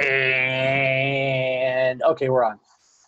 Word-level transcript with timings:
And 0.00 2.02
okay, 2.02 2.28
we're 2.28 2.44
on. 2.44 2.58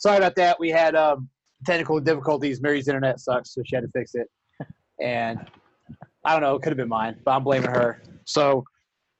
Sorry 0.01 0.17
about 0.17 0.37
that. 0.37 0.59
We 0.59 0.71
had 0.71 0.95
um, 0.95 1.29
technical 1.65 2.01
difficulties. 2.01 2.61
Mary's 2.61 2.89
internet 2.89 3.21
sucks, 3.21 3.55
so 3.55 3.63
she 3.65 3.77
had 3.77 3.83
to 3.83 3.91
fix 3.91 4.15
it. 4.15 4.29
And 5.01 5.39
I 6.25 6.33
don't 6.33 6.43
know, 6.43 6.55
it 6.55 6.63
could 6.63 6.71
have 6.71 6.77
been 6.77 6.89
mine, 6.89 7.19
but 7.25 7.33
I'm 7.33 7.45
blaming 7.45 7.71
her. 7.71 8.03
So, 8.25 8.65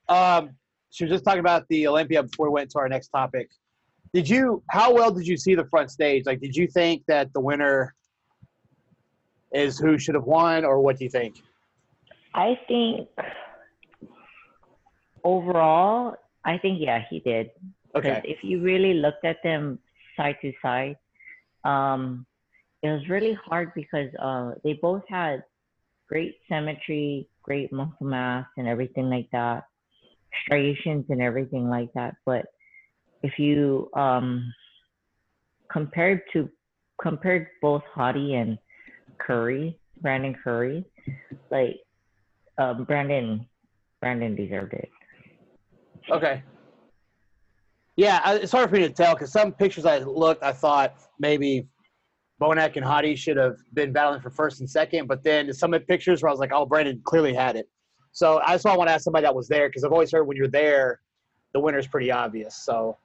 um, 0.09 0.51
she 0.91 1.05
was 1.05 1.11
just 1.11 1.25
talking 1.25 1.41
about 1.41 1.67
the 1.69 1.89
Olympia 1.89 2.23
before 2.23 2.49
we 2.49 2.53
went 2.53 2.71
to 2.71 2.79
our 2.79 2.89
next 2.89 3.09
topic. 3.09 3.49
Did 4.13 4.29
you? 4.29 4.63
How 4.71 4.93
well 4.93 5.11
did 5.11 5.27
you 5.27 5.39
see 5.39 5.55
the 5.55 5.65
front 5.65 5.91
stage? 5.91 6.25
Like, 6.27 6.41
did 6.41 6.55
you 6.55 6.67
think 6.67 7.03
that 7.09 7.33
the 7.33 7.41
winner 7.41 7.95
is 9.53 9.79
who 9.79 9.99
should 9.99 10.15
have 10.15 10.25
won, 10.25 10.65
or 10.65 10.81
what 10.81 10.99
do 10.99 11.05
you 11.05 11.11
think? 11.11 11.37
I 12.35 12.59
think 12.69 13.09
overall, 15.25 16.15
I 16.45 16.59
think 16.59 16.79
yeah, 16.81 17.05
he 17.09 17.21
did. 17.21 17.51
Okay. 17.95 18.23
if 18.25 18.39
you 18.43 18.63
really 18.63 18.95
looked 18.95 19.25
at 19.25 19.43
them 19.43 19.79
side 20.17 20.37
to 20.43 20.53
side, 20.63 20.97
um, 21.65 22.27
it 22.83 22.89
was 22.89 23.09
really 23.09 23.37
hard 23.45 23.73
because 23.75 24.09
uh, 24.21 24.53
they 24.65 24.75
both 24.75 25.03
had 25.09 25.45
great 26.09 26.37
symmetry, 26.49 27.29
great 27.43 27.73
muscle 27.73 28.07
mass, 28.07 28.47
and 28.57 28.67
everything 28.67 29.09
like 29.09 29.29
that, 29.33 29.65
striations 30.45 31.05
and 31.11 31.23
everything 31.23 31.69
like 31.69 31.93
that. 31.95 32.15
But 32.27 32.47
if 33.23 33.39
you 33.39 33.91
um, 33.95 34.53
compared 35.71 36.23
to 36.33 36.49
compared 37.01 37.49
both 37.61 37.83
Hadi 37.95 38.35
and 38.35 38.59
Curry, 39.19 39.79
Brandon 40.01 40.35
Curry, 40.43 40.85
like 41.51 41.77
um, 42.59 42.85
Brandon, 42.85 43.47
Brandon 44.01 44.35
deserved 44.35 44.75
it. 44.75 44.89
Okay. 46.11 46.43
Yeah, 47.97 48.21
I- 48.25 48.37
it's 48.37 48.53
hard 48.53 48.71
for 48.71 48.77
me 48.77 48.83
to 48.83 48.91
tell 48.91 49.15
because 49.15 49.33
some 49.33 49.53
pictures 49.53 49.85
I 49.85 49.99
looked, 49.99 50.43
I 50.43 50.53
thought 50.53 50.95
maybe 51.19 51.69
Bonac 52.41 52.77
and 52.77 52.85
Hadi 52.85 53.15
should 53.15 53.37
have 53.37 53.57
been 53.75 53.93
battling 53.93 54.21
for 54.21 54.31
first 54.31 54.61
and 54.61 54.69
second, 54.69 55.07
but 55.07 55.23
then 55.23 55.53
some 55.53 55.75
of 55.75 55.81
the 55.81 55.87
pictures 55.87 56.23
where 56.23 56.31
I 56.31 56.33
was 56.33 56.41
like, 56.41 56.53
oh, 56.53 56.67
Brandon 56.67 57.01
clearly 57.05 57.35
had 57.35 57.57
it. 57.57 57.69
So 58.13 58.41
I 58.45 58.53
just 58.53 58.65
want 58.65 58.89
to 58.89 58.93
ask 58.93 59.05
somebody 59.05 59.23
that 59.25 59.35
was 59.35 59.49
there 59.49 59.69
because 59.69 59.85
I've 59.85 59.93
always 59.93 60.11
heard 60.11 60.25
when 60.25 60.37
you're 60.37 60.49
there, 60.49 61.01
the 61.53 61.61
winner's 61.61 61.87
pretty 61.87 62.11
obvious. 62.11 62.57
So 62.65 62.99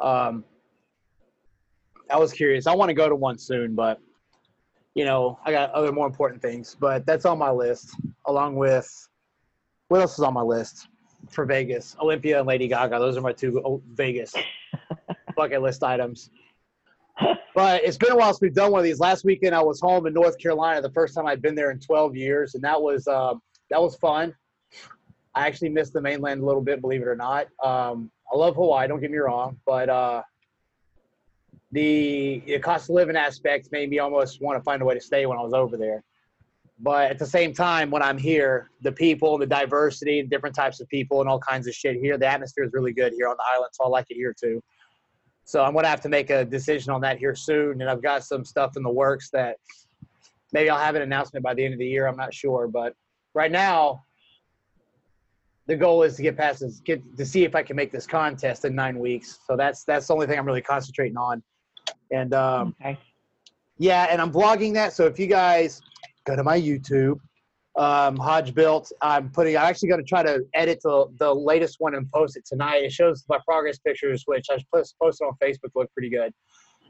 um, 0.00 0.44
I 2.10 2.16
was 2.16 2.32
curious. 2.32 2.66
I 2.66 2.74
want 2.74 2.88
to 2.88 2.94
go 2.94 3.08
to 3.08 3.14
one 3.14 3.38
soon, 3.38 3.74
but 3.74 4.00
you 4.94 5.04
know, 5.04 5.38
I 5.44 5.52
got 5.52 5.70
other 5.72 5.92
more 5.92 6.06
important 6.06 6.42
things. 6.42 6.76
But 6.78 7.06
that's 7.06 7.24
on 7.24 7.38
my 7.38 7.50
list, 7.50 7.94
along 8.26 8.56
with 8.56 8.88
what 9.88 10.00
else 10.00 10.14
is 10.14 10.24
on 10.24 10.34
my 10.34 10.42
list? 10.42 10.88
For 11.30 11.44
Vegas. 11.44 11.96
Olympia 12.00 12.38
and 12.38 12.46
Lady 12.46 12.68
Gaga. 12.68 12.98
Those 12.98 13.16
are 13.16 13.20
my 13.20 13.32
two 13.32 13.82
Vegas 13.92 14.34
bucket 15.36 15.62
list 15.62 15.82
items. 15.82 16.30
But 17.54 17.82
it's 17.82 17.96
been 17.96 18.12
a 18.12 18.16
while 18.16 18.32
since 18.32 18.40
we've 18.40 18.54
done 18.54 18.70
one 18.70 18.78
of 18.78 18.84
these. 18.84 19.00
Last 19.00 19.24
weekend 19.24 19.54
I 19.54 19.62
was 19.62 19.80
home 19.80 20.06
in 20.06 20.14
North 20.14 20.38
Carolina, 20.38 20.80
the 20.80 20.92
first 20.92 21.14
time 21.14 21.26
I'd 21.26 21.42
been 21.42 21.54
there 21.54 21.70
in 21.70 21.80
12 21.80 22.14
years, 22.14 22.54
and 22.54 22.62
that 22.62 22.80
was 22.80 23.08
um, 23.08 23.42
that 23.70 23.80
was 23.80 23.96
fun. 23.96 24.34
I 25.34 25.46
actually 25.46 25.70
missed 25.70 25.92
the 25.92 26.00
mainland 26.00 26.40
a 26.40 26.44
little 26.44 26.62
bit, 26.62 26.80
believe 26.80 27.02
it 27.02 27.08
or 27.08 27.16
not. 27.16 27.46
Um, 27.62 28.10
I 28.32 28.36
love 28.36 28.56
Hawaii, 28.56 28.88
don't 28.88 29.00
get 29.00 29.10
me 29.10 29.18
wrong, 29.18 29.58
but 29.66 29.88
uh, 29.88 30.22
the, 31.72 32.42
the 32.46 32.58
cost 32.58 32.88
of 32.88 32.94
living 32.94 33.16
aspect 33.16 33.68
made 33.70 33.90
me 33.90 33.98
almost 33.98 34.40
want 34.40 34.58
to 34.58 34.62
find 34.62 34.82
a 34.82 34.84
way 34.84 34.94
to 34.94 35.00
stay 35.00 35.26
when 35.26 35.38
I 35.38 35.42
was 35.42 35.52
over 35.52 35.76
there. 35.76 36.02
But 36.80 37.10
at 37.10 37.18
the 37.18 37.26
same 37.26 37.52
time, 37.52 37.90
when 37.90 38.02
I'm 38.02 38.18
here, 38.18 38.70
the 38.82 38.92
people, 38.92 39.36
the 39.36 39.46
diversity, 39.46 40.22
different 40.22 40.54
types 40.54 40.80
of 40.80 40.88
people, 40.88 41.20
and 41.20 41.28
all 41.28 41.40
kinds 41.40 41.66
of 41.66 41.74
shit 41.74 41.96
here, 41.96 42.16
the 42.16 42.26
atmosphere 42.26 42.64
is 42.64 42.72
really 42.72 42.92
good 42.92 43.12
here 43.16 43.28
on 43.28 43.36
the 43.36 43.44
island, 43.52 43.70
so 43.72 43.84
I 43.84 43.88
like 43.88 44.06
it 44.10 44.14
here 44.14 44.34
too. 44.38 44.62
So 45.44 45.64
I'm 45.64 45.74
gonna 45.74 45.88
have 45.88 46.00
to 46.02 46.08
make 46.08 46.30
a 46.30 46.44
decision 46.44 46.92
on 46.92 47.00
that 47.00 47.18
here 47.18 47.34
soon, 47.34 47.80
and 47.80 47.90
I've 47.90 48.02
got 48.02 48.22
some 48.22 48.44
stuff 48.44 48.76
in 48.76 48.84
the 48.84 48.90
works 48.90 49.28
that 49.30 49.56
maybe 50.52 50.70
I'll 50.70 50.78
have 50.78 50.94
an 50.94 51.02
announcement 51.02 51.42
by 51.42 51.54
the 51.54 51.64
end 51.64 51.74
of 51.74 51.80
the 51.80 51.86
year. 51.86 52.06
I'm 52.06 52.16
not 52.16 52.32
sure, 52.32 52.68
but 52.68 52.94
right 53.34 53.50
now, 53.50 54.04
the 55.66 55.76
goal 55.76 56.02
is 56.04 56.14
to 56.16 56.22
get 56.22 56.36
past 56.36 56.60
this, 56.60 56.80
get 56.80 57.02
to 57.16 57.26
see 57.26 57.44
if 57.44 57.54
I 57.54 57.62
can 57.62 57.76
make 57.76 57.90
this 57.90 58.06
contest 58.06 58.64
in 58.64 58.74
nine 58.74 58.98
weeks. 58.98 59.40
So 59.46 59.56
that's 59.56 59.82
that's 59.84 60.06
the 60.06 60.14
only 60.14 60.26
thing 60.26 60.38
I'm 60.38 60.46
really 60.46 60.62
concentrating 60.62 61.16
on. 61.16 61.42
And 62.12 62.32
um, 62.34 62.74
Okay. 62.80 62.98
yeah, 63.78 64.06
and 64.10 64.22
I'm 64.22 64.32
vlogging 64.32 64.72
that. 64.74 64.92
So 64.92 65.06
if 65.06 65.18
you 65.18 65.26
guys 65.26 65.82
go 66.28 66.36
to 66.36 66.44
my 66.44 66.60
YouTube, 66.60 67.18
um, 67.78 68.16
Hodge 68.16 68.54
Built, 68.54 68.92
I'm 69.00 69.30
putting. 69.30 69.56
I'm 69.56 69.64
actually 69.64 69.88
going 69.88 70.00
to 70.00 70.06
try 70.06 70.22
to 70.22 70.44
edit 70.54 70.80
the 70.82 71.06
the 71.18 71.32
latest 71.32 71.76
one 71.78 71.94
and 71.94 72.10
post 72.10 72.36
it 72.36 72.44
tonight. 72.44 72.82
It 72.82 72.92
shows 72.92 73.24
my 73.28 73.38
progress 73.46 73.78
pictures, 73.78 74.24
which 74.26 74.46
I 74.50 74.58
post- 74.74 74.96
posted 75.00 75.26
on 75.26 75.34
Facebook. 75.42 75.70
Look 75.74 75.92
pretty 75.92 76.10
good. 76.10 76.32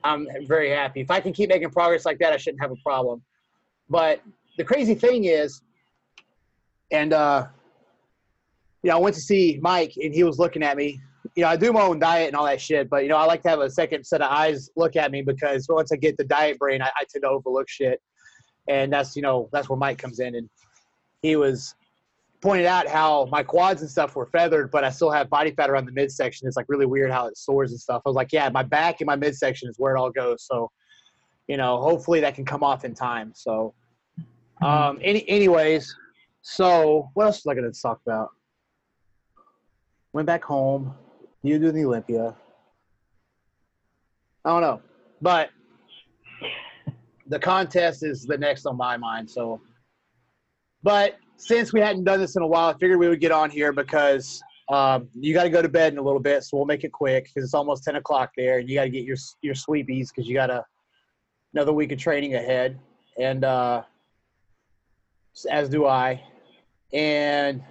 I'm 0.02 0.26
very 0.46 0.70
happy. 0.70 1.00
If 1.00 1.10
I 1.10 1.20
can 1.20 1.32
keep 1.32 1.50
making 1.50 1.70
progress 1.70 2.06
like 2.06 2.18
that, 2.20 2.32
I 2.32 2.36
shouldn't 2.36 2.62
have 2.62 2.70
a 2.70 2.76
problem. 2.84 3.22
But 3.90 4.22
the 4.56 4.64
crazy 4.64 4.94
thing 4.94 5.24
is, 5.24 5.60
and 6.90 7.12
uh, 7.12 7.46
you 8.82 8.90
know, 8.90 8.96
I 8.96 9.00
went 9.00 9.14
to 9.16 9.22
see 9.22 9.58
Mike, 9.60 9.92
and 10.02 10.14
he 10.14 10.24
was 10.24 10.38
looking 10.38 10.62
at 10.62 10.76
me. 10.76 11.00
You 11.34 11.42
know, 11.42 11.50
I 11.50 11.56
do 11.56 11.72
my 11.72 11.82
own 11.82 11.98
diet 11.98 12.28
and 12.28 12.36
all 12.36 12.46
that 12.46 12.60
shit, 12.60 12.88
but 12.88 13.02
you 13.02 13.10
know, 13.10 13.16
I 13.16 13.24
like 13.24 13.42
to 13.42 13.50
have 13.50 13.60
a 13.60 13.70
second 13.70 14.04
set 14.04 14.22
of 14.22 14.30
eyes 14.30 14.70
look 14.74 14.96
at 14.96 15.10
me 15.10 15.20
because 15.20 15.66
once 15.68 15.92
I 15.92 15.96
get 15.96 16.16
the 16.16 16.24
diet 16.24 16.58
brain, 16.58 16.80
I, 16.80 16.86
I 16.86 17.04
tend 17.12 17.22
to 17.24 17.28
overlook 17.28 17.68
shit, 17.68 18.00
and 18.68 18.92
that's 18.92 19.16
you 19.16 19.22
know 19.22 19.48
that's 19.52 19.68
where 19.68 19.78
Mike 19.78 19.98
comes 19.98 20.20
in, 20.20 20.34
and 20.34 20.48
he 21.22 21.36
was 21.36 21.74
pointed 22.40 22.66
out 22.66 22.86
how 22.86 23.26
my 23.26 23.42
quads 23.42 23.82
and 23.82 23.90
stuff 23.90 24.14
were 24.14 24.26
feathered, 24.26 24.70
but 24.70 24.84
I 24.84 24.90
still 24.90 25.10
have 25.10 25.28
body 25.28 25.50
fat 25.50 25.70
around 25.70 25.86
the 25.86 25.92
midsection. 25.92 26.46
It's 26.46 26.56
like 26.56 26.66
really 26.68 26.86
weird 26.86 27.10
how 27.10 27.26
it 27.26 27.36
soars 27.36 27.72
and 27.72 27.80
stuff. 27.80 28.02
I 28.06 28.08
was 28.08 28.16
like, 28.16 28.32
yeah, 28.32 28.48
my 28.48 28.62
back 28.62 29.00
and 29.00 29.06
my 29.06 29.16
midsection 29.16 29.68
is 29.68 29.76
where 29.78 29.96
it 29.96 29.98
all 29.98 30.10
goes. 30.10 30.44
So, 30.44 30.70
you 31.48 31.56
know, 31.56 31.80
hopefully 31.80 32.20
that 32.20 32.34
can 32.34 32.44
come 32.44 32.62
off 32.62 32.84
in 32.84 32.94
time. 32.94 33.32
So, 33.34 33.74
um, 34.62 34.98
any, 35.02 35.28
anyways, 35.28 35.94
so 36.42 37.10
what 37.14 37.26
else 37.26 37.44
was 37.44 37.50
I 37.50 37.54
going 37.58 37.72
to 37.72 37.80
talk 37.80 38.00
about? 38.06 38.28
Went 40.12 40.26
back 40.26 40.44
home. 40.44 40.94
You 41.42 41.58
do 41.58 41.72
the 41.72 41.84
Olympia. 41.84 42.36
I 44.44 44.50
don't 44.50 44.62
know, 44.62 44.80
but 45.20 45.50
the 47.28 47.38
contest 47.38 48.02
is 48.02 48.24
the 48.24 48.36
next 48.36 48.66
on 48.66 48.76
my 48.76 48.96
mind. 48.96 49.30
So, 49.30 49.60
but 50.82 51.16
since 51.36 51.72
we 51.72 51.80
hadn't 51.80 52.04
done 52.04 52.20
this 52.20 52.36
in 52.36 52.42
a 52.42 52.46
while, 52.46 52.70
I 52.70 52.78
figured 52.78 52.98
we 52.98 53.08
would 53.08 53.20
get 53.20 53.32
on 53.32 53.50
here 53.50 53.72
because 53.72 54.42
um, 54.68 55.08
you 55.14 55.32
got 55.32 55.44
to 55.44 55.50
go 55.50 55.62
to 55.62 55.68
bed 55.68 55.92
in 55.92 55.98
a 55.98 56.02
little 56.02 56.20
bit. 56.20 56.42
So 56.44 56.56
we'll 56.56 56.66
make 56.66 56.84
it 56.84 56.92
quick 56.92 57.24
because 57.24 57.44
it's 57.44 57.54
almost 57.54 57.84
ten 57.84 57.96
o'clock 57.96 58.30
there, 58.36 58.58
and 58.58 58.68
you 58.68 58.76
got 58.76 58.84
to 58.84 58.90
get 58.90 59.04
your 59.04 59.16
your 59.42 59.54
sleepies 59.54 60.08
because 60.08 60.28
you 60.28 60.34
got 60.34 60.50
a 60.50 60.64
another 61.54 61.72
week 61.72 61.92
of 61.92 61.98
training 61.98 62.34
ahead, 62.34 62.78
and 63.18 63.44
uh, 63.44 63.82
as 65.50 65.68
do 65.68 65.86
I. 65.86 66.22
And 66.92 67.62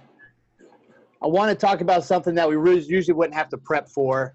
I 1.22 1.26
want 1.26 1.50
to 1.50 1.54
talk 1.56 1.80
about 1.80 2.04
something 2.04 2.34
that 2.36 2.48
we 2.48 2.56
really 2.56 2.82
usually 2.82 3.14
wouldn't 3.14 3.34
have 3.34 3.48
to 3.50 3.58
prep 3.58 3.88
for 3.88 4.34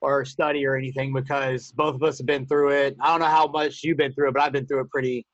or 0.00 0.24
study 0.24 0.64
or 0.66 0.76
anything 0.76 1.12
because 1.12 1.72
both 1.72 1.94
of 1.94 2.02
us 2.02 2.18
have 2.18 2.26
been 2.26 2.46
through 2.46 2.70
it. 2.70 2.96
I 3.00 3.10
don't 3.10 3.20
know 3.20 3.26
how 3.26 3.48
much 3.48 3.82
you've 3.82 3.96
been 3.96 4.12
through 4.12 4.28
it, 4.28 4.34
but 4.34 4.42
I've 4.42 4.52
been 4.52 4.66
through 4.66 4.80
it 4.82 4.90
pretty 4.90 5.26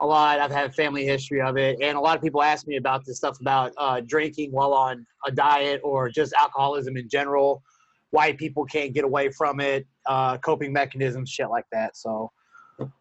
a 0.00 0.06
lot. 0.06 0.40
I've 0.40 0.50
had 0.50 0.70
a 0.70 0.72
family 0.72 1.04
history 1.04 1.40
of 1.40 1.56
it, 1.56 1.78
and 1.80 1.96
a 1.96 2.00
lot 2.00 2.16
of 2.16 2.22
people 2.22 2.42
ask 2.42 2.66
me 2.66 2.76
about 2.76 3.04
this 3.04 3.16
stuff 3.16 3.40
about 3.40 3.72
uh, 3.78 4.00
drinking 4.00 4.52
while 4.52 4.72
on 4.72 5.06
a 5.26 5.30
diet 5.30 5.80
or 5.84 6.08
just 6.08 6.32
alcoholism 6.34 6.96
in 6.96 7.08
general. 7.08 7.62
Why 8.10 8.32
people 8.32 8.64
can't 8.64 8.92
get 8.92 9.04
away 9.04 9.30
from 9.30 9.60
it, 9.60 9.86
uh, 10.06 10.38
coping 10.38 10.72
mechanisms, 10.72 11.30
shit 11.30 11.50
like 11.50 11.64
that. 11.72 11.96
So, 11.96 12.30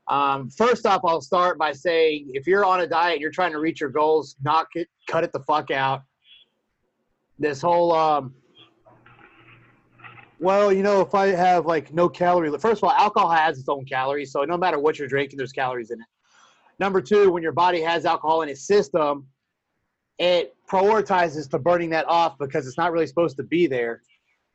um, 0.08 0.50
first 0.50 0.86
off, 0.86 1.02
I'll 1.06 1.22
start 1.22 1.58
by 1.58 1.72
saying 1.72 2.32
if 2.34 2.48
you're 2.48 2.66
on 2.66 2.82
a 2.82 2.88
diet, 2.88 3.20
you're 3.20 3.32
trying 3.32 3.52
to 3.52 3.60
reach 3.60 3.80
your 3.80 3.90
goals, 3.90 4.36
knock 4.44 4.70
it, 4.76 4.88
cut 5.08 5.24
it 5.24 5.32
the 5.32 5.40
fuck 5.42 5.72
out. 5.72 6.02
This 7.38 7.62
whole 7.62 7.92
um, 7.94 8.34
well, 10.44 10.74
you 10.74 10.84
know, 10.84 11.00
if 11.00 11.16
I 11.16 11.28
have 11.28 11.66
like 11.66 11.94
no 11.94 12.10
calorie, 12.10 12.52
first 12.60 12.84
of 12.84 12.84
all, 12.84 12.92
alcohol 12.92 13.32
has 13.32 13.58
its 13.58 13.70
own 13.70 13.86
calories, 13.86 14.34
so 14.34 14.44
no 14.44 14.58
matter 14.58 14.78
what 14.78 15.00
you're 15.00 15.08
drinking, 15.08 15.38
there's 15.38 15.54
calories 15.54 15.90
in 15.90 16.02
it. 16.02 16.08
Number 16.80 17.02
two, 17.02 17.32
when 17.32 17.42
your 17.42 17.54
body 17.54 17.80
has 17.80 18.06
alcohol 18.06 18.42
in 18.42 18.50
its 18.50 18.68
system, 18.68 19.26
it 20.20 20.54
prioritizes 20.70 21.50
to 21.52 21.60
burning 21.60 21.90
that 21.92 22.06
off 22.10 22.38
because 22.38 22.68
it's 22.68 22.78
not 22.78 22.92
really 22.92 23.08
supposed 23.08 23.38
to 23.38 23.44
be 23.44 23.68
there. 23.68 24.02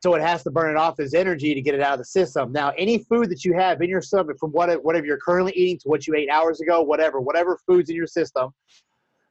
So 0.01 0.15
it 0.15 0.21
has 0.21 0.43
to 0.45 0.51
burn 0.51 0.71
it 0.71 0.77
off 0.77 1.01
as 1.01 1.15
energy 1.15 1.55
to 1.55 1.63
get 1.63 1.75
it 1.75 1.81
out 1.81 1.95
of 1.95 1.99
the 2.01 2.05
system. 2.05 2.53
Now, 2.53 2.73
any 2.77 2.99
food 3.05 3.31
that 3.31 3.45
you 3.45 3.55
have 3.55 3.81
in 3.81 3.89
your 3.89 4.03
stomach, 4.03 4.37
from 4.39 4.51
what, 4.51 4.85
whatever 4.85 5.07
you're 5.07 5.19
currently 5.19 5.53
eating 5.57 5.79
to 5.79 5.89
what 5.89 6.07
you 6.07 6.15
ate 6.15 6.29
hours 6.29 6.61
ago, 6.61 6.83
whatever, 6.83 7.19
whatever 7.19 7.59
food's 7.67 7.89
in 7.89 7.97
your 7.97 8.07
system, 8.07 8.53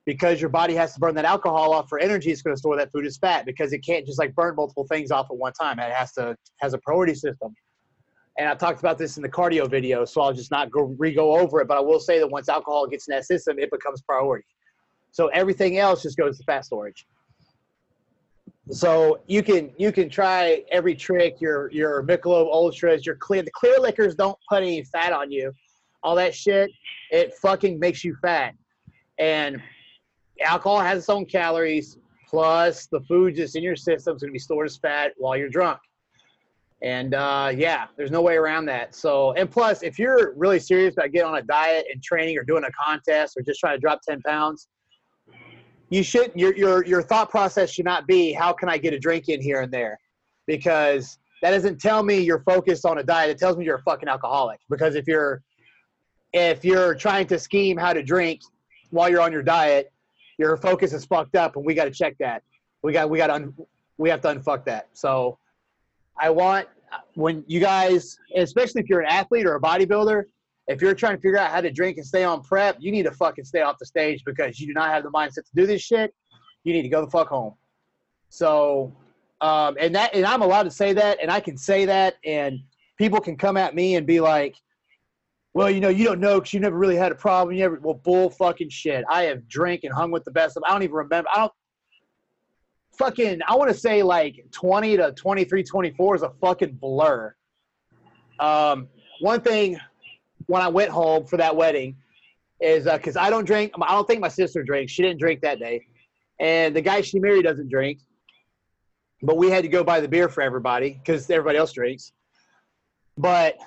because 0.08 0.40
your 0.40 0.50
body 0.50 0.74
has 0.74 0.94
to 0.94 1.02
burn 1.02 1.14
that 1.14 1.26
alcohol 1.26 1.74
off 1.74 1.90
for 1.90 2.00
energy, 2.00 2.32
it's 2.32 2.42
going 2.42 2.56
to 2.56 2.58
store 2.58 2.78
that 2.78 2.90
food 2.94 3.06
as 3.06 3.18
fat 3.18 3.46
because 3.46 3.74
it 3.74 3.80
can't 3.80 4.06
just 4.06 4.18
like 4.18 4.34
burn 4.36 4.56
multiple 4.56 4.88
things 4.88 5.12
off 5.12 5.28
at 5.30 5.36
one 5.36 5.52
time. 5.52 5.80
It 5.80 5.92
has 5.92 6.14
to 6.14 6.36
has 6.62 6.74
a 6.74 6.78
priority 6.78 7.14
system. 7.14 7.54
And 8.40 8.48
I 8.48 8.56
talked 8.56 8.80
about 8.80 8.98
this 8.98 9.18
in 9.18 9.24
the 9.24 9.28
cardio 9.28 9.70
video, 9.70 10.06
so 10.06 10.22
I'll 10.22 10.32
just 10.32 10.50
not 10.50 10.72
go 10.72 10.96
re-go 10.98 11.38
over 11.38 11.60
it. 11.60 11.68
But 11.68 11.76
I 11.76 11.82
will 11.82 12.00
say 12.00 12.20
that 12.20 12.28
once 12.28 12.48
alcohol 12.48 12.88
gets 12.88 13.10
in 13.10 13.16
that 13.16 13.26
system, 13.26 13.60
it 13.60 13.70
becomes 13.70 14.02
priority. 14.02 14.48
So 15.12 15.28
everything 15.28 15.78
else 15.78 16.04
just 16.04 16.16
goes 16.16 16.38
to 16.38 16.44
fat 16.46 16.64
storage. 16.64 17.06
So 18.72 19.20
you 19.28 19.44
can 19.44 19.72
you 19.78 19.92
can 19.92 20.10
try 20.10 20.64
every 20.72 20.96
trick. 20.96 21.42
Your 21.42 21.70
your 21.74 22.02
Michelob 22.04 22.50
Ultras, 22.50 23.06
your 23.06 23.16
clear 23.16 23.42
the 23.42 23.52
clear 23.52 23.78
liquors 23.78 24.16
don't 24.16 24.38
put 24.48 24.60
any 24.60 24.86
fat 24.86 25.12
on 25.12 25.32
you. 25.32 25.52
All 26.02 26.16
that 26.16 26.34
shit, 26.34 26.72
it 27.12 27.34
fucking 27.42 27.78
makes 27.78 28.06
you 28.06 28.16
fat. 28.22 28.54
And 29.20 29.62
alcohol 30.44 30.80
has 30.80 31.00
its 31.00 31.10
own 31.10 31.26
calories. 31.26 31.98
Plus, 32.28 32.88
the 32.88 33.00
food 33.02 33.36
just 33.36 33.56
in 33.56 33.64
your 33.64 33.76
system 33.76 34.16
is 34.16 34.22
going 34.22 34.30
to 34.30 34.34
be 34.34 34.40
stored 34.40 34.68
as 34.68 34.78
fat 34.78 35.14
while 35.18 35.38
you're 35.38 35.50
drunk. 35.50 35.80
And 36.82 37.14
uh, 37.14 37.52
yeah, 37.56 37.88
there's 37.96 38.12
no 38.12 38.22
way 38.22 38.36
around 38.36 38.66
that. 38.66 38.94
So, 38.94 39.32
and 39.34 39.50
plus, 39.50 39.82
if 39.82 39.98
you're 39.98 40.34
really 40.36 40.60
serious 40.60 40.94
about 40.94 41.12
getting 41.12 41.30
on 41.30 41.38
a 41.38 41.42
diet 41.42 41.86
and 41.92 42.04
training 42.04 42.38
or 42.38 42.44
doing 42.44 42.64
a 42.66 42.72
contest 42.72 43.36
or 43.38 43.42
just 43.42 43.60
trying 43.60 43.78
to 43.78 43.80
drop 43.80 44.02
10 44.08 44.22
pounds, 44.22 44.68
you 45.90 46.04
should 46.04 46.34
your 46.36 46.54
your 46.56 46.86
your 46.86 47.02
thought 47.02 47.30
process 47.30 47.72
should 47.72 47.86
not 47.86 48.08
be 48.08 48.34
how 48.34 48.52
can 48.52 48.68
I 48.68 48.78
get 48.78 48.94
a 48.94 49.00
drink 49.00 49.30
in 49.30 49.42
here 49.42 49.62
and 49.62 49.72
there, 49.72 49.98
because 50.46 51.18
that 51.42 51.52
doesn't 51.52 51.80
tell 51.80 52.04
me 52.04 52.20
you're 52.20 52.44
focused 52.44 52.86
on 52.86 52.98
a 52.98 53.04
diet. 53.04 53.30
It 53.30 53.38
tells 53.38 53.58
me 53.58 53.66
you're 53.66 53.78
a 53.78 53.84
fucking 53.84 54.10
alcoholic. 54.10 54.60
Because 54.70 54.96
if 54.96 55.08
you're 55.08 55.42
if 56.34 56.66
you're 56.66 56.96
trying 56.96 57.28
to 57.28 57.40
scheme 57.40 57.78
how 57.78 57.94
to 57.94 58.04
drink 58.04 58.42
while 58.90 59.10
you're 59.10 59.22
on 59.22 59.32
your 59.32 59.44
diet, 59.44 59.92
your 60.38 60.58
focus 60.58 60.94
is 60.94 61.06
fucked 61.06 61.36
up, 61.36 61.56
and 61.56 61.66
we 61.66 61.74
got 61.74 61.86
to 61.86 61.92
check 61.92 62.16
that. 62.20 62.44
We 62.84 62.94
got 62.94 63.10
we 63.10 63.18
got 63.18 63.30
un, 63.30 63.54
we 63.98 64.10
have 64.10 64.22
to 64.22 64.28
unfuck 64.30 64.66
that. 64.66 64.90
So 64.94 65.38
I 66.20 66.30
want 66.30 66.68
when 67.16 67.44
you 67.48 67.60
guys, 67.60 68.18
especially 68.36 68.82
if 68.82 68.90
you're 68.90 69.02
an 69.02 69.10
athlete 69.10 69.46
or 69.46 69.56
a 69.56 69.62
bodybuilder, 69.62 70.24
if 70.68 70.82
you're 70.82 70.94
trying 70.94 71.16
to 71.16 71.22
figure 71.22 71.38
out 71.38 71.52
how 71.52 71.62
to 71.62 71.72
drink 71.72 71.98
and 71.98 72.06
stay 72.06 72.24
on 72.24 72.42
prep, 72.42 72.78
you 72.80 72.92
need 72.92 73.04
to 73.04 73.12
fucking 73.12 73.46
stay 73.46 73.62
off 73.62 73.78
the 73.80 73.86
stage 73.86 74.24
because 74.26 74.60
you 74.60 74.68
do 74.68 74.74
not 74.74 74.90
have 74.90 75.04
the 75.04 75.10
mindset 75.10 75.46
to 75.46 75.52
do 75.56 75.66
this 75.66 75.82
shit. 75.82 76.14
You 76.64 76.74
need 76.74 76.84
to 76.84 76.90
go 76.90 77.04
the 77.04 77.10
fuck 77.10 77.30
home. 77.30 77.54
So, 78.30 78.94
um, 79.40 79.78
and 79.80 79.96
that, 79.96 80.14
and 80.14 80.26
I'm 80.26 80.42
allowed 80.42 80.64
to 80.64 80.72
say 80.72 80.94
that, 80.94 81.20
and 81.22 81.32
I 81.32 81.40
can 81.40 81.58
say 81.58 81.86
that, 81.86 82.16
and 82.26 82.60
people 82.98 83.22
can 83.22 83.38
come 83.38 83.56
at 83.56 83.76
me 83.76 83.96
and 83.96 84.06
be 84.06 84.20
like, 84.20 84.56
well, 85.58 85.72
you 85.72 85.80
know, 85.80 85.90
you 85.90 86.04
don't 86.04 86.20
know 86.20 86.36
because 86.36 86.54
you 86.54 86.60
never 86.60 86.78
really 86.78 86.96
had 86.96 87.12
a 87.12 87.16
problem. 87.16 87.56
You 87.56 87.64
never, 87.64 87.80
well, 87.80 87.96
bull 87.96 88.30
fucking 88.30 88.70
shit. 88.70 89.04
I 89.10 89.24
have 89.24 89.48
drank 89.48 89.86
and 89.86 89.92
hung 89.92 90.12
with 90.12 90.24
the 90.24 90.30
best 90.30 90.56
of. 90.56 90.62
I 90.68 90.72
don't 90.72 90.84
even 90.84 90.94
remember. 90.94 91.28
I 91.34 91.40
don't 91.40 91.52
fucking. 92.96 93.40
I 93.48 93.56
want 93.56 93.72
to 93.72 93.76
say 93.76 94.04
like 94.04 94.46
20 94.52 94.98
to 94.98 95.14
23, 95.14 95.64
24 95.64 96.16
is 96.16 96.22
a 96.22 96.30
fucking 96.40 96.74
blur. 96.74 97.34
Um, 98.40 98.88
one 99.20 99.42
thing 99.42 99.80
when 100.46 100.62
I 100.62 100.68
went 100.68 100.92
home 100.92 101.26
for 101.26 101.38
that 101.38 101.56
wedding 101.56 101.96
is 102.62 102.84
because 102.84 103.18
uh, 103.18 103.22
I 103.22 103.32
don't 103.32 103.46
drink. 103.46 103.72
I 103.82 103.94
don't 103.94 104.08
think 104.08 104.22
my 104.22 104.28
sister 104.28 104.62
drinks. 104.62 104.92
She 104.92 105.02
didn't 105.02 105.20
drink 105.20 105.42
that 105.42 105.58
day, 105.58 105.88
and 106.40 106.76
the 106.76 106.82
guy 106.82 107.02
she 107.02 107.18
married 107.18 107.46
doesn't 107.46 107.70
drink. 107.72 108.02
But 109.24 109.38
we 109.38 109.50
had 109.50 109.64
to 109.64 109.70
go 109.70 109.84
buy 109.84 110.02
the 110.02 110.08
beer 110.08 110.30
for 110.30 110.44
everybody 110.44 111.02
because 111.04 111.28
everybody 111.32 111.58
else 111.58 111.72
drinks. 111.72 112.12
But 113.18 113.58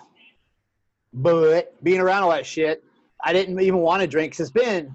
but 1.12 1.82
being 1.82 2.00
around 2.00 2.22
all 2.22 2.30
that 2.30 2.46
shit, 2.46 2.84
I 3.22 3.32
didn't 3.32 3.60
even 3.60 3.80
want 3.80 4.00
to 4.02 4.06
drink 4.06 4.32
because 4.32 4.48
it's 4.48 4.50
been 4.50 4.94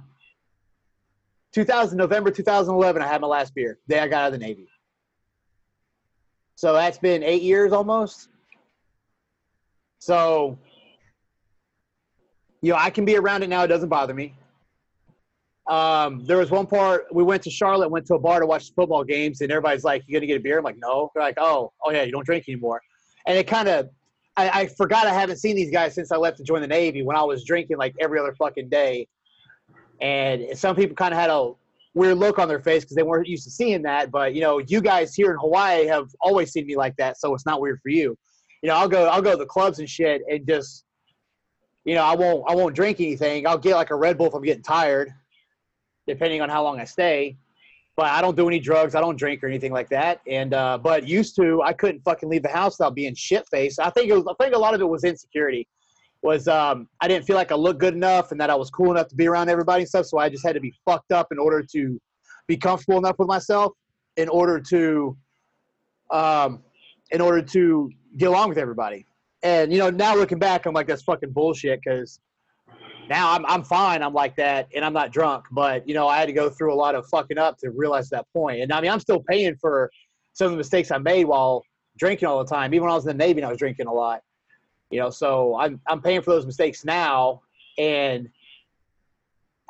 2000 1.53 1.97
November 1.97 2.31
2011. 2.31 3.01
I 3.01 3.07
had 3.07 3.21
my 3.21 3.27
last 3.27 3.53
beer. 3.53 3.79
Day 3.87 3.99
I 3.99 4.07
got 4.07 4.23
out 4.23 4.33
of 4.33 4.39
the 4.39 4.45
Navy. 4.45 4.67
So 6.55 6.73
that's 6.73 6.97
been 6.97 7.23
eight 7.23 7.41
years 7.41 7.73
almost. 7.73 8.29
So 9.99 10.57
you 12.61 12.71
know, 12.71 12.77
I 12.79 12.89
can 12.89 13.05
be 13.05 13.15
around 13.15 13.43
it 13.43 13.49
now. 13.49 13.63
It 13.63 13.67
doesn't 13.67 13.89
bother 13.89 14.15
me. 14.15 14.33
Um, 15.67 16.25
there 16.25 16.37
was 16.37 16.49
one 16.49 16.65
part 16.65 17.05
we 17.13 17.23
went 17.23 17.43
to 17.43 17.51
Charlotte, 17.51 17.89
went 17.89 18.07
to 18.07 18.15
a 18.15 18.19
bar 18.19 18.39
to 18.39 18.45
watch 18.45 18.73
football 18.73 19.03
games, 19.03 19.41
and 19.41 19.51
everybody's 19.51 19.83
like, 19.83 20.03
"You 20.07 20.13
gonna 20.17 20.25
get 20.25 20.37
a 20.37 20.39
beer?" 20.39 20.57
I'm 20.57 20.63
like, 20.63 20.77
"No." 20.77 21.11
They're 21.13 21.23
like, 21.23 21.37
"Oh, 21.37 21.73
oh 21.83 21.91
yeah, 21.91 22.03
you 22.03 22.11
don't 22.11 22.25
drink 22.25 22.45
anymore." 22.47 22.81
And 23.27 23.37
it 23.37 23.45
kind 23.47 23.67
of, 23.67 23.89
I, 24.37 24.61
I 24.61 24.65
forgot 24.67 25.07
I 25.07 25.13
haven't 25.13 25.37
seen 25.37 25.55
these 25.55 25.71
guys 25.71 25.95
since 25.95 26.11
I 26.11 26.17
left 26.17 26.37
to 26.37 26.43
join 26.43 26.61
the 26.61 26.67
Navy 26.67 27.03
when 27.03 27.15
I 27.15 27.23
was 27.23 27.45
drinking 27.45 27.77
like 27.77 27.95
every 27.99 28.19
other 28.19 28.33
fucking 28.35 28.69
day. 28.69 29.07
And 30.01 30.57
some 30.57 30.75
people 30.75 30.95
kind 30.95 31.13
of 31.13 31.19
had 31.19 31.29
a 31.29 31.53
weird 31.93 32.17
look 32.17 32.37
on 32.37 32.47
their 32.47 32.59
face 32.59 32.83
because 32.83 32.95
they 32.95 33.03
weren't 33.03 33.27
used 33.27 33.45
to 33.45 33.49
seeing 33.49 33.81
that. 33.83 34.11
But 34.11 34.33
you 34.33 34.41
know, 34.41 34.59
you 34.59 34.81
guys 34.81 35.15
here 35.15 35.31
in 35.31 35.37
Hawaii 35.37 35.85
have 35.85 36.09
always 36.21 36.51
seen 36.51 36.67
me 36.67 36.75
like 36.75 36.95
that, 36.97 37.17
so 37.17 37.33
it's 37.33 37.45
not 37.45 37.61
weird 37.61 37.79
for 37.81 37.89
you. 37.89 38.17
You 38.61 38.69
know, 38.69 38.75
I'll 38.75 38.89
go, 38.89 39.07
I'll 39.07 39.21
go 39.21 39.31
to 39.31 39.37
the 39.37 39.45
clubs 39.45 39.79
and 39.79 39.89
shit, 39.89 40.21
and 40.29 40.45
just 40.45 40.85
you 41.85 41.95
know, 41.95 42.03
I 42.03 42.15
won't 42.15 42.43
I 42.47 42.55
won't 42.55 42.75
drink 42.75 42.99
anything. 42.99 43.47
I'll 43.47 43.57
get 43.57 43.75
like 43.75 43.91
a 43.91 43.95
Red 43.95 44.17
Bull 44.17 44.27
if 44.27 44.33
I'm 44.33 44.43
getting 44.43 44.63
tired, 44.63 45.11
depending 46.07 46.41
on 46.41 46.49
how 46.49 46.63
long 46.63 46.79
I 46.79 46.83
stay. 46.83 47.37
But 47.97 48.07
I 48.07 48.21
don't 48.21 48.35
do 48.35 48.47
any 48.47 48.59
drugs. 48.59 48.93
I 48.93 48.99
don't 48.99 49.17
drink 49.17 49.41
or 49.41 49.47
anything 49.47 49.71
like 49.71 49.87
that. 49.89 50.19
And 50.27 50.53
uh, 50.53 50.77
but 50.77 51.07
used 51.07 51.35
to, 51.37 51.61
I 51.61 51.71
couldn't 51.71 52.01
fucking 52.01 52.27
leave 52.27 52.43
the 52.43 52.49
house 52.49 52.77
without 52.77 52.93
being 52.93 53.15
shit 53.15 53.45
faced. 53.49 53.79
I 53.79 53.89
think 53.89 54.09
it 54.09 54.13
was. 54.13 54.25
I 54.27 54.43
think 54.43 54.55
a 54.55 54.59
lot 54.59 54.73
of 54.73 54.81
it 54.81 54.85
was 54.85 55.03
insecurity. 55.03 55.67
Was 56.21 56.47
um, 56.47 56.89
I 57.01 57.07
didn't 57.07 57.25
feel 57.25 57.35
like 57.35 57.51
I 57.51 57.55
looked 57.55 57.79
good 57.79 57.93
enough 57.93 58.31
and 58.31 58.41
that 58.41 58.49
I 58.49 58.55
was 58.55 58.69
cool 58.69 58.91
enough 58.91 59.07
to 59.09 59.15
be 59.15 59.27
around 59.27 59.49
everybody 59.49 59.83
and 59.83 59.89
stuff. 59.89 60.07
So 60.07 60.17
I 60.17 60.27
just 60.27 60.45
had 60.45 60.55
to 60.55 60.59
be 60.59 60.73
fucked 60.83 61.11
up 61.11 61.27
in 61.31 61.39
order 61.39 61.63
to 61.71 62.01
be 62.47 62.57
comfortable 62.57 62.97
enough 62.97 63.17
with 63.17 63.27
myself, 63.27 63.73
in 64.17 64.27
order 64.29 64.59
to, 64.59 65.15
um, 66.11 66.63
in 67.11 67.21
order 67.21 67.41
to 67.41 67.91
get 68.17 68.29
along 68.29 68.49
with 68.49 68.57
everybody. 68.57 69.05
And 69.43 69.71
you 69.71 69.77
know, 69.77 69.89
now 69.89 70.15
looking 70.15 70.39
back, 70.39 70.65
I'm 70.65 70.73
like, 70.73 70.87
that's 70.87 71.03
fucking 71.03 71.31
bullshit 71.31 71.79
because 71.85 72.19
now 73.09 73.31
I'm 73.31 73.45
I'm 73.45 73.63
fine. 73.63 74.01
I'm 74.01 74.13
like 74.13 74.35
that, 74.37 74.67
and 74.75 74.83
I'm 74.83 74.93
not 74.93 75.11
drunk. 75.11 75.45
But 75.51 75.87
you 75.87 75.93
know, 75.93 76.07
I 76.07 76.17
had 76.17 76.25
to 76.25 76.33
go 76.33 76.49
through 76.49 76.73
a 76.73 76.75
lot 76.75 76.95
of 76.95 77.07
fucking 77.07 77.37
up 77.37 77.57
to 77.59 77.71
realize 77.71 78.09
that 78.09 78.25
point. 78.33 78.61
And 78.61 78.71
I 78.71 78.81
mean, 78.81 78.91
I'm 78.91 78.99
still 78.99 79.21
paying 79.29 79.55
for 79.55 79.91
some 80.33 80.45
of 80.45 80.51
the 80.51 80.57
mistakes 80.57 80.91
I 80.91 80.97
made 80.97 81.25
while 81.25 81.63
drinking 81.97 82.27
all 82.27 82.43
the 82.43 82.49
time. 82.49 82.73
Even 82.73 82.83
when 82.83 82.91
I 82.91 82.95
was 82.95 83.05
in 83.05 83.17
the 83.17 83.25
Navy, 83.25 83.43
I 83.43 83.49
was 83.49 83.57
drinking 83.57 83.87
a 83.87 83.93
lot. 83.93 84.21
You 84.89 84.99
know, 84.99 85.09
so 85.09 85.55
I'm 85.55 85.79
I'm 85.87 86.01
paying 86.01 86.21
for 86.21 86.31
those 86.31 86.45
mistakes 86.45 86.85
now, 86.85 87.41
and 87.77 88.29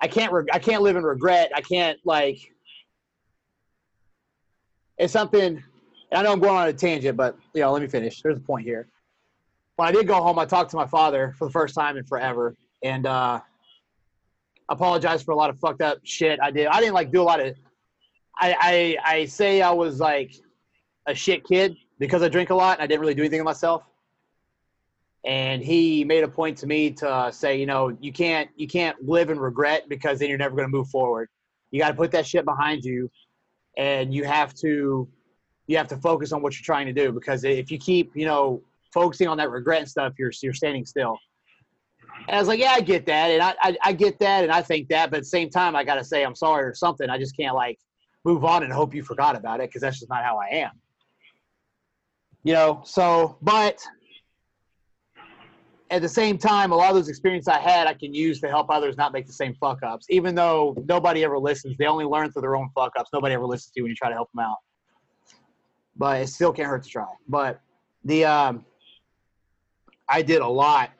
I 0.02 0.08
can't 0.08 0.32
re- 0.32 0.48
I 0.52 0.60
can't 0.60 0.82
live 0.82 0.96
in 0.96 1.04
regret. 1.04 1.52
I 1.56 1.62
can't 1.62 2.00
like. 2.06 2.40
It's 4.98 5.12
something. 5.12 5.62
I 6.14 6.24
know 6.24 6.32
I'm 6.32 6.40
going 6.40 6.56
on 6.56 6.68
a 6.68 6.74
tangent, 6.74 7.18
but 7.18 7.38
you 7.54 7.62
know, 7.62 7.72
let 7.72 7.82
me 7.82 7.88
finish. 7.88 8.22
There's 8.22 8.38
a 8.38 8.42
point 8.42 8.66
here 8.66 8.88
when 9.76 9.88
I 9.88 9.92
did 9.92 10.08
go 10.08 10.22
home, 10.22 10.40
I 10.40 10.46
talked 10.46 10.72
to 10.72 10.78
my 10.78 10.88
father 10.88 11.36
for 11.38 11.46
the 11.46 11.52
first 11.52 11.76
time 11.76 11.98
in 11.98 12.06
forever, 12.06 12.56
and 12.84 13.06
uh, 13.06 13.40
apologized 14.70 15.26
for 15.26 15.32
a 15.32 15.36
lot 15.36 15.50
of 15.50 15.60
fucked 15.60 15.82
up 15.82 16.00
shit 16.04 16.40
I 16.42 16.52
did. 16.52 16.68
I 16.68 16.80
didn't 16.80 16.94
like 16.94 17.12
do 17.12 17.22
a 17.22 17.24
lot 17.24 17.40
of. 17.40 17.56
I, 18.38 18.98
I 19.06 19.14
I 19.18 19.26
say 19.26 19.62
I 19.62 19.72
was 19.72 20.00
like 20.00 20.36
a 21.08 21.16
shit 21.16 21.44
kid 21.46 21.76
because 22.00 22.22
I 22.22 22.30
drink 22.30 22.50
a 22.50 22.56
lot 22.56 22.78
and 22.78 22.84
I 22.84 22.88
didn't 22.88 23.02
really 23.02 23.14
do 23.14 23.22
anything 23.22 23.40
of 23.40 23.46
myself. 23.46 23.84
And 25.26 25.64
he 25.64 26.04
made 26.04 26.24
a 26.24 26.28
point 26.28 26.58
to 26.60 26.68
me 26.68 26.92
to 26.92 27.32
say, 27.32 27.60
you 27.60 27.66
know, 27.66 27.96
you 28.00 28.12
can't 28.12 28.50
you 28.56 28.68
can't 28.68 29.02
live 29.08 29.30
in 29.30 29.40
regret 29.40 29.90
because 29.90 30.20
then 30.20 30.30
you're 30.30 30.38
never 30.38 30.56
going 30.56 30.70
to 30.70 30.76
move 30.76 30.90
forward. 30.90 31.30
You 31.72 31.80
got 31.80 31.90
to 31.90 31.96
put 31.96 32.12
that 32.12 32.28
shit 32.28 32.46
behind 32.46 32.84
you, 32.84 33.10
and 33.78 34.14
you 34.14 34.24
have 34.26 34.54
to 34.56 35.08
you 35.68 35.78
have 35.78 35.88
to 35.88 35.98
focus 35.98 36.32
on 36.32 36.42
what 36.42 36.54
you're 36.54 36.66
trying 36.66 36.86
to 36.86 36.94
do 36.94 37.12
because 37.12 37.44
if 37.44 37.72
you 37.72 37.80
keep 37.80 38.12
you 38.16 38.26
know 38.26 38.62
focusing 38.94 39.28
on 39.28 39.38
that 39.38 39.50
regret 39.50 39.80
and 39.80 39.90
stuff, 39.90 40.14
you're 40.20 40.32
you're 40.44 40.54
standing 40.54 40.86
still. 40.86 41.18
And 42.28 42.36
I 42.36 42.40
was 42.40 42.48
like, 42.48 42.60
yeah, 42.60 42.74
I 42.76 42.82
get 42.82 43.06
that, 43.06 43.32
and 43.32 43.42
I, 43.42 43.54
I, 43.62 43.78
I 43.84 43.94
get 43.94 44.18
that, 44.20 44.44
and 44.44 44.52
I 44.52 44.62
think 44.62 44.88
that, 44.90 45.12
but 45.12 45.18
at 45.18 45.22
the 45.24 45.30
same 45.30 45.50
time, 45.50 45.76
I 45.76 45.84
got 45.84 45.96
to 45.96 46.04
say 46.04 46.24
I'm 46.24 46.36
sorry 46.36 46.66
or 46.66 46.74
something. 46.74 47.10
I 47.10 47.20
just 47.20 47.38
can't 47.38 47.56
like 47.56 47.78
move 48.24 48.44
on 48.44 48.64
and 48.64 48.74
hope 48.74 48.96
you 48.96 49.04
forgot 49.04 49.36
about 49.36 49.60
it 49.60 49.70
because 49.70 49.82
that's 49.82 50.00
just 50.00 50.10
not 50.10 50.24
how 50.24 50.38
I 50.38 50.48
am. 50.56 50.72
You 52.44 52.54
know, 52.54 52.82
so 52.84 53.38
but 53.42 53.80
at 55.92 56.02
the 56.02 56.10
same 56.10 56.38
time, 56.38 56.72
a 56.72 56.76
lot 56.76 56.90
of 56.90 56.96
those 56.96 57.10
experiences 57.10 57.48
I 57.48 57.60
had, 57.60 57.88
I 57.88 57.94
can 57.94 58.14
use 58.14 58.42
to 58.42 58.48
help 58.48 58.70
others 58.70 58.98
not 58.98 59.14
make 59.14 59.28
the 59.28 59.34
same 59.34 59.54
fuck 59.56 59.84
ups. 59.84 60.08
Even 60.10 60.34
though 60.34 60.76
nobody 60.88 61.24
ever 61.24 61.38
listens, 61.38 61.78
they 61.78 61.86
only 61.86 62.06
learn 62.06 62.32
through 62.32 62.42
their 62.42 62.56
own 62.56 62.70
fuck 62.74 62.94
ups. 62.98 63.10
Nobody 63.14 63.36
ever 63.36 63.46
listens 63.46 63.72
to 63.74 63.80
you 63.80 63.84
when 63.84 63.92
you 63.92 63.96
try 63.96 64.10
to 64.10 64.16
help 64.16 64.32
them 64.34 64.44
out. 64.44 64.58
But 65.96 66.22
it 66.22 66.28
still 66.28 66.52
can't 66.52 66.68
hurt 66.68 66.84
to 66.84 66.90
try. 66.90 67.06
But 67.28 67.62
the 68.04 68.26
um, 68.26 68.66
I 70.10 70.22
did 70.22 70.42
a 70.42 70.48
lot. 70.48 70.92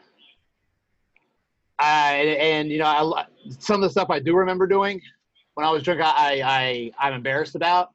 Uh, 1.78 1.84
I, 1.84 2.16
and 2.40 2.70
you 2.70 2.78
know, 2.78 2.86
I, 2.86 3.26
some 3.60 3.76
of 3.76 3.82
the 3.82 3.90
stuff 3.90 4.10
I 4.10 4.20
do 4.20 4.36
remember 4.36 4.66
doing 4.66 5.02
when 5.56 5.66
I 5.66 5.72
was 5.72 5.84
drunk, 5.84 6.02
I, 6.02 6.42
I 6.44 6.92
I'm 7.00 7.14
embarrassed 7.14 7.56
about, 7.56 7.90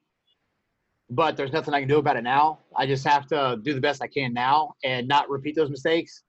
but 1.09 1.37
there's 1.37 1.53
nothing 1.53 1.73
I 1.73 1.81
can 1.81 1.89
do 1.89 1.99
about 1.99 2.17
it 2.17 2.23
now. 2.23 2.59
I 2.77 2.87
just 2.87 3.07
have 3.07 3.27
to 3.29 3.59
do 3.63 3.73
the 3.75 3.81
best 3.81 4.03
I 4.03 4.07
can 4.07 4.33
now 4.33 4.75
and 4.85 5.09
not 5.09 5.31
repeat 5.31 5.57
those 5.57 5.71
mistakes, 5.71 6.23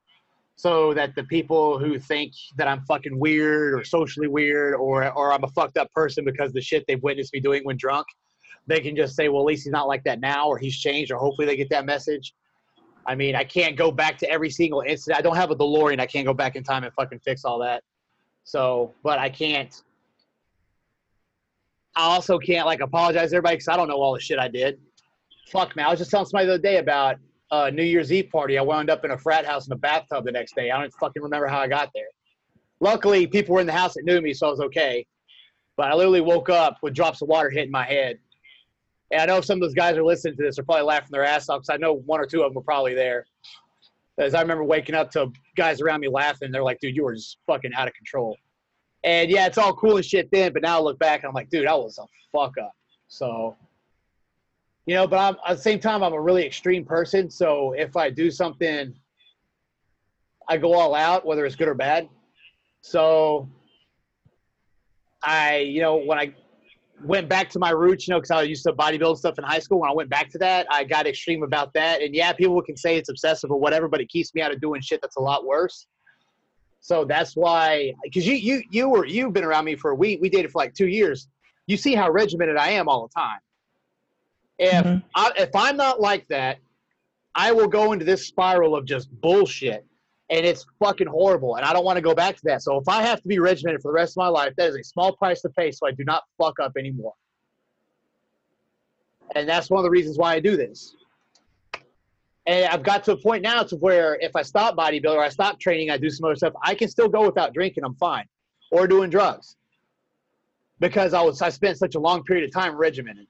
so 0.55 0.93
that 0.93 1.15
the 1.15 1.23
people 1.25 1.77
who 1.79 1.99
think 1.99 2.33
that 2.57 2.67
I'm 2.67 2.81
fucking 2.81 3.17
weird 3.17 3.73
or 3.73 3.83
socially 3.83 4.27
weird 4.27 4.75
or 4.75 5.11
or 5.11 5.33
I'm 5.33 5.43
a 5.43 5.49
fucked 5.49 5.77
up 5.77 5.91
person 5.93 6.23
because 6.23 6.53
the 6.53 6.61
shit 6.61 6.85
they've 6.87 7.03
witnessed 7.03 7.33
me 7.33 7.39
doing 7.41 7.63
when 7.63 7.77
drunk, 7.77 8.07
they 8.67 8.79
can 8.79 8.95
just 8.95 9.15
say, 9.15 9.27
well, 9.27 9.41
at 9.41 9.45
least 9.45 9.63
he's 9.63 9.73
not 9.73 9.87
like 9.87 10.03
that 10.05 10.19
now, 10.21 10.47
or 10.47 10.57
he's 10.57 10.77
changed, 10.77 11.11
or 11.11 11.17
hopefully 11.17 11.45
they 11.47 11.57
get 11.57 11.69
that 11.69 11.85
message. 11.85 12.33
I 13.05 13.15
mean, 13.15 13.35
I 13.35 13.43
can't 13.43 13.75
go 13.75 13.91
back 13.91 14.17
to 14.19 14.29
every 14.29 14.49
single 14.49 14.81
incident. 14.81 15.17
I 15.17 15.21
don't 15.21 15.35
have 15.35 15.51
a 15.51 15.55
DeLorean. 15.55 15.99
I 15.99 16.05
can't 16.05 16.25
go 16.25 16.33
back 16.33 16.55
in 16.55 16.63
time 16.63 16.83
and 16.83 16.93
fucking 16.93 17.19
fix 17.19 17.43
all 17.45 17.59
that. 17.59 17.83
So, 18.43 18.93
but 19.03 19.19
I 19.19 19.29
can't. 19.29 19.81
I 21.95 22.03
also 22.03 22.37
can't 22.39 22.65
like 22.65 22.79
apologize 22.79 23.31
to 23.31 23.37
everybody 23.37 23.55
because 23.55 23.67
I 23.67 23.75
don't 23.75 23.87
know 23.87 23.95
all 23.95 24.13
the 24.13 24.19
shit 24.19 24.39
I 24.39 24.47
did. 24.47 24.79
fuck, 25.49 25.75
man. 25.75 25.87
I 25.87 25.89
was 25.89 25.99
just 25.99 26.11
telling 26.11 26.25
somebody 26.25 26.45
the 26.47 26.53
other 26.53 26.61
day 26.61 26.77
about 26.77 27.17
uh, 27.51 27.69
New 27.73 27.83
Year's 27.83 28.13
Eve 28.13 28.29
party. 28.29 28.57
I 28.57 28.61
wound 28.61 28.89
up 28.89 29.03
in 29.03 29.11
a 29.11 29.17
frat 29.17 29.45
house 29.45 29.67
in 29.67 29.73
a 29.73 29.77
bathtub 29.77 30.25
the 30.25 30.31
next 30.31 30.55
day. 30.55 30.71
I 30.71 30.79
don't 30.79 30.93
fucking 30.93 31.21
remember 31.21 31.47
how 31.47 31.59
I 31.59 31.67
got 31.67 31.89
there. 31.93 32.07
Luckily, 32.79 33.27
people 33.27 33.55
were 33.55 33.61
in 33.61 33.67
the 33.67 33.73
house 33.73 33.93
that 33.95 34.05
knew 34.05 34.21
me, 34.21 34.33
so 34.33 34.47
I 34.47 34.49
was 34.49 34.61
okay. 34.61 35.05
But 35.75 35.91
I 35.91 35.95
literally 35.95 36.21
woke 36.21 36.49
up 36.49 36.77
with 36.81 36.93
drops 36.93 37.21
of 37.21 37.27
water 37.27 37.49
hitting 37.49 37.71
my 37.71 37.83
head. 37.83 38.19
And 39.11 39.21
I 39.21 39.25
know 39.25 39.41
some 39.41 39.57
of 39.57 39.61
those 39.61 39.73
guys 39.73 39.97
are 39.97 40.03
listening 40.03 40.37
to 40.37 40.43
this, 40.43 40.55
they're 40.55 40.65
probably 40.65 40.85
laughing 40.85 41.09
their 41.11 41.25
ass 41.25 41.49
off 41.49 41.61
because 41.61 41.69
I 41.69 41.77
know 41.77 41.95
one 42.05 42.19
or 42.19 42.25
two 42.25 42.41
of 42.41 42.49
them 42.49 42.55
were 42.55 42.61
probably 42.61 42.93
there. 42.93 43.25
As 44.17 44.33
I 44.33 44.41
remember 44.41 44.63
waking 44.63 44.95
up 44.95 45.11
to 45.11 45.31
guys 45.57 45.81
around 45.81 45.99
me 46.01 46.07
laughing, 46.07 46.51
they're 46.51 46.63
like, 46.63 46.79
dude, 46.79 46.95
you 46.95 47.03
were 47.03 47.15
just 47.15 47.37
fucking 47.47 47.71
out 47.75 47.87
of 47.87 47.93
control. 47.93 48.37
And 49.03 49.29
yeah, 49.29 49.47
it's 49.47 49.57
all 49.57 49.73
cool 49.73 49.97
and 49.97 50.05
shit 50.05 50.29
then, 50.31 50.53
but 50.53 50.61
now 50.61 50.77
I 50.77 50.81
look 50.81 50.99
back 50.99 51.23
and 51.23 51.29
I'm 51.29 51.33
like, 51.33 51.49
dude, 51.49 51.67
I 51.67 51.73
was 51.73 51.97
a 51.97 52.05
fuck 52.31 52.53
up. 52.61 52.71
So, 53.07 53.57
you 54.85 54.95
know, 54.95 55.07
but 55.07 55.17
I'm, 55.17 55.35
at 55.47 55.57
the 55.57 55.61
same 55.61 55.79
time, 55.79 56.03
I'm 56.03 56.13
a 56.13 56.21
really 56.21 56.45
extreme 56.45 56.85
person. 56.85 57.29
So 57.29 57.73
if 57.73 57.97
I 57.97 58.09
do 58.09 58.29
something, 58.29 58.93
I 60.47 60.57
go 60.57 60.73
all 60.73 60.95
out, 60.95 61.25
whether 61.25 61.45
it's 61.45 61.55
good 61.55 61.67
or 61.67 61.73
bad. 61.73 62.07
So 62.81 63.49
I, 65.23 65.57
you 65.57 65.81
know, 65.81 65.97
when 65.97 66.19
I 66.19 66.33
went 67.03 67.27
back 67.29 67.49
to 67.51 67.59
my 67.59 67.71
roots, 67.71 68.07
you 68.07 68.13
know, 68.13 68.19
because 68.19 68.31
I 68.31 68.43
used 68.43 68.63
to 68.63 68.73
bodybuild 68.73 69.17
stuff 69.17 69.37
in 69.37 69.43
high 69.43 69.59
school. 69.59 69.79
When 69.79 69.89
I 69.89 69.93
went 69.93 70.09
back 70.09 70.29
to 70.31 70.37
that, 70.39 70.67
I 70.69 70.83
got 70.83 71.07
extreme 71.07 71.43
about 71.43 71.73
that. 71.73 72.01
And 72.01 72.13
yeah, 72.15 72.33
people 72.33 72.61
can 72.61 72.77
say 72.77 72.97
it's 72.97 73.09
obsessive 73.09 73.51
or 73.51 73.59
whatever, 73.59 73.87
but 73.87 74.01
it 74.01 74.09
keeps 74.09 74.33
me 74.33 74.41
out 74.41 74.51
of 74.51 74.61
doing 74.61 74.81
shit 74.81 75.01
that's 75.01 75.15
a 75.17 75.21
lot 75.21 75.45
worse. 75.45 75.87
So 76.79 77.05
that's 77.05 77.35
why, 77.35 77.93
because 78.03 78.25
you 78.25 78.33
you 78.33 78.63
you 78.71 78.89
were 78.89 79.05
you've 79.05 79.33
been 79.33 79.43
around 79.43 79.65
me 79.65 79.75
for 79.75 79.91
a 79.91 79.95
week. 79.95 80.19
We 80.21 80.29
dated 80.29 80.51
for 80.51 80.59
like 80.59 80.73
two 80.73 80.87
years. 80.87 81.27
You 81.67 81.77
see 81.77 81.93
how 81.93 82.09
regimented 82.09 82.57
I 82.57 82.71
am 82.71 82.89
all 82.89 83.07
the 83.07 83.19
time. 83.21 83.39
If 84.57 84.85
Mhm. 84.85 85.03
I, 85.15 85.31
if 85.37 85.55
I'm 85.55 85.77
not 85.77 86.01
like 86.01 86.27
that, 86.29 86.57
I 87.35 87.51
will 87.51 87.67
go 87.67 87.93
into 87.93 88.03
this 88.03 88.27
spiral 88.27 88.75
of 88.75 88.85
just 88.85 89.09
bullshit, 89.21 89.85
and 90.31 90.45
it's 90.45 90.65
fucking 90.79 91.07
horrible. 91.07 91.57
And 91.57 91.65
I 91.65 91.73
don't 91.73 91.83
want 91.83 91.97
to 91.97 92.01
go 92.01 92.15
back 92.15 92.37
to 92.37 92.41
that. 92.45 92.63
So 92.63 92.77
if 92.77 92.87
I 92.87 93.03
have 93.03 93.21
to 93.21 93.27
be 93.27 93.39
regimented 93.39 93.81
for 93.81 93.89
the 93.89 93.95
rest 93.95 94.13
of 94.13 94.17
my 94.17 94.29
life, 94.29 94.53
that 94.57 94.69
is 94.69 94.75
a 94.75 94.83
small 94.83 95.13
price 95.13 95.41
to 95.41 95.49
pay. 95.49 95.71
So 95.71 95.85
I 95.85 95.91
do 95.91 96.05
not 96.05 96.23
fuck 96.37 96.59
up 96.59 96.71
anymore. 96.77 97.13
And 99.35 99.47
that's 99.47 99.69
one 99.69 99.79
of 99.79 99.83
the 99.83 99.89
reasons 99.89 100.17
why 100.17 100.33
I 100.33 100.39
do 100.39 100.55
this. 100.55 100.95
And 102.47 102.65
I've 102.65 102.81
got 102.81 103.03
to 103.03 103.11
a 103.11 103.17
point 103.17 103.43
now 103.43 103.63
to 103.63 103.75
where 103.75 104.17
if 104.19 104.35
I 104.35 104.41
stop 104.41 104.75
bodybuilding 104.75 105.15
or 105.15 105.23
I 105.23 105.29
stop 105.29 105.59
training, 105.59 105.91
I 105.91 105.97
do 105.97 106.09
some 106.09 106.25
other 106.25 106.35
stuff, 106.35 106.53
I 106.63 106.75
can 106.75 106.89
still 106.89 107.09
go 107.09 107.25
without 107.25 107.53
drinking. 107.53 107.83
I'm 107.83 107.95
fine, 107.95 108.25
or 108.71 108.87
doing 108.87 109.09
drugs, 109.09 109.57
because 110.79 111.13
I 111.13 111.21
was 111.21 111.41
I 111.41 111.49
spent 111.49 111.77
such 111.77 111.93
a 111.93 111.99
long 111.99 112.23
period 112.23 112.45
of 112.45 112.51
time 112.51 112.75
regimented 112.75 113.27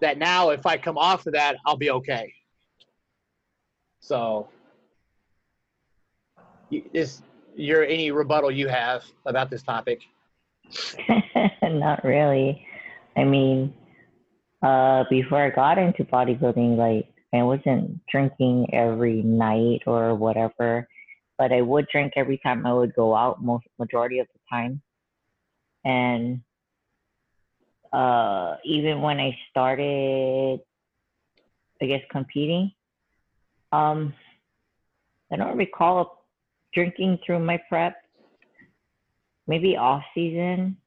that 0.00 0.16
now 0.16 0.50
if 0.50 0.64
I 0.64 0.78
come 0.78 0.96
off 0.96 1.26
of 1.26 1.34
that, 1.34 1.56
I'll 1.66 1.76
be 1.76 1.90
okay. 1.90 2.32
So, 4.00 4.48
is 6.70 7.22
your 7.56 7.84
any 7.84 8.10
rebuttal 8.10 8.50
you 8.50 8.68
have 8.68 9.04
about 9.26 9.50
this 9.50 9.62
topic? 9.62 10.00
Not 11.62 12.04
really. 12.04 12.66
I 13.16 13.24
mean, 13.24 13.74
uh, 14.62 15.04
before 15.10 15.42
I 15.42 15.50
got 15.50 15.78
into 15.78 16.04
bodybuilding, 16.04 16.76
like 16.76 17.08
I 17.32 17.42
wasn't 17.42 18.00
drinking 18.10 18.72
every 18.72 19.22
night 19.22 19.82
or 19.86 20.14
whatever, 20.14 20.88
but 21.38 21.52
I 21.52 21.60
would 21.60 21.86
drink 21.92 22.12
every 22.16 22.38
time 22.38 22.66
I 22.66 22.72
would 22.72 22.94
go 22.94 23.14
out, 23.14 23.42
most 23.42 23.66
majority 23.78 24.18
of 24.20 24.26
the 24.32 24.40
time. 24.50 24.80
And 25.84 26.40
uh, 27.92 28.56
even 28.64 29.02
when 29.02 29.20
I 29.20 29.36
started, 29.50 30.60
I 31.82 31.86
guess 31.86 32.02
competing, 32.10 32.72
um, 33.72 34.14
I 35.32 35.36
don't 35.36 35.56
recall 35.56 36.23
drinking 36.74 37.18
through 37.24 37.40
my 37.40 37.60
prep. 37.68 37.96
Maybe 39.46 39.76
off 39.76 40.02
season, 40.14 40.78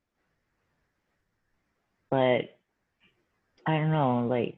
but 2.10 2.58
I 3.67 3.77
don't 3.77 3.91
know, 3.91 4.25
like 4.27 4.58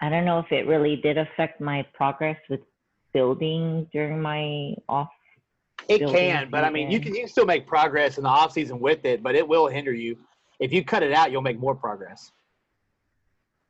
I 0.00 0.08
don't 0.08 0.24
know 0.24 0.40
if 0.40 0.50
it 0.50 0.66
really 0.66 0.96
did 0.96 1.16
affect 1.16 1.60
my 1.60 1.86
progress 1.94 2.36
with 2.50 2.60
building 3.12 3.88
during 3.92 4.20
my 4.20 4.74
off. 4.88 5.08
It 5.88 6.08
can, 6.08 6.50
but 6.50 6.64
I 6.64 6.70
mean, 6.70 6.90
you 6.90 6.98
can 6.98 7.14
you 7.14 7.20
can 7.20 7.28
still 7.28 7.46
make 7.46 7.68
progress 7.68 8.16
in 8.16 8.24
the 8.24 8.28
off 8.28 8.52
season 8.52 8.80
with 8.80 9.04
it, 9.04 9.22
but 9.22 9.36
it 9.36 9.46
will 9.46 9.68
hinder 9.68 9.92
you. 9.92 10.18
If 10.58 10.72
you 10.72 10.84
cut 10.84 11.04
it 11.04 11.12
out, 11.12 11.30
you'll 11.30 11.42
make 11.42 11.58
more 11.58 11.74
progress. 11.74 12.32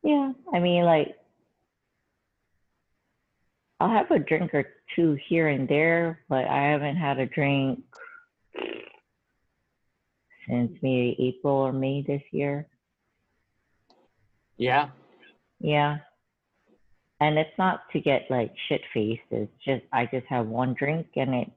Yeah, 0.03 0.31
I 0.51 0.59
mean, 0.59 0.85
like 0.85 1.15
I'll 3.83 3.89
have 3.89 4.11
a 4.11 4.19
drink 4.19 4.53
or 4.53 4.63
two 4.95 5.17
here 5.27 5.49
and 5.49 5.67
there, 5.67 6.21
but 6.29 6.45
I 6.45 6.71
haven't 6.71 6.95
had 6.95 7.19
a 7.19 7.25
drink 7.25 7.83
since 10.47 10.71
maybe 10.81 11.17
April 11.19 11.55
or 11.55 11.73
May 11.73 12.01
this 12.01 12.21
year. 12.31 12.65
Yeah. 14.55 14.87
Yeah. 15.59 15.97
And 17.19 17.37
it's 17.37 17.57
not 17.57 17.81
to 17.91 17.99
get 17.99 18.27
like 18.29 18.53
shit 18.69 18.79
faced. 18.93 19.21
It's 19.31 19.51
just 19.65 19.83
I 19.91 20.05
just 20.05 20.27
have 20.27 20.47
one 20.47 20.75
drink 20.75 21.07
and 21.17 21.35
it 21.35 21.51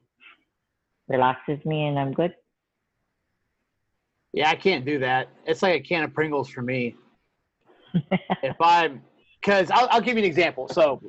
relaxes 1.07 1.63
me 1.63 1.87
and 1.87 1.97
I'm 1.97 2.11
good. 2.11 2.35
Yeah, 4.33 4.49
I 4.49 4.55
can't 4.55 4.83
do 4.83 4.99
that. 4.99 5.29
It's 5.45 5.63
like 5.63 5.79
a 5.79 5.79
can 5.79 6.03
of 6.03 6.13
Pringles 6.13 6.49
for 6.49 6.61
me. 6.61 6.93
if 8.43 8.59
I'm, 8.59 9.01
because 9.39 9.71
I'll, 9.71 9.87
I'll 9.91 10.01
give 10.01 10.17
you 10.17 10.23
an 10.23 10.29
example. 10.29 10.67
So, 10.67 11.01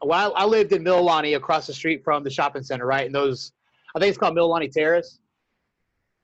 when 0.00 0.18
I, 0.18 0.44
lived 0.44 0.72
in 0.72 0.84
Mililani 0.84 1.36
across 1.36 1.66
the 1.66 1.72
street 1.72 2.02
from 2.04 2.24
the 2.24 2.30
shopping 2.30 2.62
center, 2.62 2.86
right? 2.86 3.06
And 3.06 3.14
those, 3.14 3.52
I 3.94 3.98
think 3.98 4.10
it's 4.10 4.18
called 4.18 4.36
Mililani 4.36 4.70
Terrace. 4.70 5.18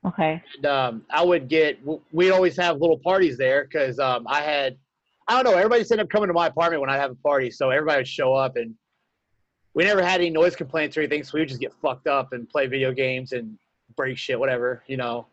okay. 0.06 0.42
And 0.56 0.66
um, 0.66 1.04
I 1.10 1.24
would 1.24 1.48
get, 1.48 1.78
we'd 2.12 2.30
always 2.30 2.56
have 2.56 2.80
little 2.80 2.98
parties 2.98 3.36
there 3.36 3.64
because 3.64 3.98
um, 3.98 4.26
I 4.28 4.42
had, 4.42 4.76
I 5.28 5.34
don't 5.34 5.50
know, 5.50 5.56
everybody 5.56 5.80
just 5.80 5.92
ended 5.92 6.06
up 6.06 6.10
coming 6.10 6.28
to 6.28 6.34
my 6.34 6.48
apartment 6.48 6.80
when 6.80 6.90
I 6.90 6.96
have 6.96 7.10
a 7.10 7.16
party. 7.16 7.50
So 7.50 7.70
everybody 7.70 8.00
would 8.00 8.08
show 8.08 8.34
up 8.34 8.56
and 8.56 8.74
we 9.74 9.84
never 9.84 10.02
had 10.02 10.20
any 10.20 10.30
noise 10.30 10.56
complaints 10.56 10.96
or 10.96 11.00
anything. 11.00 11.22
So 11.22 11.32
we 11.34 11.40
would 11.40 11.48
just 11.48 11.60
get 11.60 11.72
fucked 11.80 12.06
up 12.06 12.32
and 12.32 12.48
play 12.48 12.66
video 12.66 12.92
games 12.92 13.32
and 13.32 13.56
break 13.96 14.18
shit, 14.18 14.38
whatever, 14.38 14.82
you 14.86 14.96
know. 14.96 15.26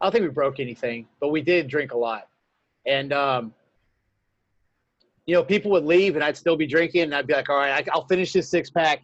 I 0.00 0.06
don't 0.06 0.12
think 0.12 0.24
we 0.24 0.30
broke 0.30 0.58
anything, 0.58 1.06
but 1.20 1.28
we 1.28 1.40
did 1.40 1.68
drink 1.68 1.92
a 1.92 1.96
lot. 1.96 2.28
And, 2.86 3.12
um, 3.12 3.54
you 5.26 5.34
know, 5.34 5.42
people 5.42 5.70
would 5.70 5.84
leave 5.84 6.16
and 6.16 6.24
I'd 6.24 6.36
still 6.36 6.56
be 6.56 6.66
drinking 6.66 7.02
and 7.02 7.14
I'd 7.14 7.26
be 7.26 7.34
like, 7.34 7.48
all 7.48 7.56
right, 7.56 7.88
I'll 7.92 8.06
finish 8.06 8.32
this 8.32 8.50
six 8.50 8.70
pack 8.70 9.02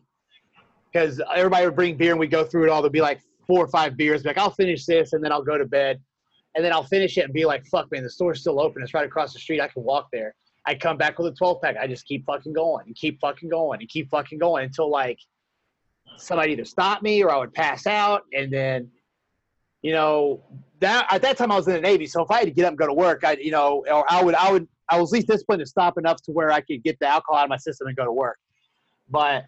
because 0.92 1.20
everybody 1.34 1.64
would 1.64 1.76
bring 1.76 1.96
beer 1.96 2.10
and 2.10 2.20
we'd 2.20 2.30
go 2.30 2.44
through 2.44 2.64
it 2.64 2.68
all. 2.68 2.82
There'd 2.82 2.92
be 2.92 3.00
like 3.00 3.20
four 3.46 3.64
or 3.64 3.68
five 3.68 3.96
beers. 3.96 4.22
Be 4.22 4.28
like, 4.28 4.38
I'll 4.38 4.50
finish 4.50 4.84
this 4.84 5.12
and 5.12 5.24
then 5.24 5.32
I'll 5.32 5.42
go 5.42 5.56
to 5.56 5.64
bed. 5.64 6.00
And 6.54 6.64
then 6.64 6.72
I'll 6.72 6.84
finish 6.84 7.16
it 7.16 7.24
and 7.24 7.32
be 7.32 7.44
like, 7.44 7.64
fuck, 7.66 7.90
man, 7.92 8.02
the 8.02 8.10
store's 8.10 8.40
still 8.40 8.60
open. 8.60 8.82
It's 8.82 8.92
right 8.92 9.06
across 9.06 9.32
the 9.32 9.38
street. 9.38 9.60
I 9.60 9.68
can 9.68 9.84
walk 9.84 10.08
there. 10.12 10.34
I 10.66 10.74
come 10.74 10.98
back 10.98 11.18
with 11.18 11.32
a 11.32 11.36
12 11.36 11.62
pack. 11.62 11.76
I 11.80 11.86
just 11.86 12.04
keep 12.06 12.26
fucking 12.26 12.52
going 12.52 12.86
and 12.86 12.94
keep 12.94 13.20
fucking 13.20 13.48
going 13.48 13.80
and 13.80 13.88
keep 13.88 14.10
fucking 14.10 14.38
going 14.38 14.64
until 14.64 14.90
like 14.90 15.18
somebody 16.16 16.52
either 16.52 16.64
stopped 16.64 17.02
me 17.02 17.22
or 17.22 17.30
I 17.30 17.38
would 17.38 17.54
pass 17.54 17.86
out. 17.86 18.24
And 18.34 18.52
then, 18.52 18.90
you 19.82 19.92
know, 19.92 20.42
that 20.80 21.06
at 21.10 21.22
that 21.22 21.36
time 21.36 21.50
I 21.52 21.56
was 21.56 21.68
in 21.68 21.74
the 21.74 21.80
Navy. 21.80 22.06
So 22.06 22.22
if 22.22 22.30
I 22.30 22.38
had 22.38 22.44
to 22.44 22.50
get 22.50 22.64
up 22.64 22.70
and 22.70 22.78
go 22.78 22.86
to 22.86 22.92
work, 22.92 23.24
I, 23.24 23.32
you 23.32 23.50
know, 23.50 23.84
or 23.90 24.10
I 24.10 24.22
would, 24.22 24.34
I 24.34 24.52
would, 24.52 24.68
I 24.88 25.00
was 25.00 25.10
at 25.10 25.14
least 25.14 25.28
disciplined 25.28 25.60
to 25.60 25.66
stop 25.66 25.98
enough 25.98 26.20
to 26.22 26.32
where 26.32 26.50
I 26.50 26.60
could 26.60 26.82
get 26.82 26.98
the 26.98 27.06
alcohol 27.06 27.36
out 27.36 27.44
of 27.44 27.50
my 27.50 27.56
system 27.56 27.86
and 27.86 27.96
go 27.96 28.04
to 28.04 28.12
work. 28.12 28.38
But, 29.08 29.46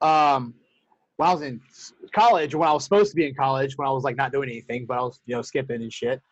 um, 0.00 0.54
when 1.16 1.28
I 1.28 1.32
was 1.34 1.42
in 1.42 1.60
college, 2.14 2.54
when 2.54 2.66
I 2.66 2.72
was 2.72 2.84
supposed 2.84 3.10
to 3.10 3.16
be 3.16 3.26
in 3.26 3.34
college, 3.34 3.76
when 3.76 3.86
I 3.86 3.90
was 3.90 4.04
like 4.04 4.16
not 4.16 4.32
doing 4.32 4.48
anything, 4.48 4.86
but 4.86 4.96
I 4.96 5.02
was, 5.02 5.20
you 5.26 5.36
know, 5.36 5.42
skipping 5.42 5.82
and 5.82 5.92
shit. 5.92 6.22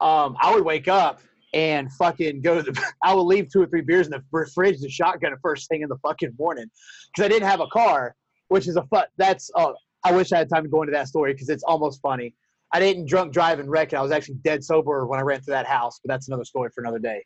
Um, 0.00 0.36
I 0.40 0.54
would 0.54 0.64
wake 0.64 0.88
up 0.88 1.20
and 1.54 1.90
fucking 1.92 2.42
go 2.42 2.62
to 2.62 2.70
the. 2.70 2.92
I 3.02 3.14
would 3.14 3.22
leave 3.22 3.48
two 3.50 3.62
or 3.62 3.66
three 3.66 3.80
beers 3.80 4.06
in 4.06 4.12
the 4.12 4.46
fridge, 4.54 4.80
the 4.80 4.90
shotgun, 4.90 5.32
the 5.32 5.38
first 5.42 5.68
thing 5.68 5.80
in 5.82 5.88
the 5.88 5.96
fucking 5.98 6.34
morning, 6.38 6.66
because 7.08 7.24
I 7.24 7.28
didn't 7.28 7.48
have 7.48 7.60
a 7.60 7.66
car, 7.68 8.14
which 8.48 8.68
is 8.68 8.76
a 8.76 8.82
fu- 8.92 9.08
That's. 9.16 9.50
Uh, 9.54 9.72
I 10.04 10.12
wish 10.12 10.32
I 10.32 10.38
had 10.38 10.48
time 10.48 10.62
to 10.62 10.68
go 10.68 10.82
into 10.82 10.92
that 10.92 11.08
story 11.08 11.32
because 11.32 11.48
it's 11.48 11.62
almost 11.62 12.00
funny. 12.00 12.34
I 12.72 12.80
didn't 12.80 13.06
drunk 13.06 13.32
drive 13.32 13.58
and 13.58 13.68
wreck 13.68 13.92
it. 13.92 13.96
I 13.96 14.02
was 14.02 14.12
actually 14.12 14.36
dead 14.36 14.62
sober 14.62 15.06
when 15.06 15.18
I 15.18 15.22
ran 15.22 15.40
through 15.40 15.52
that 15.52 15.66
house, 15.66 16.00
but 16.02 16.12
that's 16.12 16.28
another 16.28 16.44
story 16.44 16.70
for 16.74 16.82
another 16.82 17.00
day. 17.00 17.24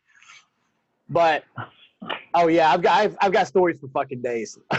But 1.07 1.43
oh 2.33 2.47
yeah, 2.47 2.71
I've 2.71 2.81
got 2.81 2.99
I've, 2.99 3.17
I've 3.21 3.31
got 3.31 3.47
stories 3.47 3.79
for 3.79 3.87
fucking 3.89 4.21
days. 4.21 4.57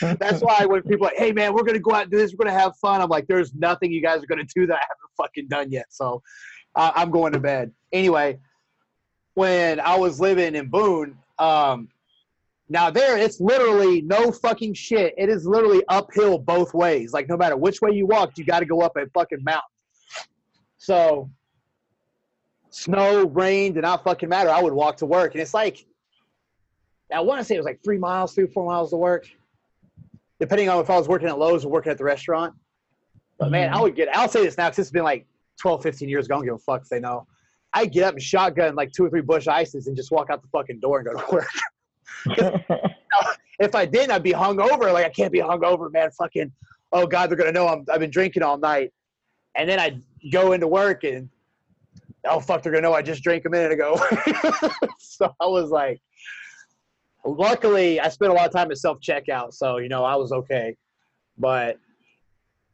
That's 0.00 0.42
why 0.42 0.66
when 0.66 0.82
people 0.82 1.06
are 1.06 1.10
like, 1.10 1.16
hey 1.16 1.32
man, 1.32 1.54
we're 1.54 1.62
gonna 1.62 1.78
go 1.78 1.94
out 1.94 2.02
and 2.02 2.10
do 2.10 2.18
this, 2.18 2.32
we're 2.32 2.44
gonna 2.44 2.58
have 2.58 2.76
fun. 2.76 3.00
I'm 3.00 3.08
like, 3.08 3.26
there's 3.28 3.54
nothing 3.54 3.92
you 3.92 4.02
guys 4.02 4.22
are 4.22 4.26
gonna 4.26 4.44
do 4.54 4.66
that 4.66 4.74
I 4.74 4.80
haven't 4.80 5.16
fucking 5.16 5.48
done 5.48 5.70
yet. 5.70 5.86
So 5.90 6.22
uh, 6.74 6.92
I'm 6.94 7.10
going 7.10 7.32
to 7.32 7.40
bed. 7.40 7.72
Anyway, 7.92 8.38
when 9.34 9.80
I 9.80 9.96
was 9.96 10.20
living 10.20 10.54
in 10.54 10.68
Boone, 10.68 11.16
um, 11.38 11.88
now 12.68 12.90
there 12.90 13.16
it's 13.16 13.40
literally 13.40 14.02
no 14.02 14.32
fucking 14.32 14.74
shit. 14.74 15.14
It 15.16 15.28
is 15.28 15.46
literally 15.46 15.82
uphill 15.88 16.38
both 16.38 16.74
ways. 16.74 17.12
Like 17.12 17.28
no 17.28 17.36
matter 17.36 17.56
which 17.56 17.80
way 17.80 17.92
you 17.92 18.06
walk, 18.06 18.36
you 18.36 18.44
got 18.44 18.60
to 18.60 18.66
go 18.66 18.80
up 18.80 18.96
a 18.96 19.06
fucking 19.14 19.42
mountain. 19.44 19.62
So 20.78 21.30
snow, 22.70 23.26
rain, 23.26 23.72
did 23.72 23.82
not 23.82 24.04
fucking 24.04 24.28
matter. 24.28 24.50
I 24.50 24.60
would 24.62 24.72
walk 24.72 24.96
to 24.98 25.06
work, 25.06 25.34
and 25.34 25.40
it's 25.40 25.54
like 25.54 25.86
I 27.12 27.20
want 27.20 27.40
to 27.40 27.44
say 27.44 27.54
it 27.54 27.58
was 27.58 27.66
like 27.66 27.82
three 27.84 27.98
miles, 27.98 28.34
three 28.34 28.46
four 28.46 28.66
miles 28.66 28.90
to 28.90 28.96
work, 28.96 29.28
depending 30.40 30.68
on 30.68 30.80
if 30.80 30.90
I 30.90 30.96
was 30.96 31.08
working 31.08 31.28
at 31.28 31.38
Lowe's 31.38 31.64
or 31.64 31.70
working 31.70 31.92
at 31.92 31.98
the 31.98 32.04
restaurant. 32.04 32.54
But 33.38 33.50
man, 33.50 33.68
I 33.68 33.74
mm-hmm. 33.74 33.82
would 33.82 33.96
get. 33.96 34.14
I'll 34.16 34.28
say 34.28 34.44
this 34.44 34.56
now 34.56 34.68
because 34.68 34.80
it's 34.80 34.90
been 34.90 35.04
like 35.04 35.26
12, 35.60 35.82
15 35.82 36.08
years 36.08 36.26
ago. 36.26 36.34
I 36.34 36.38
don't 36.38 36.46
give 36.46 36.54
a 36.54 36.58
fuck 36.58 36.82
if 36.82 36.88
they 36.88 37.00
know. 37.00 37.26
I 37.72 37.86
get 37.86 38.04
up 38.04 38.14
and 38.14 38.22
shotgun 38.22 38.74
like 38.74 38.92
two 38.92 39.04
or 39.04 39.10
three 39.10 39.20
Busch 39.20 39.46
Ices 39.48 39.86
and 39.86 39.96
just 39.96 40.10
walk 40.10 40.30
out 40.30 40.42
the 40.42 40.48
fucking 40.48 40.80
door 40.80 40.98
and 41.00 41.08
go 41.08 41.20
to 41.20 41.32
work. 41.32 41.48
if 43.58 43.74
I 43.74 43.86
didn't, 43.86 44.10
I'd 44.10 44.22
be 44.22 44.32
hungover. 44.32 44.92
Like 44.92 45.06
I 45.06 45.10
can't 45.10 45.32
be 45.32 45.40
hungover, 45.40 45.92
man. 45.92 46.10
Fucking, 46.10 46.52
oh 46.92 47.06
god, 47.06 47.30
they're 47.30 47.36
gonna 47.36 47.52
know 47.52 47.68
I'm, 47.68 47.84
I've 47.92 48.00
been 48.00 48.10
drinking 48.10 48.42
all 48.42 48.58
night. 48.58 48.92
And 49.54 49.68
then 49.68 49.78
I'd 49.78 50.02
go 50.30 50.52
into 50.52 50.66
work 50.66 51.04
and, 51.04 51.28
oh 52.24 52.40
fuck, 52.40 52.62
they're 52.62 52.72
gonna 52.72 52.82
know 52.82 52.92
I 52.92 53.02
just 53.02 53.22
drank 53.22 53.44
a 53.46 53.50
minute 53.50 53.72
ago. 53.72 53.96
so 54.98 55.34
I 55.40 55.46
was 55.46 55.70
like, 55.70 56.00
luckily, 57.24 58.00
I 58.00 58.08
spent 58.08 58.30
a 58.30 58.34
lot 58.34 58.46
of 58.46 58.52
time 58.52 58.70
at 58.70 58.78
self 58.78 59.00
checkout, 59.00 59.54
so 59.54 59.78
you 59.78 59.88
know 59.88 60.04
I 60.04 60.16
was 60.16 60.32
okay. 60.32 60.76
But 61.38 61.78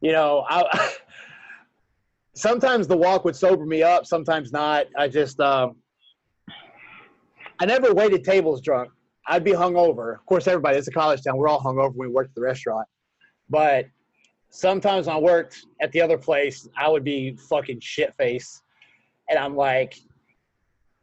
you 0.01 0.13
know, 0.13 0.45
I 0.49 0.97
sometimes 2.35 2.87
the 2.87 2.97
walk 2.97 3.25
would 3.25 3.37
sober 3.37 3.65
me 3.65 3.83
up, 3.83 4.07
sometimes 4.07 4.53
not. 4.53 4.87
I 4.97 5.09
just 5.09 5.41
um, 5.41 5.77
I 7.59 7.67
never 7.67 7.95
waited 7.95 8.25
tables 8.25 8.61
drunk. 8.61 8.91
I'd 9.27 9.45
be 9.45 9.53
hungover. 9.53 10.15
Of 10.15 10.27
course, 10.27 10.47
everybody. 10.47 10.79
It's 10.79 10.89
a 10.89 10.93
college 10.93 11.23
town. 11.23 11.37
We're 11.37 11.49
all 11.49 11.61
hungover 11.61 11.95
when 11.95 12.09
we 12.09 12.15
worked 12.15 12.31
at 12.31 12.35
the 12.35 12.41
restaurant. 12.41 12.87
But 13.49 13.87
sometimes 14.51 15.07
when 15.07 15.17
I 15.17 15.19
worked 15.21 15.65
at 15.81 15.93
the 15.93 16.01
other 16.01 16.19
place, 16.19 16.69
I 16.77 16.89
would 16.89 17.05
be 17.05 17.37
fucking 17.37 17.81
shit 17.81 18.15
face, 18.15 18.63
and 19.29 19.39
I'm 19.39 19.57
like, 19.57 19.99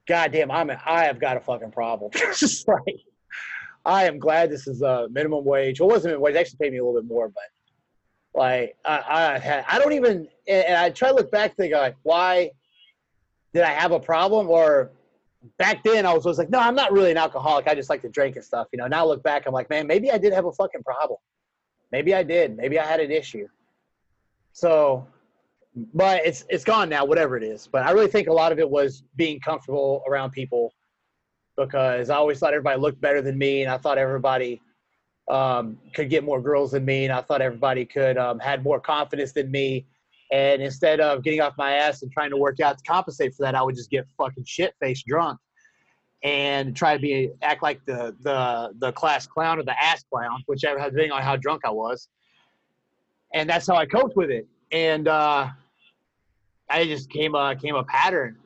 God 0.07 0.31
damn, 0.31 0.51
I'm 0.51 0.69
a, 0.69 0.81
I 0.85 1.05
have 1.05 1.19
got 1.19 1.37
a 1.37 1.39
fucking 1.39 1.71
problem. 1.71 2.11
like 2.67 2.99
I 3.85 4.05
am 4.05 4.19
glad 4.19 4.49
this 4.49 4.67
is 4.67 4.81
a 4.81 5.07
minimum 5.11 5.45
wage. 5.45 5.79
Well, 5.79 5.89
it 5.89 5.93
wasn't 5.93 6.11
minimum 6.11 6.23
wage. 6.23 6.33
They 6.33 6.39
actually 6.41 6.57
paid 6.61 6.71
me 6.71 6.79
a 6.79 6.85
little 6.85 6.99
bit 6.99 7.07
more, 7.07 7.29
but 7.29 7.43
like 8.33 8.75
I, 8.85 9.03
I 9.07 9.39
had, 9.39 9.65
I 9.67 9.79
don't 9.79 9.93
even, 9.93 10.27
and 10.47 10.75
I 10.75 10.89
try 10.89 11.09
to 11.09 11.15
look 11.15 11.31
back, 11.31 11.55
think 11.55 11.73
like, 11.73 11.95
why 12.03 12.51
did 13.53 13.63
I 13.63 13.71
have 13.71 13.91
a 13.91 13.99
problem? 13.99 14.49
Or 14.49 14.91
back 15.57 15.83
then 15.83 16.05
I 16.05 16.13
was, 16.13 16.25
was 16.25 16.37
like, 16.37 16.49
no, 16.49 16.59
I'm 16.59 16.75
not 16.75 16.91
really 16.91 17.11
an 17.11 17.17
alcoholic. 17.17 17.67
I 17.67 17.75
just 17.75 17.89
like 17.89 18.01
to 18.01 18.09
drink 18.09 18.35
and 18.35 18.43
stuff. 18.43 18.67
You 18.71 18.77
know, 18.77 18.87
now 18.87 19.03
I 19.03 19.07
look 19.07 19.23
back, 19.23 19.45
I'm 19.45 19.53
like, 19.53 19.69
man, 19.69 19.87
maybe 19.87 20.11
I 20.11 20.17
did 20.17 20.33
have 20.33 20.45
a 20.45 20.51
fucking 20.51 20.83
problem. 20.83 21.19
Maybe 21.91 22.13
I 22.13 22.23
did. 22.23 22.57
Maybe 22.57 22.79
I 22.79 22.85
had 22.85 22.99
an 22.99 23.11
issue. 23.11 23.47
So, 24.51 25.07
but 25.93 26.25
it's 26.25 26.45
it's 26.49 26.63
gone 26.63 26.89
now, 26.89 27.05
whatever 27.05 27.37
it 27.37 27.43
is. 27.43 27.67
But 27.71 27.85
I 27.85 27.91
really 27.91 28.07
think 28.07 28.27
a 28.27 28.33
lot 28.33 28.51
of 28.51 28.59
it 28.59 28.69
was 28.69 29.03
being 29.15 29.39
comfortable 29.39 30.03
around 30.07 30.31
people 30.31 30.73
because 31.55 32.09
I 32.09 32.15
always 32.15 32.39
thought 32.39 32.53
everybody 32.53 32.79
looked 32.79 33.01
better 33.01 33.21
than 33.21 33.37
me, 33.37 33.63
and 33.63 33.71
I 33.71 33.77
thought 33.77 33.97
everybody 33.97 34.61
um, 35.29 35.77
could 35.93 36.09
get 36.09 36.23
more 36.23 36.41
girls 36.41 36.71
than 36.71 36.85
me, 36.85 37.05
and 37.05 37.13
I 37.13 37.21
thought 37.21 37.41
everybody 37.41 37.85
could 37.85 38.17
um, 38.17 38.39
had 38.39 38.63
more 38.63 38.79
confidence 38.79 39.31
than 39.31 39.49
me. 39.51 39.85
And 40.31 40.61
instead 40.61 40.99
of 40.99 41.23
getting 41.23 41.41
off 41.41 41.53
my 41.57 41.73
ass 41.73 42.03
and 42.03 42.11
trying 42.11 42.29
to 42.29 42.37
work 42.37 42.59
out 42.59 42.77
to 42.77 42.83
compensate 42.83 43.33
for 43.33 43.43
that, 43.43 43.55
I 43.55 43.63
would 43.63 43.75
just 43.75 43.89
get 43.89 44.05
fucking 44.17 44.43
shit 44.45 44.75
faced 44.79 45.05
drunk 45.07 45.39
and 46.23 46.75
try 46.75 46.93
to 46.93 46.99
be 46.99 47.31
act 47.41 47.63
like 47.63 47.83
the 47.85 48.15
the 48.21 48.73
the 48.79 48.91
class 48.91 49.25
clown 49.25 49.57
or 49.57 49.63
the 49.63 49.81
ass 49.81 50.03
clown, 50.11 50.43
whichever 50.47 50.77
depending 50.77 51.11
on 51.11 51.21
how 51.21 51.35
drunk 51.35 51.61
I 51.65 51.71
was. 51.71 52.09
And 53.33 53.49
that's 53.49 53.67
how 53.67 53.75
I 53.75 53.85
coped 53.85 54.15
with 54.15 54.29
it. 54.29 54.47
And 54.71 55.07
uh, 55.07 55.47
I 56.69 56.85
just 56.85 57.09
came 57.09 57.35
a 57.35 57.55
came 57.55 57.75
a 57.75 57.83
pattern 57.83 58.37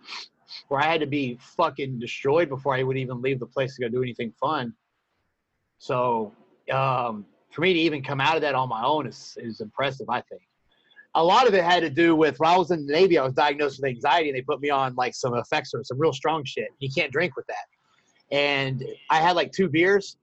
where 0.67 0.81
I 0.81 0.85
had 0.85 1.01
to 1.01 1.07
be 1.07 1.37
fucking 1.41 1.99
destroyed 1.99 2.47
before 2.47 2.75
I 2.75 2.83
would 2.83 2.97
even 2.97 3.21
leave 3.21 3.39
the 3.39 3.45
place 3.45 3.75
to 3.75 3.81
go 3.81 3.89
do 3.89 4.03
anything 4.03 4.31
fun. 4.39 4.73
So 5.79 6.33
um, 6.71 7.25
for 7.49 7.61
me 7.61 7.73
to 7.73 7.79
even 7.79 8.03
come 8.03 8.21
out 8.21 8.35
of 8.35 8.41
that 8.41 8.55
on 8.55 8.69
my 8.69 8.83
own 8.83 9.07
is, 9.07 9.37
is 9.41 9.61
impressive, 9.61 10.09
I 10.09 10.21
think. 10.21 10.41
A 11.15 11.23
lot 11.23 11.47
of 11.47 11.53
it 11.53 11.63
had 11.63 11.81
to 11.81 11.89
do 11.89 12.15
with 12.15 12.39
when 12.39 12.49
I 12.49 12.57
was 12.57 12.71
in 12.71 12.87
the 12.87 12.93
Navy, 12.93 13.17
I 13.17 13.23
was 13.23 13.33
diagnosed 13.33 13.79
with 13.79 13.89
anxiety 13.89 14.29
and 14.29 14.37
they 14.37 14.41
put 14.41 14.59
me 14.61 14.69
on 14.69 14.95
like 14.95 15.13
some 15.13 15.33
Effexor 15.33 15.75
or 15.75 15.83
some 15.83 15.99
real 15.99 16.13
strong 16.13 16.43
shit. 16.43 16.69
You 16.79 16.89
can't 16.89 17.11
drink 17.11 17.35
with 17.35 17.45
that. 17.47 18.35
And 18.35 18.83
I 19.09 19.19
had 19.19 19.35
like 19.35 19.51
two 19.51 19.69
beers 19.69 20.17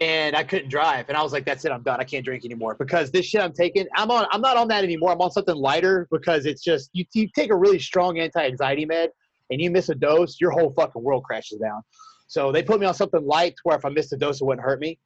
and 0.00 0.36
I 0.36 0.44
couldn't 0.44 0.68
drive. 0.68 1.08
And 1.08 1.16
I 1.16 1.22
was 1.22 1.32
like, 1.32 1.46
that's 1.46 1.64
it, 1.64 1.72
I'm 1.72 1.82
done. 1.82 2.00
I 2.00 2.04
can't 2.04 2.24
drink 2.24 2.44
anymore 2.44 2.76
because 2.78 3.10
this 3.10 3.26
shit 3.26 3.40
I'm 3.40 3.52
taking, 3.52 3.86
I'm 3.94 4.10
on, 4.10 4.26
I'm 4.32 4.40
not 4.40 4.56
on 4.56 4.68
that 4.68 4.84
anymore. 4.84 5.12
I'm 5.12 5.20
on 5.20 5.30
something 5.30 5.56
lighter 5.56 6.08
because 6.10 6.44
it's 6.44 6.62
just, 6.62 6.90
you, 6.92 7.04
you 7.14 7.28
take 7.34 7.50
a 7.50 7.56
really 7.56 7.78
strong 7.78 8.18
anti-anxiety 8.18 8.84
med 8.84 9.10
and 9.50 9.60
you 9.60 9.70
miss 9.70 9.88
a 9.88 9.94
dose, 9.94 10.40
your 10.40 10.50
whole 10.50 10.72
fucking 10.72 11.02
world 11.02 11.24
crashes 11.24 11.58
down. 11.58 11.82
So 12.26 12.52
they 12.52 12.62
put 12.62 12.80
me 12.80 12.86
on 12.86 12.94
something 12.94 13.24
light 13.26 13.54
where 13.62 13.76
if 13.76 13.84
I 13.84 13.90
missed 13.90 14.12
a 14.12 14.16
dose, 14.16 14.40
it 14.40 14.44
wouldn't 14.44 14.64
hurt 14.64 14.80
me. 14.80 14.98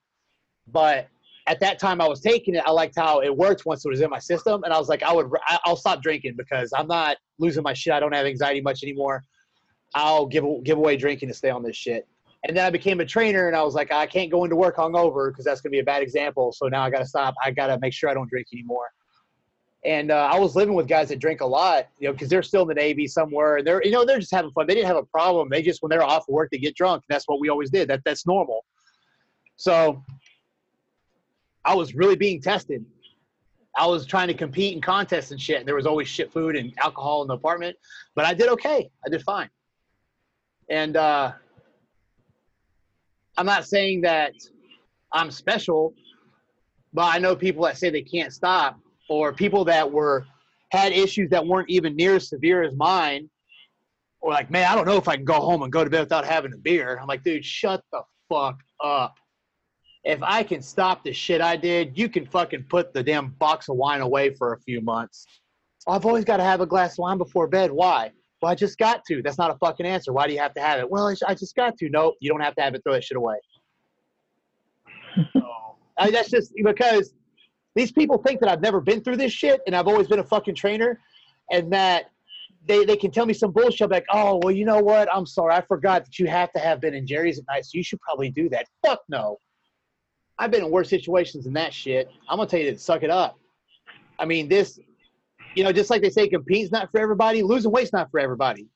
But 0.68 1.08
at 1.46 1.60
that 1.60 1.78
time 1.78 2.00
I 2.00 2.08
was 2.08 2.20
taking 2.20 2.54
it, 2.56 2.62
I 2.66 2.70
liked 2.70 2.96
how 2.96 3.20
it 3.20 3.34
worked 3.34 3.66
once 3.66 3.84
it 3.84 3.88
was 3.88 4.00
in 4.00 4.10
my 4.10 4.18
system, 4.18 4.64
and 4.64 4.72
I 4.72 4.78
was 4.78 4.88
like, 4.88 5.02
I 5.02 5.12
would, 5.12 5.30
I'll 5.64 5.76
stop 5.76 6.02
drinking 6.02 6.34
because 6.36 6.72
I'm 6.76 6.88
not 6.88 7.16
losing 7.38 7.62
my 7.62 7.72
shit. 7.72 7.92
I 7.92 8.00
don't 8.00 8.14
have 8.14 8.26
anxiety 8.26 8.60
much 8.60 8.82
anymore. 8.82 9.22
I'll 9.94 10.26
give 10.26 10.44
give 10.64 10.78
away 10.78 10.96
drinking 10.96 11.28
to 11.28 11.34
stay 11.34 11.50
on 11.50 11.62
this 11.62 11.76
shit. 11.76 12.06
And 12.46 12.56
then 12.56 12.64
I 12.64 12.70
became 12.70 13.00
a 13.00 13.06
trainer, 13.06 13.48
and 13.48 13.56
I 13.56 13.62
was 13.62 13.74
like, 13.74 13.92
I 13.92 14.06
can't 14.06 14.30
go 14.30 14.44
into 14.44 14.56
work 14.56 14.76
hungover 14.76 15.30
because 15.30 15.44
that's 15.44 15.60
gonna 15.60 15.70
be 15.70 15.78
a 15.78 15.84
bad 15.84 16.02
example. 16.02 16.52
So 16.52 16.66
now 16.68 16.82
I 16.82 16.90
gotta 16.90 17.06
stop. 17.06 17.34
I 17.44 17.50
gotta 17.50 17.78
make 17.80 17.92
sure 17.92 18.10
I 18.10 18.14
don't 18.14 18.28
drink 18.28 18.48
anymore. 18.52 18.88
And 19.84 20.10
uh, 20.10 20.28
I 20.32 20.38
was 20.38 20.56
living 20.56 20.74
with 20.74 20.88
guys 20.88 21.08
that 21.10 21.20
drink 21.20 21.42
a 21.42 21.46
lot, 21.46 21.86
you 22.00 22.08
know, 22.08 22.12
because 22.12 22.28
they're 22.28 22.42
still 22.42 22.62
in 22.62 22.68
the 22.68 22.74
Navy 22.74 23.06
somewhere, 23.06 23.58
and 23.58 23.66
they're, 23.66 23.82
you 23.84 23.92
know, 23.92 24.04
they're 24.04 24.18
just 24.18 24.34
having 24.34 24.50
fun. 24.50 24.66
They 24.66 24.74
didn't 24.74 24.88
have 24.88 24.96
a 24.96 25.04
problem. 25.04 25.48
They 25.48 25.62
just, 25.62 25.80
when 25.80 25.90
they're 25.90 26.02
off 26.02 26.24
work, 26.28 26.50
they 26.50 26.58
get 26.58 26.74
drunk. 26.74 27.04
And 27.08 27.14
that's 27.14 27.28
what 27.28 27.38
we 27.38 27.48
always 27.48 27.70
did. 27.70 27.88
That 27.88 28.00
that's 28.04 28.26
normal. 28.26 28.64
So 29.56 30.04
I 31.66 31.74
was 31.74 31.94
really 31.94 32.14
being 32.14 32.40
tested. 32.40 32.84
I 33.76 33.86
was 33.86 34.06
trying 34.06 34.28
to 34.28 34.34
compete 34.34 34.74
in 34.74 34.80
contests 34.80 35.32
and 35.32 35.40
shit. 35.40 35.58
And 35.58 35.68
there 35.68 35.74
was 35.74 35.84
always 35.84 36.08
shit 36.08 36.32
food 36.32 36.56
and 36.56 36.72
alcohol 36.78 37.22
in 37.22 37.28
the 37.28 37.34
apartment, 37.34 37.76
but 38.14 38.24
I 38.24 38.32
did 38.32 38.48
okay. 38.50 38.88
I 39.04 39.10
did 39.10 39.22
fine. 39.22 39.50
And 40.70 40.96
uh, 40.96 41.32
I'm 43.36 43.46
not 43.46 43.66
saying 43.66 44.00
that 44.02 44.32
I'm 45.12 45.30
special, 45.30 45.92
but 46.94 47.14
I 47.14 47.18
know 47.18 47.34
people 47.34 47.64
that 47.64 47.76
say 47.76 47.90
they 47.90 48.02
can't 48.02 48.32
stop, 48.32 48.78
or 49.08 49.32
people 49.32 49.64
that 49.66 49.90
were 49.90 50.24
had 50.70 50.92
issues 50.92 51.30
that 51.30 51.46
weren't 51.46 51.68
even 51.68 51.94
near 51.96 52.16
as 52.16 52.28
severe 52.28 52.62
as 52.62 52.74
mine, 52.74 53.28
or 54.20 54.32
like, 54.32 54.50
man, 54.50 54.70
I 54.70 54.74
don't 54.74 54.86
know 54.86 54.96
if 54.96 55.08
I 55.08 55.16
can 55.16 55.24
go 55.24 55.40
home 55.40 55.62
and 55.62 55.72
go 55.72 55.84
to 55.84 55.90
bed 55.90 56.00
without 56.00 56.24
having 56.24 56.52
a 56.52 56.56
beer. 56.56 56.98
I'm 57.00 57.06
like, 57.06 57.22
dude, 57.22 57.44
shut 57.44 57.84
the 57.92 58.02
fuck 58.28 58.58
up 58.82 59.16
if 60.06 60.22
I 60.22 60.44
can 60.44 60.62
stop 60.62 61.02
the 61.02 61.12
shit 61.12 61.40
I 61.40 61.56
did, 61.56 61.98
you 61.98 62.08
can 62.08 62.24
fucking 62.24 62.64
put 62.68 62.94
the 62.94 63.02
damn 63.02 63.30
box 63.40 63.68
of 63.68 63.76
wine 63.76 64.00
away 64.00 64.32
for 64.32 64.52
a 64.52 64.60
few 64.60 64.80
months. 64.80 65.26
I've 65.88 66.06
always 66.06 66.24
got 66.24 66.36
to 66.36 66.44
have 66.44 66.60
a 66.60 66.66
glass 66.66 66.92
of 66.92 66.98
wine 66.98 67.18
before 67.18 67.48
bed. 67.48 67.72
Why? 67.72 68.12
Well, 68.40 68.52
I 68.52 68.54
just 68.54 68.78
got 68.78 69.04
to. 69.06 69.20
That's 69.20 69.36
not 69.36 69.50
a 69.50 69.58
fucking 69.58 69.84
answer. 69.84 70.12
Why 70.12 70.28
do 70.28 70.32
you 70.32 70.38
have 70.38 70.54
to 70.54 70.60
have 70.60 70.78
it? 70.78 70.88
Well, 70.88 71.12
I 71.26 71.34
just 71.34 71.56
got 71.56 71.76
to. 71.78 71.88
Nope, 71.90 72.14
you 72.20 72.30
don't 72.30 72.40
have 72.40 72.54
to 72.54 72.62
have 72.62 72.74
it. 72.76 72.82
Throw 72.84 72.92
that 72.92 73.02
shit 73.02 73.16
away. 73.16 73.34
so, 75.32 75.42
I, 75.98 76.10
that's 76.12 76.30
just 76.30 76.52
because 76.62 77.12
these 77.74 77.90
people 77.90 78.18
think 78.18 78.38
that 78.40 78.48
I've 78.48 78.60
never 78.60 78.80
been 78.80 79.02
through 79.02 79.16
this 79.16 79.32
shit 79.32 79.60
and 79.66 79.74
I've 79.74 79.88
always 79.88 80.06
been 80.06 80.20
a 80.20 80.24
fucking 80.24 80.54
trainer 80.54 81.00
and 81.50 81.72
that 81.72 82.10
they, 82.64 82.84
they 82.84 82.96
can 82.96 83.10
tell 83.10 83.26
me 83.26 83.34
some 83.34 83.50
bullshit 83.50 83.90
like, 83.90 84.06
oh, 84.12 84.40
well, 84.42 84.52
you 84.52 84.64
know 84.64 84.78
what? 84.78 85.08
I'm 85.12 85.26
sorry. 85.26 85.54
I 85.54 85.62
forgot 85.62 86.04
that 86.04 86.18
you 86.18 86.28
have 86.28 86.52
to 86.52 86.60
have 86.60 86.80
Ben 86.80 86.94
and 86.94 87.08
Jerry's 87.08 87.40
at 87.40 87.44
night, 87.48 87.64
so 87.64 87.70
you 87.74 87.82
should 87.82 88.00
probably 88.00 88.30
do 88.30 88.48
that. 88.50 88.66
Fuck 88.84 89.00
no. 89.08 89.38
I've 90.38 90.50
been 90.50 90.64
in 90.64 90.70
worse 90.70 90.90
situations 90.90 91.44
than 91.44 91.54
that 91.54 91.72
shit. 91.72 92.08
I'm 92.28 92.38
gonna 92.38 92.48
tell 92.48 92.60
you 92.60 92.70
to 92.70 92.78
suck 92.78 93.02
it 93.02 93.10
up. 93.10 93.38
I 94.18 94.24
mean, 94.24 94.48
this, 94.48 94.78
you 95.54 95.64
know, 95.64 95.72
just 95.72 95.90
like 95.90 96.02
they 96.02 96.10
say, 96.10 96.28
competing's 96.28 96.70
not 96.70 96.90
for 96.90 97.00
everybody. 97.00 97.42
Losing 97.42 97.70
weight's 97.70 97.92
not 97.92 98.10
for 98.10 98.20
everybody. 98.20 98.66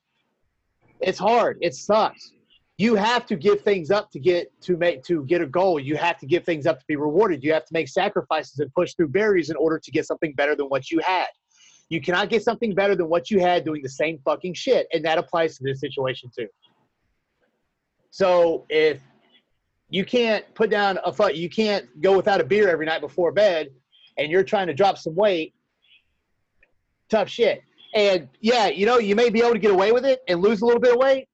It's 1.01 1.19
hard. 1.19 1.59
It 1.61 1.75
sucks. 1.75 2.33
You 2.79 2.95
have 2.95 3.27
to 3.27 3.37
give 3.37 3.61
things 3.61 3.91
up 3.91 4.11
to 4.13 4.19
get 4.19 4.51
to 4.63 4.77
make 4.77 5.03
to 5.05 5.25
get 5.27 5.43
a 5.43 5.47
goal. 5.47 5.79
You 5.79 5.97
have 5.97 6.19
to 6.21 6.27
give 6.27 6.45
things 6.45 6.67
up 6.67 6.79
to 6.79 6.85
be 6.87 6.97
rewarded. 6.97 7.45
You 7.45 7.53
have 7.53 7.67
to 7.67 7.73
make 7.73 7.89
sacrifices 7.89 8.59
and 8.59 8.73
push 8.73 8.95
through 8.95 9.09
barriers 9.09 9.51
in 9.51 9.57
order 9.57 9.79
to 9.79 9.91
get 9.91 10.07
something 10.07 10.33
better 10.33 10.55
than 10.55 10.67
what 10.67 10.91
you 10.91 11.01
had. 11.01 11.29
You 11.91 12.01
cannot 12.01 12.31
get 12.31 12.43
something 12.43 12.75
better 12.75 12.95
than 12.95 13.09
what 13.09 13.31
you 13.31 13.41
had 13.41 13.65
doing 13.65 13.83
the 13.83 13.89
same 13.89 14.19
fucking 14.25 14.55
shit, 14.55 14.87
and 14.95 15.05
that 15.05 15.19
applies 15.19 15.59
to 15.59 15.65
this 15.65 15.81
situation 15.81 16.31
too. 16.35 16.47
So 18.11 18.65
if 18.69 19.01
you 19.91 20.05
can't 20.05 20.45
put 20.55 20.71
down 20.71 20.99
a 21.05 21.13
fight. 21.13 21.35
You 21.35 21.51
can't 21.51 22.01
go 22.01 22.17
without 22.17 22.41
a 22.41 22.45
beer 22.45 22.69
every 22.69 22.87
night 22.87 23.01
before 23.01 23.33
bed, 23.33 23.69
and 24.17 24.31
you're 24.31 24.45
trying 24.45 24.69
to 24.69 24.75
drop 24.75 24.97
some 24.97 25.15
weight. 25.15 25.53
Tough 27.09 27.29
shit. 27.29 27.63
And 27.95 28.29
yeah, 28.41 28.69
you 28.69 28.87
know, 28.87 28.99
you 28.99 29.17
may 29.17 29.31
be 29.31 29.41
able 29.41 29.53
to 29.53 29.59
get 29.59 29.73
away 29.73 29.91
with 29.91 30.07
it 30.07 30.21
and 30.29 30.41
lose 30.41 30.63
a 30.63 30.65
little 30.65 30.81
bit 30.81 30.93
of 30.93 30.99
weight. 30.99 31.29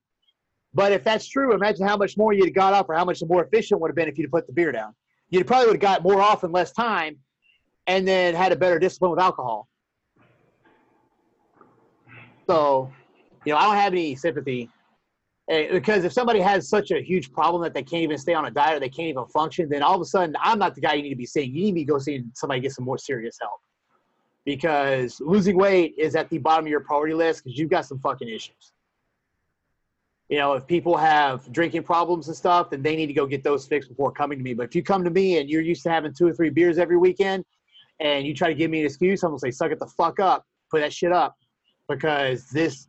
But 0.72 0.92
if 0.92 1.04
that's 1.04 1.28
true, 1.28 1.54
imagine 1.54 1.86
how 1.86 1.98
much 1.98 2.16
more 2.16 2.32
you'd 2.32 2.46
have 2.46 2.54
got 2.54 2.72
off 2.72 2.88
or 2.88 2.94
how 2.94 3.04
much 3.04 3.22
more 3.28 3.44
efficient 3.44 3.80
would 3.80 3.90
have 3.90 3.96
been 3.96 4.08
if 4.08 4.18
you'd 4.18 4.30
put 4.30 4.46
the 4.46 4.52
beer 4.52 4.72
down. 4.72 4.94
You 5.28 5.44
probably 5.44 5.66
would 5.66 5.76
have 5.76 5.80
got 5.80 6.02
more 6.02 6.20
off 6.20 6.44
in 6.44 6.52
less 6.52 6.72
time 6.72 7.18
and 7.86 8.08
then 8.08 8.34
had 8.34 8.52
a 8.52 8.56
better 8.56 8.78
discipline 8.78 9.10
with 9.10 9.20
alcohol. 9.20 9.68
So 12.46 12.92
You 13.46 13.52
know, 13.52 13.58
I 13.58 13.64
don't 13.64 13.76
have 13.76 13.92
any 13.92 14.16
sympathy 14.16 14.68
because 15.48 16.04
if 16.04 16.12
somebody 16.12 16.40
has 16.40 16.68
such 16.68 16.90
a 16.90 17.00
huge 17.00 17.32
problem 17.32 17.62
that 17.62 17.72
they 17.72 17.82
can't 17.82 18.02
even 18.02 18.18
stay 18.18 18.34
on 18.34 18.46
a 18.46 18.50
diet 18.50 18.76
or 18.76 18.80
they 18.80 18.88
can't 18.88 19.08
even 19.08 19.26
function, 19.26 19.68
then 19.68 19.82
all 19.82 19.94
of 19.94 20.00
a 20.00 20.04
sudden 20.04 20.34
I'm 20.40 20.58
not 20.58 20.74
the 20.74 20.80
guy 20.80 20.94
you 20.94 21.02
need 21.02 21.10
to 21.10 21.16
be 21.16 21.26
seeing. 21.26 21.54
You 21.54 21.72
need 21.72 21.86
to 21.86 21.92
go 21.92 21.98
see 21.98 22.24
somebody 22.34 22.60
get 22.60 22.72
some 22.72 22.84
more 22.84 22.98
serious 22.98 23.38
help 23.40 23.60
because 24.44 25.20
losing 25.20 25.56
weight 25.56 25.94
is 25.98 26.16
at 26.16 26.30
the 26.30 26.38
bottom 26.38 26.64
of 26.64 26.70
your 26.70 26.80
priority 26.80 27.14
list 27.14 27.44
because 27.44 27.58
you've 27.58 27.68
got 27.68 27.84
some 27.84 27.98
fucking 27.98 28.28
issues. 28.28 28.72
You 30.28 30.38
know, 30.38 30.54
if 30.54 30.66
people 30.66 30.96
have 30.96 31.52
drinking 31.52 31.82
problems 31.82 32.28
and 32.28 32.36
stuff, 32.36 32.70
then 32.70 32.82
they 32.82 32.96
need 32.96 33.06
to 33.06 33.12
go 33.12 33.26
get 33.26 33.44
those 33.44 33.66
fixed 33.66 33.88
before 33.88 34.10
coming 34.10 34.38
to 34.38 34.44
me. 34.44 34.54
But 34.54 34.64
if 34.64 34.74
you 34.74 34.82
come 34.82 35.04
to 35.04 35.10
me 35.10 35.38
and 35.38 35.50
you're 35.50 35.62
used 35.62 35.82
to 35.82 35.90
having 35.90 36.12
two 36.12 36.26
or 36.26 36.32
three 36.32 36.50
beers 36.50 36.78
every 36.78 36.96
weekend 36.96 37.44
and 38.00 38.26
you 38.26 38.34
try 38.34 38.48
to 38.48 38.54
give 38.54 38.70
me 38.70 38.80
an 38.80 38.86
excuse, 38.86 39.22
I'm 39.22 39.30
gonna 39.30 39.38
say, 39.38 39.50
suck 39.50 39.70
it 39.70 39.78
the 39.78 39.86
fuck 39.86 40.18
up, 40.18 40.44
put 40.70 40.80
that 40.80 40.92
shit 40.92 41.12
up. 41.12 41.36
Because 41.88 42.48
this 42.48 42.88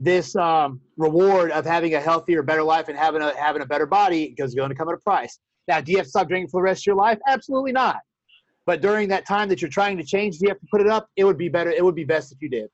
this 0.00 0.34
um, 0.34 0.80
reward 0.96 1.50
of 1.52 1.66
having 1.66 1.94
a 1.94 2.00
healthier, 2.00 2.42
better 2.42 2.62
life 2.62 2.88
and 2.88 2.98
having 2.98 3.20
a 3.20 3.36
having 3.36 3.60
a 3.60 3.66
better 3.66 3.86
body 3.86 4.34
is 4.38 4.54
going 4.54 4.70
to 4.70 4.74
come 4.74 4.88
at 4.88 4.94
a 4.94 4.98
price. 4.98 5.38
Now, 5.68 5.80
do 5.80 5.92
you 5.92 5.98
have 5.98 6.06
to 6.06 6.10
stop 6.10 6.26
drinking 6.26 6.48
for 6.48 6.60
the 6.60 6.64
rest 6.64 6.82
of 6.82 6.86
your 6.86 6.96
life? 6.96 7.18
Absolutely 7.28 7.72
not. 7.72 7.98
But 8.64 8.80
during 8.80 9.08
that 9.08 9.26
time 9.26 9.48
that 9.50 9.60
you're 9.60 9.70
trying 9.70 9.98
to 9.98 10.04
change, 10.04 10.38
do 10.38 10.46
you 10.46 10.48
have 10.48 10.58
to 10.58 10.66
put 10.70 10.80
it 10.80 10.86
up? 10.86 11.08
It 11.16 11.24
would 11.24 11.36
be 11.36 11.48
better. 11.48 11.70
It 11.70 11.84
would 11.84 11.94
be 11.94 12.04
best 12.04 12.32
if 12.32 12.40
you 12.40 12.48
did. 12.48 12.70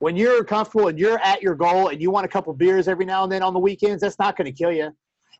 When 0.00 0.16
you're 0.16 0.42
comfortable 0.44 0.88
and 0.88 0.98
you're 0.98 1.18
at 1.18 1.42
your 1.42 1.54
goal 1.54 1.88
and 1.88 2.00
you 2.00 2.10
want 2.10 2.24
a 2.24 2.28
couple 2.28 2.52
beers 2.54 2.88
every 2.88 3.04
now 3.04 3.22
and 3.22 3.30
then 3.30 3.42
on 3.42 3.52
the 3.52 3.60
weekends, 3.60 4.00
that's 4.00 4.18
not 4.18 4.36
going 4.36 4.46
to 4.46 4.52
kill 4.52 4.72
you. 4.72 4.90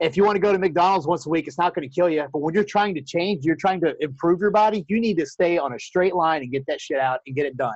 If 0.01 0.17
you 0.17 0.25
want 0.25 0.37
to 0.37 0.41
go 0.41 0.53
to 0.53 0.59
McDonald's 0.59 1.07
once 1.07 1.27
a 1.27 1.29
week, 1.29 1.47
it's 1.47 1.59
not 1.59 1.75
going 1.75 1.89
to 1.89 1.95
kill 1.95 2.09
you. 2.09 2.27
But 2.33 2.39
when 2.41 2.55
you're 2.55 2.65
trying 2.65 2.95
to 2.95 3.03
change, 3.03 3.45
you're 3.45 3.57
trying 3.57 3.81
to 3.81 3.95
improve 4.01 4.41
your 4.41 4.51
body, 4.51 4.85
you 4.89 5.01
need 5.01 5.19
to 5.19 5.27
stay 5.27 5.59
on 5.59 5.73
a 5.75 5.79
straight 5.79 6.15
line 6.15 6.43
and 6.43 6.53
get 6.53 6.65
that 6.67 6.81
shit 6.81 6.99
out 6.99 7.21
and 7.27 7.35
get 7.35 7.47
it 7.47 7.57
done 7.57 7.75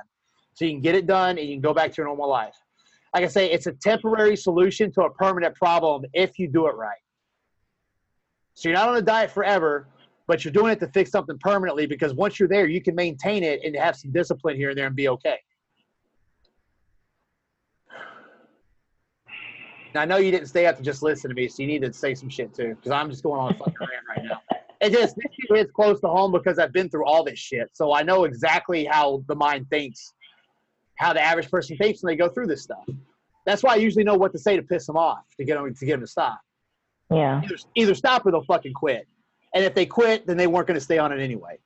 so 0.55 0.65
you 0.65 0.71
can 0.71 0.81
get 0.81 0.95
it 0.95 1.05
done 1.05 1.37
and 1.37 1.47
you 1.47 1.53
can 1.55 1.61
go 1.61 1.73
back 1.73 1.91
to 1.91 1.97
your 1.97 2.07
normal 2.07 2.29
life. 2.29 2.55
Like 3.13 3.23
I 3.23 3.27
say, 3.27 3.51
it's 3.51 3.67
a 3.67 3.73
temporary 3.73 4.35
solution 4.35 4.91
to 4.93 5.03
a 5.03 5.09
permanent 5.13 5.55
problem 5.55 6.05
if 6.13 6.39
you 6.39 6.47
do 6.47 6.67
it 6.67 6.75
right. 6.75 6.97
So 8.55 8.69
you're 8.69 8.77
not 8.77 8.89
on 8.89 8.95
a 8.95 9.01
diet 9.01 9.31
forever, 9.31 9.87
but 10.27 10.43
you're 10.43 10.53
doing 10.53 10.71
it 10.71 10.79
to 10.79 10.87
fix 10.87 11.11
something 11.11 11.37
permanently 11.39 11.85
because 11.85 12.13
once 12.13 12.39
you're 12.39 12.49
there, 12.49 12.67
you 12.67 12.81
can 12.81 12.95
maintain 12.95 13.43
it 13.43 13.61
and 13.63 13.75
have 13.75 13.95
some 13.97 14.11
discipline 14.11 14.55
here 14.55 14.69
and 14.69 14.77
there 14.77 14.87
and 14.87 14.95
be 14.95 15.09
okay. 15.09 15.37
Now, 19.93 20.01
I 20.01 20.05
know 20.05 20.17
you 20.17 20.31
didn't 20.31 20.47
stay 20.47 20.65
up 20.65 20.75
to 20.77 20.83
just 20.83 21.03
listen 21.03 21.29
to 21.29 21.35
me, 21.35 21.47
so 21.47 21.61
you 21.61 21.67
need 21.67 21.81
to 21.81 21.93
say 21.93 22.15
some 22.15 22.27
shit 22.27 22.53
too, 22.53 22.75
because 22.75 22.91
I'm 22.91 23.09
just 23.09 23.23
going 23.23 23.39
on 23.39 23.53
a 23.53 23.57
fucking 23.57 23.75
rant 23.79 23.91
right 24.09 24.25
now. 24.25 24.41
It 24.81 24.91
just 24.91 25.15
this 25.15 25.25
shit 25.31 25.57
hits 25.57 25.71
close 25.71 26.01
to 26.01 26.07
home 26.07 26.33
because 26.33 26.59
I've 26.59 26.73
been 26.73 26.89
through 26.89 27.05
all 27.05 27.23
this 27.23 27.39
shit, 27.39 27.69
so 27.71 27.93
I 27.93 28.03
know 28.03 28.25
exactly 28.25 28.83
how 28.83 29.23
the 29.27 29.35
mind 29.35 29.69
thinks 29.69 30.13
how 30.97 31.13
the 31.13 31.21
average 31.21 31.49
person 31.49 31.77
thinks 31.77 32.01
when 32.01 32.11
they 32.11 32.17
go 32.17 32.29
through 32.29 32.47
this 32.47 32.63
stuff. 32.63 32.85
That's 33.45 33.63
why 33.63 33.73
I 33.73 33.75
usually 33.77 34.03
know 34.03 34.15
what 34.15 34.31
to 34.33 34.39
say 34.39 34.55
to 34.55 34.63
piss 34.63 34.87
them 34.87 34.97
off 34.97 35.23
to 35.37 35.45
get 35.45 35.55
them 35.55 35.73
to 35.73 35.85
get 35.85 35.93
them 35.93 36.01
to 36.01 36.07
stop. 36.07 36.39
Yeah. 37.11 37.41
Either, 37.43 37.55
either 37.75 37.95
stop 37.95 38.25
or 38.25 38.31
they'll 38.31 38.43
fucking 38.43 38.73
quit. 38.73 39.07
And 39.53 39.63
if 39.63 39.75
they 39.75 39.85
quit, 39.85 40.25
then 40.25 40.37
they 40.37 40.47
weren't 40.47 40.67
going 40.67 40.79
to 40.79 40.83
stay 40.83 40.97
on 40.97 41.11
it 41.11 41.21
anyway. 41.21 41.59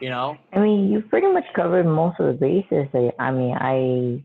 You 0.00 0.10
know. 0.10 0.36
I 0.52 0.60
mean, 0.60 0.90
you 0.90 1.00
pretty 1.00 1.28
much 1.28 1.46
covered 1.54 1.84
most 1.84 2.20
of 2.20 2.26
the 2.26 2.32
bases. 2.32 2.88
I 3.18 3.30
mean, 3.30 3.56
I 3.56 4.24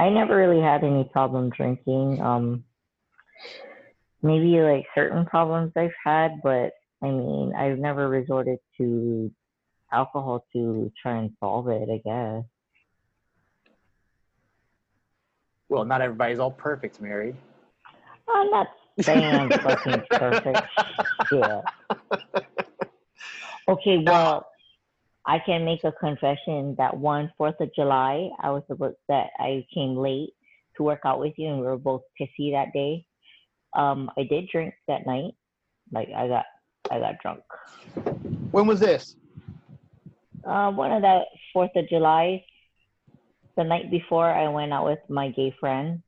I 0.00 0.10
never 0.10 0.36
really 0.36 0.62
had 0.62 0.84
any 0.84 1.04
problem 1.04 1.50
drinking. 1.50 2.22
Um, 2.22 2.64
maybe 4.22 4.60
like 4.60 4.86
certain 4.94 5.24
problems 5.26 5.72
I've 5.76 5.90
had, 6.04 6.40
but 6.42 6.72
I 7.02 7.06
mean, 7.06 7.52
I've 7.56 7.78
never 7.78 8.08
resorted 8.08 8.58
to 8.78 9.30
alcohol 9.92 10.44
to 10.52 10.92
try 11.00 11.18
and 11.18 11.30
solve 11.40 11.68
it, 11.68 11.88
I 11.90 12.00
guess. 12.04 12.44
Well, 15.68 15.84
not 15.84 16.00
everybody's 16.00 16.38
all 16.38 16.50
perfect, 16.50 17.00
Mary. 17.00 17.34
I'm 18.28 18.50
not 18.50 18.68
saying 19.00 19.24
I'm 19.24 19.50
fucking 19.50 20.02
perfect. 20.12 20.58
Yeah. 21.30 21.60
Okay, 23.68 23.98
well, 23.98 24.46
I 25.26 25.38
can 25.44 25.62
make 25.66 25.84
a 25.84 25.92
confession 25.92 26.74
that 26.78 26.96
one 26.96 27.30
Fourth 27.36 27.60
of 27.60 27.68
July, 27.74 28.30
I 28.40 28.50
was 28.50 28.62
supposed 28.66 28.96
that 29.08 29.26
I 29.38 29.66
came 29.74 29.94
late 29.94 30.30
to 30.78 30.84
work 30.84 31.00
out 31.04 31.20
with 31.20 31.34
you, 31.36 31.48
and 31.48 31.60
we 31.60 31.66
were 31.66 31.76
both 31.76 32.00
pissy 32.18 32.50
that 32.52 32.72
day. 32.72 33.04
Um, 33.76 34.10
I 34.16 34.22
did 34.22 34.48
drink 34.50 34.72
that 34.86 35.06
night. 35.06 35.32
Like 35.92 36.08
I 36.16 36.28
got, 36.28 36.46
I 36.90 36.98
got 36.98 37.18
drunk. 37.20 37.42
When 38.52 38.66
was 38.66 38.80
this? 38.80 39.16
Uh, 40.48 40.70
one 40.70 40.90
of 40.92 41.02
the 41.02 41.20
Fourth 41.52 41.70
of 41.76 41.86
July, 41.90 42.42
the 43.58 43.64
night 43.64 43.90
before, 43.90 44.30
I 44.30 44.48
went 44.48 44.72
out 44.72 44.86
with 44.86 45.00
my 45.10 45.28
gay 45.30 45.54
friend, 45.60 46.02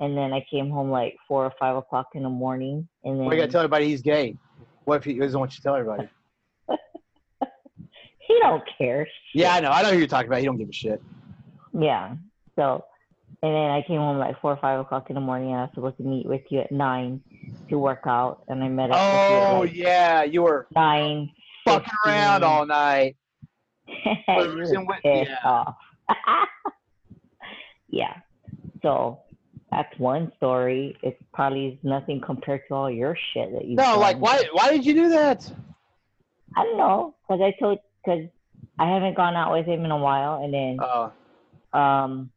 and 0.00 0.16
then 0.16 0.32
I 0.32 0.44
came 0.50 0.68
home 0.68 0.90
like 0.90 1.14
four 1.28 1.44
or 1.44 1.52
five 1.60 1.76
o'clock 1.76 2.08
in 2.14 2.24
the 2.24 2.28
morning. 2.28 2.88
And 3.04 3.20
then 3.20 3.26
Well, 3.26 3.34
you 3.34 3.40
gotta 3.40 3.52
tell 3.52 3.60
everybody 3.60 3.86
he's 3.86 4.02
gay. 4.02 4.36
What 4.84 4.96
if 4.96 5.04
he 5.04 5.14
doesn't 5.14 5.38
want 5.38 5.52
you 5.52 5.56
to 5.56 5.62
tell 5.62 5.76
everybody? 5.76 6.08
he 8.26 8.38
don't 8.40 8.64
care. 8.76 9.06
Yeah, 9.32 9.54
I 9.54 9.60
know. 9.60 9.70
I 9.70 9.82
know 9.82 9.92
who 9.92 9.98
you're 9.98 10.08
talking 10.08 10.28
about. 10.28 10.40
He 10.40 10.46
don't 10.46 10.56
give 10.56 10.68
a 10.68 10.72
shit. 10.72 11.00
Yeah. 11.72 12.16
So, 12.56 12.84
and 13.42 13.54
then 13.54 13.70
I 13.70 13.84
came 13.86 14.00
home 14.00 14.18
like 14.18 14.40
four 14.40 14.50
or 14.52 14.58
five 14.60 14.80
o'clock 14.80 15.08
in 15.08 15.14
the 15.14 15.20
morning, 15.20 15.50
and 15.50 15.58
I 15.58 15.62
was 15.62 15.70
supposed 15.74 15.98
to 15.98 16.02
meet 16.02 16.26
with 16.26 16.42
you 16.50 16.60
at 16.60 16.72
nine 16.72 17.20
to 17.70 17.78
work 17.78 18.00
out, 18.06 18.42
and 18.48 18.64
I 18.64 18.68
met 18.68 18.90
up 18.90 18.96
Oh 18.98 19.12
with 19.12 19.30
you 19.30 19.36
at 19.36 19.60
like 19.60 19.76
yeah, 19.76 20.22
you 20.24 20.42
were 20.42 20.66
nine. 20.74 21.30
Fucking 21.68 21.92
around 22.06 22.44
all 22.44 22.66
night. 22.66 23.16
You 23.86 24.14
was 24.26 24.72
in 24.72 24.86
were 24.86 24.94
Whit- 25.02 25.02
pissed 25.02 25.30
yeah. 25.44 25.64
yeah. 27.88 28.14
So 28.82 29.20
that's 29.70 29.96
one 29.98 30.32
story. 30.36 30.96
It 31.02 31.18
probably 31.32 31.66
is 31.66 31.78
nothing 31.82 32.20
compared 32.20 32.62
to 32.68 32.74
all 32.74 32.90
your 32.90 33.16
shit 33.32 33.52
that 33.52 33.64
you. 33.64 33.76
No, 33.76 33.98
like 33.98 34.18
why? 34.18 34.44
Why 34.52 34.70
did 34.70 34.84
you 34.84 34.94
do 34.94 35.08
that? 35.10 35.50
I 36.56 36.64
don't 36.64 36.78
know, 36.78 37.14
cause 37.28 37.40
I 37.42 37.54
told, 37.60 37.78
cause 38.04 38.22
I 38.78 38.88
haven't 38.88 39.16
gone 39.16 39.36
out 39.36 39.52
with 39.52 39.66
him 39.66 39.84
in 39.84 39.90
a 39.90 39.96
while, 39.96 40.42
and 40.42 40.52
then 40.52 40.78
Oh, 40.80 41.12
um, 41.78 42.30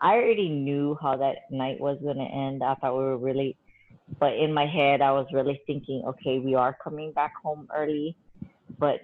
I 0.00 0.14
already 0.14 0.48
knew 0.48 0.96
how 1.00 1.16
that 1.16 1.50
night 1.50 1.80
was 1.80 1.98
gonna 2.04 2.24
end. 2.24 2.62
I 2.62 2.74
thought 2.74 2.96
we 2.96 3.04
were 3.04 3.16
really, 3.16 3.56
but 4.20 4.34
in 4.34 4.52
my 4.52 4.66
head, 4.66 5.00
I 5.00 5.12
was 5.12 5.26
really 5.32 5.60
thinking, 5.66 6.02
okay, 6.06 6.38
we 6.38 6.54
are 6.54 6.76
coming 6.82 7.12
back 7.12 7.32
home 7.42 7.66
early, 7.74 8.16
but 8.78 9.00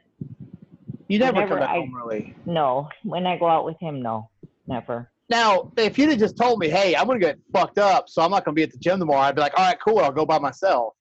you 1.08 1.18
never 1.18 1.34
Whenever 1.34 1.48
come 1.50 1.58
back 1.60 1.70
I- 1.70 1.74
home 1.78 1.96
early. 2.02 2.34
no, 2.46 2.88
when 3.04 3.26
I 3.26 3.36
go 3.38 3.46
out 3.48 3.64
with 3.64 3.78
him, 3.80 4.00
no, 4.02 4.28
never. 4.66 5.10
Now, 5.28 5.72
if 5.76 5.98
you'd 5.98 6.10
have 6.10 6.18
just 6.18 6.36
told 6.36 6.58
me, 6.58 6.68
hey, 6.68 6.94
I'm 6.94 7.06
gonna 7.06 7.18
get 7.18 7.38
fucked 7.52 7.78
up, 7.78 8.08
so 8.08 8.22
I'm 8.22 8.30
not 8.30 8.44
gonna 8.44 8.54
be 8.54 8.62
at 8.62 8.72
the 8.72 8.78
gym 8.78 8.98
tomorrow, 8.98 9.20
I'd 9.22 9.34
be 9.34 9.40
like, 9.40 9.54
all 9.58 9.64
right, 9.64 9.78
cool, 9.80 9.98
I'll 10.00 10.12
go 10.12 10.26
by 10.26 10.38
myself. 10.38 10.94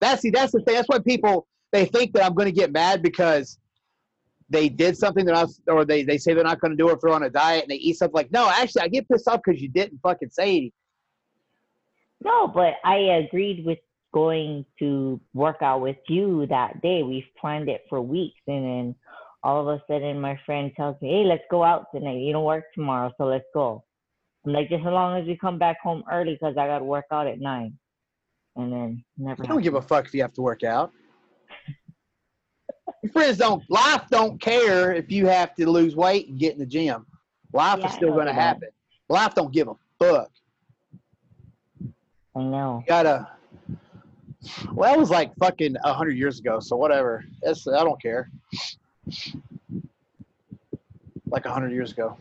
That's 0.00 0.22
see, 0.22 0.30
that's 0.30 0.52
the 0.52 0.60
thing. 0.62 0.74
That's 0.74 0.88
why 0.88 0.98
people 0.98 1.46
they 1.70 1.84
think 1.86 2.12
that 2.14 2.24
I'm 2.24 2.34
gonna 2.34 2.50
get 2.52 2.72
mad 2.72 3.02
because 3.02 3.58
they 4.50 4.68
did 4.68 4.96
something 4.98 5.24
that 5.26 5.34
I 5.34 5.42
was, 5.44 5.60
or 5.66 5.84
they, 5.84 6.02
they 6.02 6.18
say 6.18 6.34
they're 6.34 6.44
not 6.44 6.60
gonna 6.60 6.76
do 6.76 6.90
it 6.90 6.94
if 6.94 7.00
they're 7.00 7.12
on 7.14 7.22
a 7.22 7.30
diet 7.30 7.62
and 7.62 7.70
they 7.70 7.76
eat 7.76 7.96
something 7.96 8.14
like, 8.14 8.30
no, 8.32 8.48
actually, 8.50 8.82
I 8.82 8.88
get 8.88 9.08
pissed 9.08 9.28
off 9.28 9.40
because 9.44 9.62
you 9.62 9.68
didn't 9.68 9.98
fucking 10.02 10.30
say 10.30 10.48
anything. 10.48 10.72
No, 12.24 12.46
but 12.48 12.74
I 12.84 12.96
agreed 12.96 13.64
with 13.64 13.78
going 14.12 14.64
to 14.78 15.20
work 15.34 15.56
out 15.62 15.80
with 15.80 15.96
you 16.08 16.46
that 16.46 16.80
day. 16.82 17.02
We've 17.02 17.24
planned 17.40 17.68
it 17.68 17.82
for 17.88 18.00
weeks, 18.00 18.40
and 18.46 18.64
then 18.64 18.94
all 19.42 19.60
of 19.60 19.68
a 19.68 19.82
sudden, 19.88 20.20
my 20.20 20.38
friend 20.46 20.70
tells 20.76 21.00
me, 21.00 21.08
"Hey, 21.08 21.24
let's 21.24 21.44
go 21.50 21.64
out 21.64 21.86
tonight. 21.94 22.18
You 22.18 22.32
don't 22.32 22.44
work 22.44 22.64
tomorrow, 22.74 23.12
so 23.18 23.24
let's 23.24 23.44
go." 23.52 23.84
I'm 24.44 24.52
like, 24.52 24.68
just 24.68 24.80
as 24.80 24.92
long 24.92 25.20
as 25.20 25.26
we 25.26 25.36
come 25.36 25.58
back 25.58 25.80
home 25.80 26.02
early, 26.10 26.32
because 26.32 26.56
I 26.56 26.66
got 26.66 26.80
to 26.80 26.84
work 26.84 27.06
out 27.12 27.26
at 27.26 27.40
nine. 27.40 27.78
And 28.56 28.72
then 28.72 29.04
never. 29.16 29.42
I 29.42 29.46
don't 29.46 29.62
give 29.62 29.74
a 29.74 29.82
fuck 29.82 30.06
if 30.06 30.14
you 30.14 30.22
have 30.22 30.34
to 30.34 30.42
work 30.42 30.62
out. 30.62 30.92
Your 33.02 33.12
friends 33.12 33.38
don't. 33.38 33.62
Life 33.70 34.02
don't 34.10 34.40
care 34.40 34.92
if 34.92 35.10
you 35.10 35.26
have 35.26 35.54
to 35.54 35.70
lose 35.70 35.96
weight 35.96 36.28
and 36.28 36.38
get 36.38 36.52
in 36.52 36.58
the 36.58 36.66
gym. 36.66 37.06
Life 37.52 37.78
Yeah, 37.80 37.86
is 37.86 37.94
still 37.94 38.12
going 38.12 38.26
to 38.26 38.32
happen. 38.32 38.68
Life 39.08 39.34
don't 39.34 39.52
give 39.52 39.68
a 39.68 39.74
fuck. 39.98 40.30
I 42.34 42.42
know. 42.42 42.78
You 42.80 42.86
gotta. 42.86 43.28
Well, 44.72 44.90
that 44.90 44.98
was 44.98 45.10
like 45.10 45.32
fucking 45.36 45.76
a 45.84 45.92
hundred 45.92 46.16
years 46.16 46.40
ago. 46.40 46.60
So 46.60 46.76
whatever. 46.76 47.24
That's 47.42 47.66
I 47.66 47.84
don't 47.84 48.00
care. 48.00 48.30
Like 51.26 51.46
a 51.46 51.52
hundred 51.52 51.72
years 51.72 51.92
ago. 51.92 52.16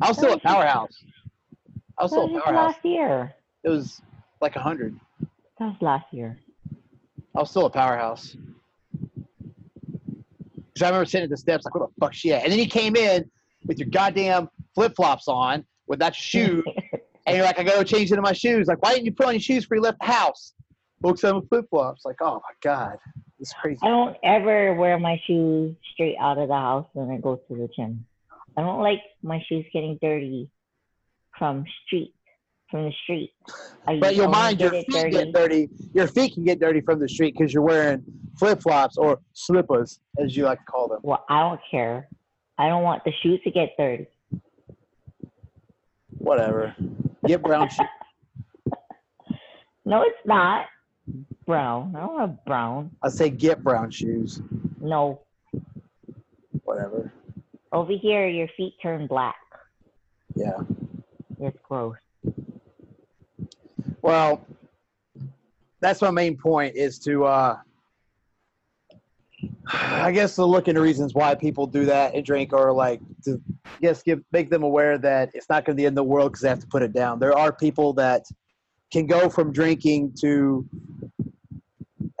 I 0.00 0.08
was 0.08 0.16
still 0.16 0.34
a 0.34 0.38
powerhouse. 0.38 1.02
I 1.98 2.02
was 2.02 2.10
still 2.10 2.24
a 2.24 2.26
was 2.26 2.42
powerhouse. 2.44 2.74
last 2.74 2.84
year. 2.84 3.34
It 3.62 3.68
was 3.70 4.02
like 4.40 4.56
a 4.56 4.60
hundred. 4.60 4.98
That 5.58 5.66
was 5.66 5.76
last 5.80 6.06
year. 6.12 6.38
I 7.34 7.40
was 7.40 7.50
still 7.50 7.66
a 7.66 7.70
powerhouse. 7.70 8.36
Because 10.74 10.82
I 10.82 10.88
remember 10.88 11.06
sitting 11.06 11.24
at 11.24 11.30
the 11.30 11.36
steps 11.36 11.64
like, 11.64 11.74
where 11.74 11.86
the 11.86 11.92
fuck 12.00 12.12
she 12.12 12.32
at? 12.32 12.42
And 12.42 12.52
then 12.52 12.58
he 12.58 12.66
came 12.66 12.96
in 12.96 13.30
with 13.66 13.78
your 13.78 13.88
goddamn 13.88 14.48
flip 14.74 14.94
flops 14.96 15.28
on 15.28 15.64
with 15.86 16.00
that 16.00 16.14
shoe. 16.16 16.62
And 17.26 17.36
you're 17.36 17.44
like, 17.44 17.58
I 17.58 17.62
gotta 17.62 17.84
change 17.84 18.10
into 18.10 18.22
my 18.22 18.32
shoes. 18.32 18.66
Like, 18.66 18.82
why 18.82 18.92
didn't 18.94 19.06
you 19.06 19.12
put 19.12 19.26
on 19.26 19.34
your 19.34 19.40
shoes 19.40 19.64
before 19.64 19.76
you 19.76 19.82
left 19.82 19.98
the 20.00 20.06
house? 20.06 20.54
Books 21.00 21.24
on 21.24 21.46
flip 21.48 21.66
flops. 21.70 22.04
Like, 22.04 22.16
oh 22.20 22.34
my 22.34 22.54
God. 22.62 22.96
It's 23.40 23.52
crazy. 23.52 23.80
I 23.82 23.88
don't 23.88 24.16
ever 24.22 24.74
wear 24.74 24.98
my 24.98 25.20
shoes 25.26 25.74
straight 25.92 26.16
out 26.20 26.38
of 26.38 26.48
the 26.48 26.54
house 26.54 26.86
when 26.92 27.10
I 27.10 27.18
go 27.18 27.36
to 27.36 27.54
the 27.54 27.68
gym. 27.76 28.04
I 28.56 28.62
don't 28.62 28.80
like 28.80 29.00
my 29.22 29.42
shoes 29.48 29.66
getting 29.72 29.98
dirty 30.00 30.48
from 31.36 31.64
street 31.86 32.14
from 32.70 32.84
the 32.86 32.92
street. 33.04 33.32
I 33.86 33.98
But 33.98 34.16
you'll 34.16 34.28
mind 34.28 34.60
your 34.60 34.70
feet 34.70 34.88
dirty. 34.90 35.10
get 35.10 35.32
dirty. 35.32 35.68
Your 35.92 36.08
feet 36.08 36.34
can 36.34 36.44
get 36.44 36.58
dirty 36.58 36.80
from 36.80 36.98
the 36.98 37.08
street 37.08 37.34
because 37.38 37.54
you're 37.54 37.62
wearing 37.62 38.02
flip 38.38 38.60
flops 38.62 38.96
or 38.96 39.20
slippers, 39.32 40.00
as 40.18 40.36
you 40.36 40.44
like 40.44 40.58
to 40.58 40.64
call 40.64 40.88
them. 40.88 40.98
Well, 41.02 41.24
I 41.28 41.40
don't 41.40 41.60
care. 41.70 42.08
I 42.58 42.68
don't 42.68 42.82
want 42.82 43.04
the 43.04 43.12
shoes 43.22 43.40
to 43.44 43.50
get 43.50 43.70
dirty. 43.78 44.06
Whatever. 46.18 46.74
Get 47.26 47.42
brown 47.42 47.68
shoes. 47.68 47.86
No, 49.84 50.02
it's 50.02 50.16
not 50.24 50.66
brown. 51.46 51.94
I 51.96 52.00
don't 52.00 52.14
want 52.14 52.44
brown. 52.44 52.90
I 53.02 53.08
say 53.08 53.30
get 53.30 53.62
brown 53.62 53.90
shoes. 53.90 54.40
No, 54.80 55.20
Whatever. 56.64 57.12
over 57.72 57.92
here 57.92 58.26
your 58.28 58.48
feet 58.56 58.74
turn 58.82 59.06
black. 59.06 59.34
Yeah. 60.34 60.58
It's 61.40 61.58
gross. 61.68 61.96
Well, 64.02 64.46
that's 65.80 66.00
my 66.00 66.10
main 66.10 66.36
point 66.36 66.76
is 66.76 66.98
to, 67.00 67.24
uh, 67.24 67.56
I 69.70 70.12
guess, 70.12 70.34
to 70.36 70.44
look 70.44 70.68
into 70.68 70.80
reasons 70.80 71.14
why 71.14 71.34
people 71.34 71.66
do 71.66 71.84
that 71.86 72.14
and 72.14 72.24
drink, 72.24 72.52
or 72.52 72.72
like 72.72 73.00
to, 73.24 73.40
guess, 73.80 74.02
give 74.02 74.20
make 74.32 74.50
them 74.50 74.62
aware 74.62 74.98
that 74.98 75.30
it's 75.34 75.48
not 75.48 75.64
going 75.64 75.76
to 75.76 75.80
be 75.80 75.86
end 75.86 75.96
the 75.96 76.02
world 76.02 76.32
because 76.32 76.42
they 76.42 76.48
have 76.48 76.60
to 76.60 76.66
put 76.66 76.82
it 76.82 76.92
down. 76.92 77.18
There 77.18 77.36
are 77.36 77.52
people 77.52 77.92
that 77.94 78.24
can 78.92 79.06
go 79.06 79.28
from 79.28 79.52
drinking 79.52 80.14
to 80.20 80.66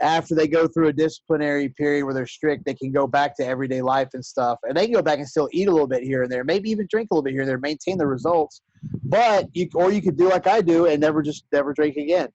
after 0.00 0.34
they 0.34 0.48
go 0.48 0.66
through 0.66 0.88
a 0.88 0.92
disciplinary 0.92 1.68
period 1.68 2.04
where 2.04 2.14
they're 2.14 2.26
strict, 2.26 2.64
they 2.64 2.74
can 2.74 2.92
go 2.92 3.06
back 3.06 3.36
to 3.36 3.46
everyday 3.46 3.80
life 3.80 4.08
and 4.14 4.24
stuff, 4.24 4.58
and 4.64 4.76
they 4.76 4.84
can 4.84 4.94
go 4.94 5.02
back 5.02 5.18
and 5.18 5.28
still 5.28 5.48
eat 5.52 5.68
a 5.68 5.70
little 5.70 5.86
bit 5.86 6.02
here 6.02 6.22
and 6.22 6.30
there, 6.30 6.44
maybe 6.44 6.70
even 6.70 6.86
drink 6.90 7.08
a 7.10 7.14
little 7.14 7.22
bit 7.22 7.32
here 7.32 7.42
and 7.42 7.48
there, 7.48 7.58
maintain 7.58 7.96
the 7.96 8.06
results. 8.06 8.60
But 9.04 9.48
you, 9.54 9.68
or 9.74 9.92
you 9.92 10.02
could 10.02 10.16
do 10.16 10.28
like 10.28 10.46
I 10.46 10.60
do 10.60 10.86
and 10.86 11.00
never 11.00 11.22
just 11.22 11.44
never 11.52 11.72
drink 11.72 11.96
again. 11.96 12.28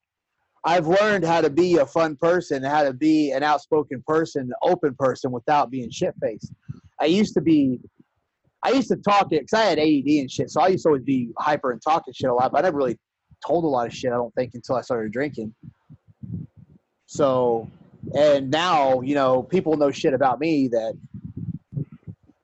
I've 0.66 0.88
learned 0.88 1.24
how 1.24 1.42
to 1.42 1.50
be 1.50 1.78
a 1.78 1.86
fun 1.86 2.16
person, 2.18 2.64
how 2.64 2.84
to 2.84 2.94
be 2.94 3.32
an 3.32 3.44
outspoken 3.44 4.04
person, 4.06 4.52
open 4.62 4.96
person 4.96 5.32
without 5.32 5.70
being 5.70 5.90
shit 5.90 6.14
faced. 6.22 6.52
I 7.00 7.06
used 7.06 7.34
to 7.36 7.42
be, 7.42 7.80
I 8.64 8.72
used 8.72 8.90
to 8.90 8.98
talk 8.98 9.28
it 9.32 9.42
because 9.42 9.54
I 9.54 9.64
had 9.66 9.80
AED 9.80 10.08
and 10.22 10.30
shit, 10.32 10.50
so 10.50 10.62
I 10.62 10.68
used 10.68 10.84
to 10.84 10.90
always 10.90 11.04
be 11.04 11.30
hyper 11.38 11.72
and 11.72 11.82
talking 11.82 12.14
shit 12.14 12.30
a 12.30 12.34
lot. 12.34 12.52
But 12.52 12.60
I 12.60 12.62
never 12.64 12.78
really 12.78 12.98
told 13.46 13.64
a 13.64 13.68
lot 13.68 13.88
of 13.88 13.94
shit. 13.94 14.12
I 14.12 14.16
don't 14.16 14.34
think 14.36 14.52
until 14.54 14.76
I 14.76 14.82
started 14.82 15.12
drinking. 15.14 15.54
So, 17.06 17.70
and 18.16 18.50
now 18.52 19.02
you 19.02 19.16
know 19.16 19.44
people 19.44 19.76
know 19.78 19.92
shit 19.92 20.14
about 20.14 20.40
me 20.40 20.68
that. 20.70 20.94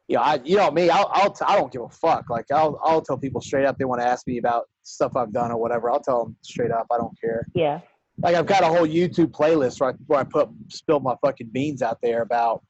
You 0.07 0.17
know, 0.17 0.21
I, 0.21 0.39
you 0.43 0.55
know 0.55 0.69
me. 0.69 0.87
I'll, 0.91 1.09
I'll, 1.11 1.31
t- 1.31 1.43
I 1.47 1.55
don't 1.57 1.71
give 1.71 1.81
a 1.81 1.89
fuck. 1.89 2.29
Like, 2.29 2.45
I'll, 2.51 2.79
I'll 2.83 3.01
tell 3.01 3.17
people 3.17 3.41
straight 3.41 3.65
up. 3.65 3.79
They 3.79 3.85
want 3.85 4.01
to 4.01 4.07
ask 4.07 4.27
me 4.27 4.37
about 4.37 4.65
stuff 4.83 5.15
I've 5.15 5.33
done 5.33 5.49
or 5.51 5.57
whatever. 5.57 5.89
I'll 5.89 5.99
tell 5.99 6.25
them 6.25 6.35
straight 6.43 6.69
up. 6.69 6.85
I 6.91 6.97
don't 6.97 7.19
care 7.19 7.47
Yeah. 7.55 7.79
like 8.21 8.35
I've 8.35 8.45
got 8.45 8.61
a 8.61 8.67
whole 8.67 8.85
YouTube 8.87 9.31
playlist 9.31 9.79
where 9.81 9.89
I, 9.89 9.93
where 10.05 10.19
I 10.19 10.23
put 10.23 10.47
spill 10.67 10.99
my 10.99 11.15
fucking 11.25 11.47
beans 11.51 11.81
out 11.81 11.97
there 12.03 12.21
about 12.21 12.63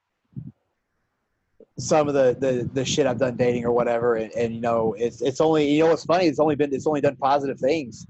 some 1.78 2.08
of 2.08 2.14
the, 2.14 2.38
the, 2.40 2.70
the 2.74 2.86
shit 2.86 3.06
I've 3.06 3.20
done 3.20 3.36
dating 3.36 3.66
or 3.66 3.72
whatever, 3.72 4.16
and, 4.16 4.32
and 4.34 4.54
you 4.54 4.62
know 4.62 4.96
it's 4.98 5.22
it's 5.22 5.42
only 5.42 5.70
you 5.70 5.84
know 5.84 5.90
what's 5.90 6.06
funny 6.06 6.28
it's 6.28 6.40
only 6.40 6.56
been 6.56 6.74
it's 6.74 6.88
only 6.88 7.02
done 7.02 7.16
positive 7.18 7.60
things. 7.60 8.08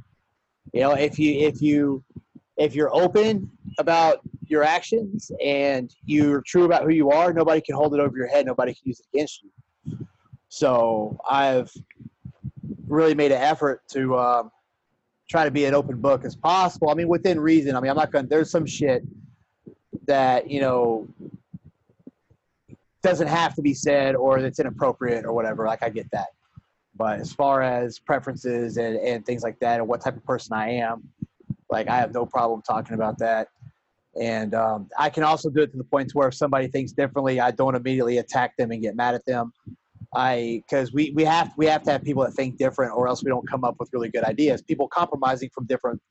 You 0.73 0.81
know 0.81 0.91
if 0.91 1.17
you 1.17 1.47
if 1.47 1.61
you 1.61 2.03
if 2.57 2.75
you're 2.75 2.93
open 2.95 3.49
about 3.79 4.19
your 4.47 4.63
actions 4.63 5.31
and 5.43 5.93
you're 6.05 6.41
true 6.41 6.65
about 6.65 6.83
who 6.83 6.91
you 6.91 7.09
are, 7.09 7.33
nobody 7.33 7.61
can 7.61 7.75
hold 7.75 7.93
it 7.93 7.99
over 7.99 8.15
your 8.15 8.27
head. 8.27 8.45
Nobody 8.45 8.73
can 8.73 8.81
use 8.85 8.99
it 8.99 9.07
against 9.13 9.43
you. 9.43 10.07
So 10.49 11.17
I've 11.29 11.71
really 12.87 13.15
made 13.15 13.31
an 13.31 13.41
effort 13.41 13.81
to. 13.89 14.17
Um, 14.17 14.51
try 15.29 15.43
to 15.43 15.51
be 15.51 15.65
an 15.65 15.73
open 15.73 15.99
book 15.99 16.23
as 16.23 16.35
possible. 16.35 16.89
I 16.89 16.93
mean, 16.93 17.07
within 17.07 17.39
reason. 17.39 17.75
I 17.75 17.79
mean, 17.79 17.89
I'm 17.89 17.97
not 17.97 18.11
going 18.11 18.25
to, 18.25 18.29
there's 18.29 18.51
some 18.51 18.65
shit 18.65 19.03
that, 20.07 20.49
you 20.49 20.61
know, 20.61 21.07
doesn't 23.05 23.27
have 23.27 23.53
to 23.55 23.61
be 23.61 23.73
said 23.73 24.15
or 24.15 24.41
that's 24.41 24.59
inappropriate 24.59 25.25
or 25.25 25.33
whatever. 25.33 25.65
Like, 25.65 25.83
I 25.83 25.89
get 25.89 26.09
that. 26.11 26.27
But 26.97 27.19
as 27.19 27.31
far 27.31 27.61
as 27.61 27.99
preferences 27.99 28.77
and, 28.77 28.97
and 28.97 29.25
things 29.25 29.43
like 29.43 29.59
that 29.59 29.79
and 29.79 29.87
what 29.87 30.01
type 30.01 30.15
of 30.15 30.25
person 30.25 30.53
I 30.53 30.71
am, 30.71 31.03
like, 31.69 31.87
I 31.87 31.97
have 31.97 32.13
no 32.13 32.25
problem 32.25 32.61
talking 32.61 32.95
about 32.95 33.17
that. 33.19 33.49
And 34.19 34.55
um, 34.55 34.89
I 34.97 35.09
can 35.09 35.23
also 35.23 35.49
do 35.49 35.61
it 35.61 35.71
to 35.71 35.77
the 35.77 35.83
point 35.83 36.11
where 36.13 36.29
if 36.29 36.35
somebody 36.35 36.67
thinks 36.67 36.93
differently, 36.93 37.39
I 37.39 37.51
don't 37.51 37.75
immediately 37.75 38.17
attack 38.19 38.55
them 38.57 38.71
and 38.71 38.81
get 38.81 38.95
mad 38.95 39.13
at 39.13 39.25
them. 39.25 39.51
I 40.13 40.63
because 40.65 40.93
we 40.93 41.11
we 41.13 41.25
have 41.25 41.51
we 41.57 41.65
have 41.65 41.83
to 41.83 41.91
have 41.91 42.03
people 42.03 42.23
that 42.23 42.33
think 42.33 42.57
different, 42.57 42.93
or 42.95 43.09
else 43.09 43.21
we 43.21 43.29
don't 43.29 43.45
come 43.49 43.65
up 43.65 43.75
with 43.79 43.89
really 43.91 44.09
good 44.09 44.23
ideas. 44.23 44.61
People 44.61 44.87
compromising 44.87 45.49
from 45.53 45.65
different 45.65 46.01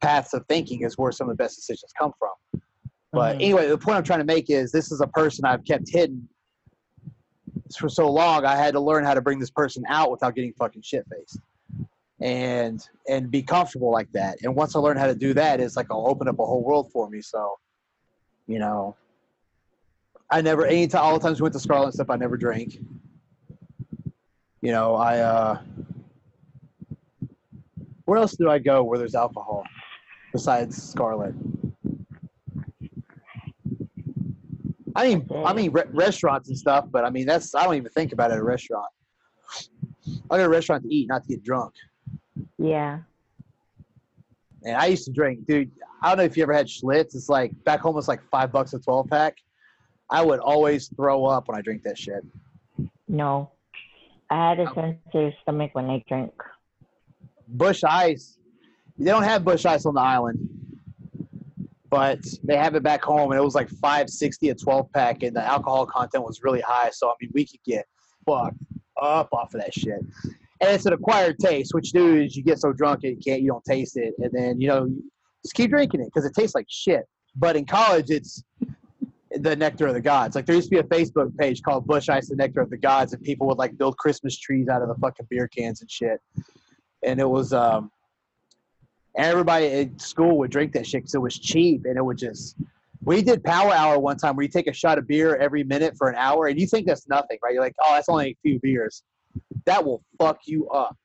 paths 0.00 0.32
of 0.32 0.46
thinking 0.48 0.82
is 0.82 0.96
where 0.96 1.12
some 1.12 1.28
of 1.28 1.36
the 1.36 1.42
best 1.42 1.56
decisions 1.56 1.92
come 1.98 2.12
from. 2.18 2.62
But 3.12 3.36
Mhm. 3.36 3.42
anyway, 3.42 3.68
the 3.68 3.76
point 3.76 3.98
I'm 3.98 4.04
trying 4.04 4.20
to 4.20 4.24
make 4.24 4.48
is 4.48 4.72
this 4.72 4.90
is 4.90 5.02
a 5.02 5.06
person 5.08 5.44
I've 5.44 5.64
kept 5.64 5.90
hidden 5.90 6.26
for 7.76 7.88
so 7.88 8.10
long. 8.10 8.44
I 8.44 8.56
had 8.56 8.72
to 8.74 8.80
learn 8.80 9.04
how 9.04 9.14
to 9.14 9.20
bring 9.20 9.38
this 9.38 9.50
person 9.50 9.82
out 9.88 10.10
without 10.10 10.34
getting 10.34 10.52
fucking 10.54 10.82
shit 10.82 11.06
faced, 11.10 11.40
and 12.20 12.80
and 13.08 13.30
be 13.30 13.42
comfortable 13.42 13.90
like 13.90 14.10
that. 14.12 14.38
And 14.42 14.54
once 14.54 14.76
I 14.76 14.78
learned 14.78 14.98
how 14.98 15.06
to 15.06 15.14
do 15.14 15.34
that, 15.34 15.60
it's 15.60 15.76
like 15.76 15.86
I'll 15.90 16.08
open 16.08 16.28
up 16.28 16.38
a 16.38 16.44
whole 16.44 16.62
world 16.62 16.90
for 16.92 17.08
me. 17.08 17.20
So, 17.20 17.58
you 18.46 18.58
know, 18.58 18.96
I 20.30 20.40
never 20.40 20.66
anytime 20.66 21.02
all 21.02 21.18
the 21.18 21.26
times 21.26 21.40
we 21.40 21.44
went 21.44 21.54
to 21.54 21.60
Scarlet 21.60 21.86
and 21.86 21.94
stuff, 21.94 22.10
I 22.10 22.16
never 22.16 22.36
drank 22.36 22.78
you 24.62 24.70
know, 24.70 24.94
I 24.94 25.18
uh 25.18 25.58
where 28.04 28.18
else 28.18 28.32
do 28.36 28.48
I 28.48 28.58
go 28.58 28.82
where 28.82 28.98
there's 28.98 29.14
alcohol 29.14 29.64
besides 30.32 30.90
Scarlet? 30.90 31.34
I 34.94 35.08
mean, 35.08 35.28
I 35.44 35.52
mean 35.52 35.72
re- 35.72 35.84
restaurants 35.92 36.48
and 36.48 36.58
stuff, 36.58 36.86
but 36.90 37.04
I 37.04 37.10
mean 37.10 37.26
that's 37.26 37.54
I 37.54 37.64
don't 37.64 37.76
even 37.76 37.90
think 37.90 38.12
about 38.12 38.30
it 38.30 38.34
at 38.34 38.40
a 38.40 38.44
restaurant. 38.44 38.88
I 40.06 40.36
go 40.36 40.36
to 40.38 40.44
a 40.44 40.48
restaurant 40.48 40.82
to 40.84 40.94
eat, 40.94 41.08
not 41.08 41.22
to 41.22 41.28
get 41.28 41.44
drunk. 41.44 41.74
Yeah. 42.58 43.00
And 44.64 44.76
I 44.76 44.86
used 44.86 45.04
to 45.06 45.12
drink, 45.12 45.46
dude. 45.46 45.70
I 46.02 46.08
don't 46.08 46.18
know 46.18 46.24
if 46.24 46.36
you 46.36 46.42
ever 46.42 46.52
had 46.52 46.66
Schlitz. 46.66 47.14
It's 47.14 47.28
like 47.28 47.52
back 47.64 47.80
home, 47.80 47.96
it's 47.98 48.08
like 48.08 48.22
five 48.30 48.52
bucks 48.52 48.72
a 48.74 48.78
twelve 48.78 49.08
pack. 49.08 49.36
I 50.10 50.22
would 50.22 50.40
always 50.40 50.88
throw 50.88 51.24
up 51.24 51.48
when 51.48 51.56
I 51.56 51.62
drink 51.62 51.82
that 51.84 51.96
shit. 51.98 52.24
No. 53.08 53.50
I 54.30 54.50
had 54.50 54.60
a 54.60 54.70
oh. 54.70 54.74
sensitive 54.74 55.34
stomach 55.42 55.70
when 55.74 55.90
I 55.90 56.02
drank. 56.08 56.32
Busch 57.48 57.84
Ice. 57.84 58.38
They 58.98 59.10
don't 59.10 59.22
have 59.22 59.44
Busch 59.44 59.64
Ice 59.64 59.86
on 59.86 59.94
the 59.94 60.00
island, 60.00 60.48
but 61.92 62.24
they 62.42 62.56
have 62.56 62.74
it 62.74 62.82
back 62.82 63.04
home, 63.04 63.32
and 63.32 63.38
it 63.38 63.44
was 63.44 63.54
like 63.54 63.68
five 63.68 64.08
sixty 64.08 64.48
a 64.48 64.54
twelve 64.54 64.90
pack, 64.94 65.22
and 65.22 65.36
the 65.36 65.44
alcohol 65.44 65.84
content 65.84 66.24
was 66.24 66.40
really 66.42 66.62
high. 66.62 66.88
So 66.90 67.10
I 67.10 67.12
mean, 67.20 67.30
we 67.34 67.46
could 67.46 67.62
get 67.66 67.84
fucked 68.24 68.56
up 69.00 69.28
off 69.30 69.52
of 69.52 69.60
that 69.60 69.74
shit. 69.74 70.00
And 70.24 70.70
it's 70.70 70.86
an 70.86 70.94
acquired 70.94 71.38
taste. 71.38 71.74
What 71.74 71.84
you 71.84 71.92
do 71.92 72.16
is 72.22 72.34
you 72.34 72.42
get 72.42 72.58
so 72.60 72.72
drunk 72.72 73.00
you 73.02 73.18
can't, 73.22 73.42
you 73.42 73.48
don't 73.48 73.64
taste 73.64 73.98
it, 73.98 74.14
and 74.18 74.30
then 74.32 74.58
you 74.58 74.68
know 74.68 74.88
just 75.44 75.54
keep 75.54 75.68
drinking 75.68 76.00
it 76.00 76.06
because 76.06 76.24
it 76.24 76.32
tastes 76.34 76.54
like 76.54 76.64
shit. 76.70 77.04
But 77.36 77.56
in 77.56 77.66
college, 77.66 78.08
it's 78.08 78.42
the 79.32 79.54
nectar 79.54 79.86
of 79.86 79.92
the 79.92 80.00
gods. 80.00 80.34
Like 80.34 80.46
there 80.46 80.56
used 80.56 80.70
to 80.70 80.76
be 80.76 80.80
a 80.80 80.84
Facebook 80.84 81.36
page 81.36 81.60
called 81.62 81.86
Busch 81.86 82.08
Ice, 82.08 82.30
the 82.30 82.36
nectar 82.36 82.62
of 82.62 82.70
the 82.70 82.78
gods, 82.78 83.12
and 83.12 83.22
people 83.22 83.46
would 83.48 83.58
like 83.58 83.76
build 83.76 83.98
Christmas 83.98 84.38
trees 84.38 84.68
out 84.68 84.80
of 84.80 84.88
the 84.88 84.94
fucking 84.94 85.26
beer 85.28 85.46
cans 85.46 85.82
and 85.82 85.90
shit. 85.90 86.22
And 87.04 87.20
it 87.20 87.28
was 87.28 87.52
um, 87.52 87.90
everybody 89.16 89.66
at 89.66 90.00
school 90.00 90.38
would 90.38 90.50
drink 90.50 90.72
that 90.72 90.86
shit 90.86 91.02
because 91.02 91.14
it 91.14 91.20
was 91.20 91.38
cheap 91.38 91.84
and 91.84 91.96
it 91.96 92.04
would 92.04 92.18
just. 92.18 92.56
We 93.04 93.20
did 93.20 93.42
power 93.42 93.72
hour 93.72 93.98
one 93.98 94.16
time 94.16 94.36
where 94.36 94.44
you 94.44 94.48
take 94.48 94.68
a 94.68 94.72
shot 94.72 94.96
of 94.96 95.08
beer 95.08 95.34
every 95.36 95.64
minute 95.64 95.96
for 95.96 96.08
an 96.08 96.14
hour, 96.14 96.46
and 96.46 96.60
you 96.60 96.68
think 96.68 96.86
that's 96.86 97.08
nothing, 97.08 97.36
right? 97.42 97.52
You're 97.52 97.62
like, 97.62 97.74
oh, 97.82 97.94
that's 97.94 98.08
only 98.08 98.30
a 98.30 98.36
few 98.42 98.60
beers. 98.60 99.02
That 99.64 99.84
will 99.84 100.04
fuck 100.20 100.38
you 100.46 100.68
up. 100.68 100.96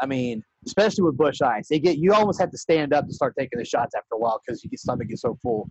I 0.00 0.06
mean, 0.06 0.42
especially 0.66 1.04
with 1.04 1.16
Busch 1.16 1.40
Ice, 1.40 1.68
they 1.68 1.78
get 1.78 1.98
you 1.98 2.12
almost 2.12 2.40
have 2.40 2.50
to 2.50 2.58
stand 2.58 2.92
up 2.92 3.06
to 3.06 3.12
start 3.12 3.34
taking 3.38 3.58
the 3.58 3.64
shots 3.64 3.94
after 3.94 4.14
a 4.14 4.18
while 4.18 4.40
because 4.44 4.64
your 4.64 4.70
stomach 4.76 5.08
is 5.10 5.20
so 5.20 5.38
full. 5.40 5.70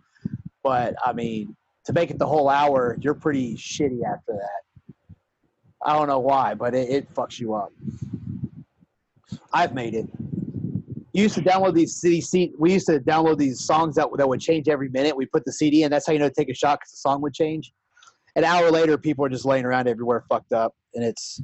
But 0.62 0.94
I 1.04 1.12
mean, 1.12 1.54
to 1.84 1.92
make 1.92 2.10
it 2.10 2.18
the 2.18 2.26
whole 2.26 2.48
hour, 2.48 2.96
you're 3.00 3.14
pretty 3.14 3.54
shitty 3.54 4.00
after 4.04 4.32
that. 4.32 4.94
I 5.84 5.92
don't 5.92 6.08
know 6.08 6.18
why, 6.18 6.54
but 6.54 6.74
it, 6.74 6.90
it 6.90 7.14
fucks 7.14 7.38
you 7.38 7.54
up. 7.54 7.72
I've 9.52 9.74
made 9.74 9.94
it. 9.94 10.08
You 11.18 11.24
used 11.24 11.34
to 11.34 11.42
download 11.42 11.74
these 11.74 11.96
CD. 11.96 12.54
We 12.56 12.74
used 12.74 12.86
to 12.86 13.00
download 13.00 13.38
these 13.38 13.64
songs 13.64 13.96
that 13.96 14.06
that 14.18 14.28
would 14.28 14.38
change 14.38 14.68
every 14.68 14.88
minute. 14.88 15.16
We 15.16 15.26
put 15.26 15.44
the 15.44 15.52
CD 15.52 15.82
in. 15.82 15.90
That's 15.90 16.06
how 16.06 16.12
you 16.12 16.20
know 16.20 16.28
to 16.28 16.32
take 16.32 16.48
a 16.48 16.54
shot 16.54 16.78
because 16.78 16.92
the 16.92 16.98
song 16.98 17.20
would 17.22 17.34
change. 17.34 17.72
An 18.36 18.44
hour 18.44 18.70
later, 18.70 18.96
people 18.96 19.24
are 19.24 19.28
just 19.28 19.44
laying 19.44 19.64
around 19.64 19.88
everywhere, 19.88 20.22
fucked 20.28 20.52
up, 20.52 20.76
and 20.94 21.02
it's. 21.02 21.42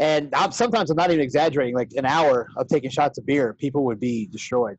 And 0.00 0.34
I'm, 0.34 0.50
sometimes 0.50 0.90
I'm 0.90 0.96
not 0.96 1.12
even 1.12 1.20
exaggerating. 1.20 1.76
Like 1.76 1.90
an 1.94 2.06
hour 2.06 2.48
of 2.56 2.66
taking 2.66 2.90
shots 2.90 3.16
of 3.16 3.24
beer, 3.24 3.54
people 3.54 3.84
would 3.84 4.00
be 4.00 4.26
destroyed. 4.32 4.78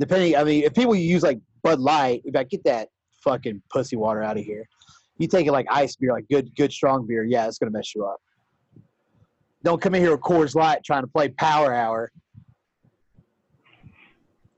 Depending, 0.00 0.34
I 0.34 0.42
mean, 0.42 0.64
if 0.64 0.74
people 0.74 0.96
use 0.96 1.22
like 1.22 1.38
Bud 1.62 1.78
Light, 1.78 2.22
if 2.24 2.34
I 2.34 2.42
get 2.42 2.64
that 2.64 2.88
fucking 3.22 3.62
pussy 3.70 3.94
water 3.94 4.20
out 4.20 4.36
of 4.36 4.44
here. 4.44 4.68
You 5.18 5.28
take 5.28 5.46
it 5.46 5.52
like 5.52 5.66
ice 5.70 5.94
beer, 5.94 6.12
like 6.12 6.26
good, 6.28 6.50
good 6.56 6.72
strong 6.72 7.06
beer. 7.06 7.22
Yeah, 7.22 7.46
it's 7.46 7.58
gonna 7.58 7.70
mess 7.70 7.94
you 7.94 8.04
up. 8.04 8.20
Don't 9.62 9.80
come 9.80 9.94
in 9.94 10.02
here 10.02 10.10
with 10.10 10.22
Coors 10.22 10.56
Light 10.56 10.82
trying 10.84 11.02
to 11.02 11.06
play 11.06 11.28
Power 11.28 11.72
Hour. 11.72 12.10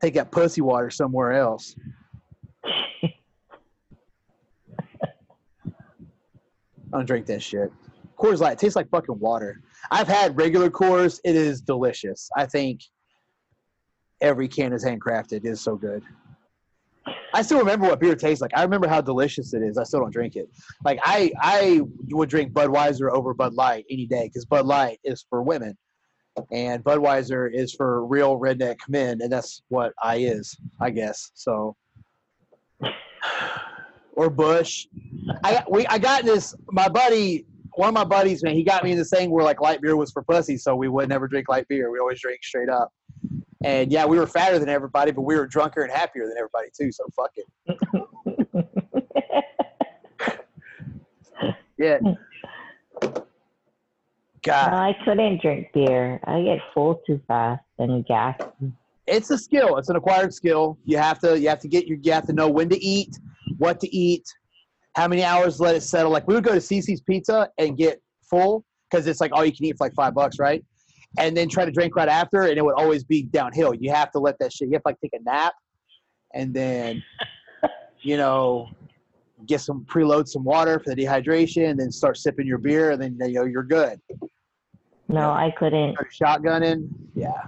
Take 0.03 0.15
that 0.15 0.33
pussy 0.33 0.61
water 0.61 0.91
somewhere 0.91 1.33
else. 1.33 1.77
I 6.93 6.99
don't 6.99 7.07
drink 7.07 7.27
that 7.27 7.41
shit. 7.41 7.73
Coors 8.19 8.41
Light 8.41 8.59
tastes 8.59 8.77
like 8.77 8.91
fucking 8.91 9.19
water. 9.19 9.61
I've 9.91 10.09
had 10.09 10.37
regular 10.37 10.71
Coors. 10.71 11.21
It 11.25 11.37
is 11.37 11.61
delicious. 11.61 12.29
I 12.37 12.47
think 12.47 12.81
every 14.21 14.49
can 14.49 14.73
is 14.73 14.85
handcrafted. 14.85 15.33
It 15.33 15.47
is 15.47 15.61
so 15.61 15.77
good. 15.77 16.03
I 17.35 17.43
still 17.43 17.59
remember 17.59 17.89
what 17.89 17.99
beer 17.99 18.15
tastes 18.15 18.43
like. 18.43 18.51
I 18.55 18.63
remember 18.63 18.89
how 18.89 19.01
delicious 19.01 19.55
it 19.55 19.63
is. 19.63 19.79
I 19.79 19.85
still 19.85 20.01
don't 20.01 20.13
drink 20.13 20.37
it. 20.37 20.49
Like 20.85 20.99
I, 21.03 21.33
I 21.41 21.81
would 22.11 22.29
drink 22.29 22.53
Budweiser 22.53 23.11
over 23.11 23.35
Bud 23.35 23.55
Light 23.55 23.85
any 23.91 24.07
day 24.07 24.25
because 24.25 24.45
Bud 24.45 24.67
Light 24.67 24.99
is 25.03 25.25
for 25.29 25.43
women, 25.43 25.77
and 26.51 26.83
Budweiser 26.83 27.53
is 27.53 27.75
for 27.75 28.07
real 28.07 28.39
redneck 28.39 28.79
men, 28.89 29.21
and 29.21 29.31
that's 29.31 29.63
what 29.69 29.93
I 30.03 30.17
is, 30.17 30.57
I 30.81 30.91
guess. 30.91 31.31
So, 31.35 31.77
or 34.15 34.31
Busch. 34.31 34.87
I 35.45 35.63
we 35.71 35.87
I 35.87 35.99
got 35.99 36.25
this. 36.25 36.55
My 36.71 36.89
buddy, 36.89 37.47
one 37.75 37.89
of 37.89 37.95
my 37.95 38.05
buddies, 38.05 38.43
man, 38.43 38.55
he 38.55 38.65
got 38.65 38.85
me 38.85 38.93
in 38.93 38.99
this 38.99 39.11
thing 39.11 39.31
where 39.31 39.45
like 39.45 39.61
light 39.61 39.81
beer 39.81 39.97
was 39.97 40.11
for 40.11 40.23
pussy, 40.23 40.57
so 40.57 40.75
we 40.75 40.89
would 40.89 41.09
never 41.09 41.29
drink 41.29 41.49
light 41.49 41.69
beer. 41.69 41.91
We 41.91 41.99
always 41.99 42.21
drink 42.21 42.43
straight 42.43 42.69
up. 42.69 42.93
And 43.65 43.93
yeah, 43.93 44.05
we 44.05 44.19
were 44.19 44.27
fatter 44.27 44.59
than 44.59 44.69
everybody, 44.69 45.13
but 45.13 45.23
we 45.23 45.37
were 45.37 45.47
drunker 45.47 45.83
and 45.83 45.93
happier 45.93 46.27
than 46.27 46.37
everybody 46.37 46.69
too. 46.77 46.91
So 46.91 47.05
fuck 47.15 47.31
it. 47.37 47.47
yeah. 51.79 51.99
God. 54.43 54.73
No, 54.73 54.79
I 54.79 54.97
couldn't 55.05 55.41
drink 55.41 55.69
beer. 55.73 56.21
I 56.25 56.43
get 56.43 56.59
full 56.75 57.01
too 57.07 57.21
fast 57.29 57.63
and 57.79 58.05
gas. 58.07 58.39
It's 59.07 59.31
a 59.31 59.39
skill. 59.39 59.77
It's 59.79 59.89
an 59.89 59.97
acquired 59.97 60.35
skill. 60.35 60.79
You 60.85 60.99
have 60.99 61.19
to 61.21 61.39
you 61.39 61.49
have 61.49 61.61
to 61.61 61.69
get 61.69 61.87
your 61.87 61.99
you 62.03 62.13
have 62.13 62.27
to 62.27 62.33
know 62.33 62.49
when 62.49 62.69
to 62.69 62.83
eat, 62.83 63.19
what 63.59 63.81
to 63.81 63.97
eat, 63.97 64.25
how 64.95 65.09
many 65.09 65.25
hours 65.25 65.61
let 65.61 65.75
it 65.75 65.83
settle. 65.83 66.11
Like 66.11 66.27
we 66.27 66.35
would 66.35 66.45
go 66.45 66.53
to 66.53 66.61
CiCi's 66.61 67.01
Pizza 67.01 67.49
and 67.59 67.77
get 67.77 68.01
full 68.23 68.65
because 68.91 69.07
it's 69.07 69.21
like 69.21 69.33
all 69.33 69.45
you 69.45 69.53
can 69.53 69.65
eat 69.67 69.79
for 69.79 69.87
like 69.87 69.95
five 69.95 70.15
bucks, 70.15 70.39
right? 70.39 70.65
and 71.19 71.37
then 71.37 71.49
try 71.49 71.65
to 71.65 71.71
drink 71.71 71.95
right 71.97 72.09
after, 72.09 72.43
and 72.43 72.57
it 72.57 72.65
would 72.65 72.75
always 72.75 73.05
be 73.05 73.23
downhill. 73.23 73.75
You 73.75 73.93
have 73.93 74.11
to 74.13 74.19
let 74.19 74.39
that 74.39 74.53
shit. 74.53 74.69
You 74.69 74.75
have 74.75 74.83
to 74.83 74.89
like 74.89 75.01
take 75.01 75.13
a 75.15 75.23
nap, 75.23 75.55
and 76.35 76.55
then, 76.55 77.03
you 78.03 78.17
know, 78.17 78.69
get 79.47 79.61
some 79.61 79.85
preload 79.85 80.29
some 80.29 80.45
water 80.45 80.81
for 80.81 80.95
the 80.95 81.03
dehydration, 81.03 81.71
and 81.71 81.79
then 81.79 81.91
start 81.91 82.17
sipping 82.17 82.47
your 82.47 82.59
beer, 82.59 82.91
and 82.93 83.03
then 83.03 83.17
you 83.21 83.35
know 83.35 83.45
you're 83.45 83.63
good. 83.63 84.01
No, 85.09 85.31
I 85.31 85.53
couldn't. 85.59 85.95
Start 85.95 86.43
shotgunning, 86.43 86.89
yeah. 87.15 87.43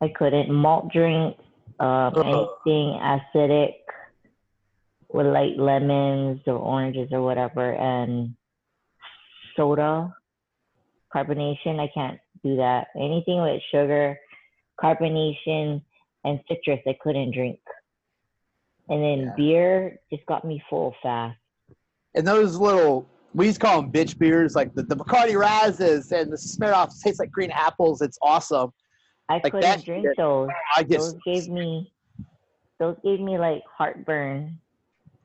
I 0.00 0.08
couldn't 0.08 0.52
malt 0.52 0.92
drink, 0.92 1.36
uh, 1.80 2.10
anything 2.16 2.98
acidic 3.00 3.74
with 5.12 5.26
like 5.26 5.52
lemons 5.56 6.40
or 6.46 6.54
oranges 6.54 7.08
or 7.12 7.22
whatever, 7.22 7.74
and 7.74 8.34
soda, 9.56 10.14
carbonation. 11.14 11.78
I 11.78 11.90
can't 11.94 12.18
do 12.44 12.56
that. 12.56 12.88
Anything 12.96 13.42
with 13.42 13.62
sugar, 13.70 14.18
carbonation, 14.82 15.82
and 16.24 16.40
citrus, 16.48 16.80
I 16.86 16.96
couldn't 17.02 17.32
drink. 17.32 17.58
And 18.88 19.02
then 19.02 19.20
yeah. 19.20 19.32
beer 19.36 20.00
just 20.12 20.26
got 20.26 20.44
me 20.44 20.62
full 20.68 20.94
fast. 21.02 21.38
And 22.14 22.26
those 22.26 22.56
little, 22.56 23.08
we 23.34 23.46
used 23.46 23.60
to 23.60 23.66
call 23.66 23.80
them 23.80 23.90
bitch 23.90 24.18
beers, 24.18 24.54
like 24.54 24.74
the, 24.74 24.82
the 24.82 24.96
Bacardi 24.96 25.32
Breezers 25.32 26.12
and 26.12 26.32
the 26.32 26.36
Smirnoff 26.36 27.00
tastes 27.00 27.18
like 27.18 27.30
green 27.30 27.50
apples. 27.50 28.02
It's 28.02 28.18
awesome. 28.20 28.72
I 29.28 29.40
like 29.42 29.52
couldn't 29.52 29.84
drink 29.84 30.06
shit. 30.06 30.16
those. 30.16 30.48
I 30.76 30.82
just, 30.82 31.12
those 31.12 31.20
gave 31.24 31.48
me, 31.48 31.92
those 32.78 32.96
gave 33.02 33.20
me 33.20 33.38
like 33.38 33.62
heartburn 33.78 34.58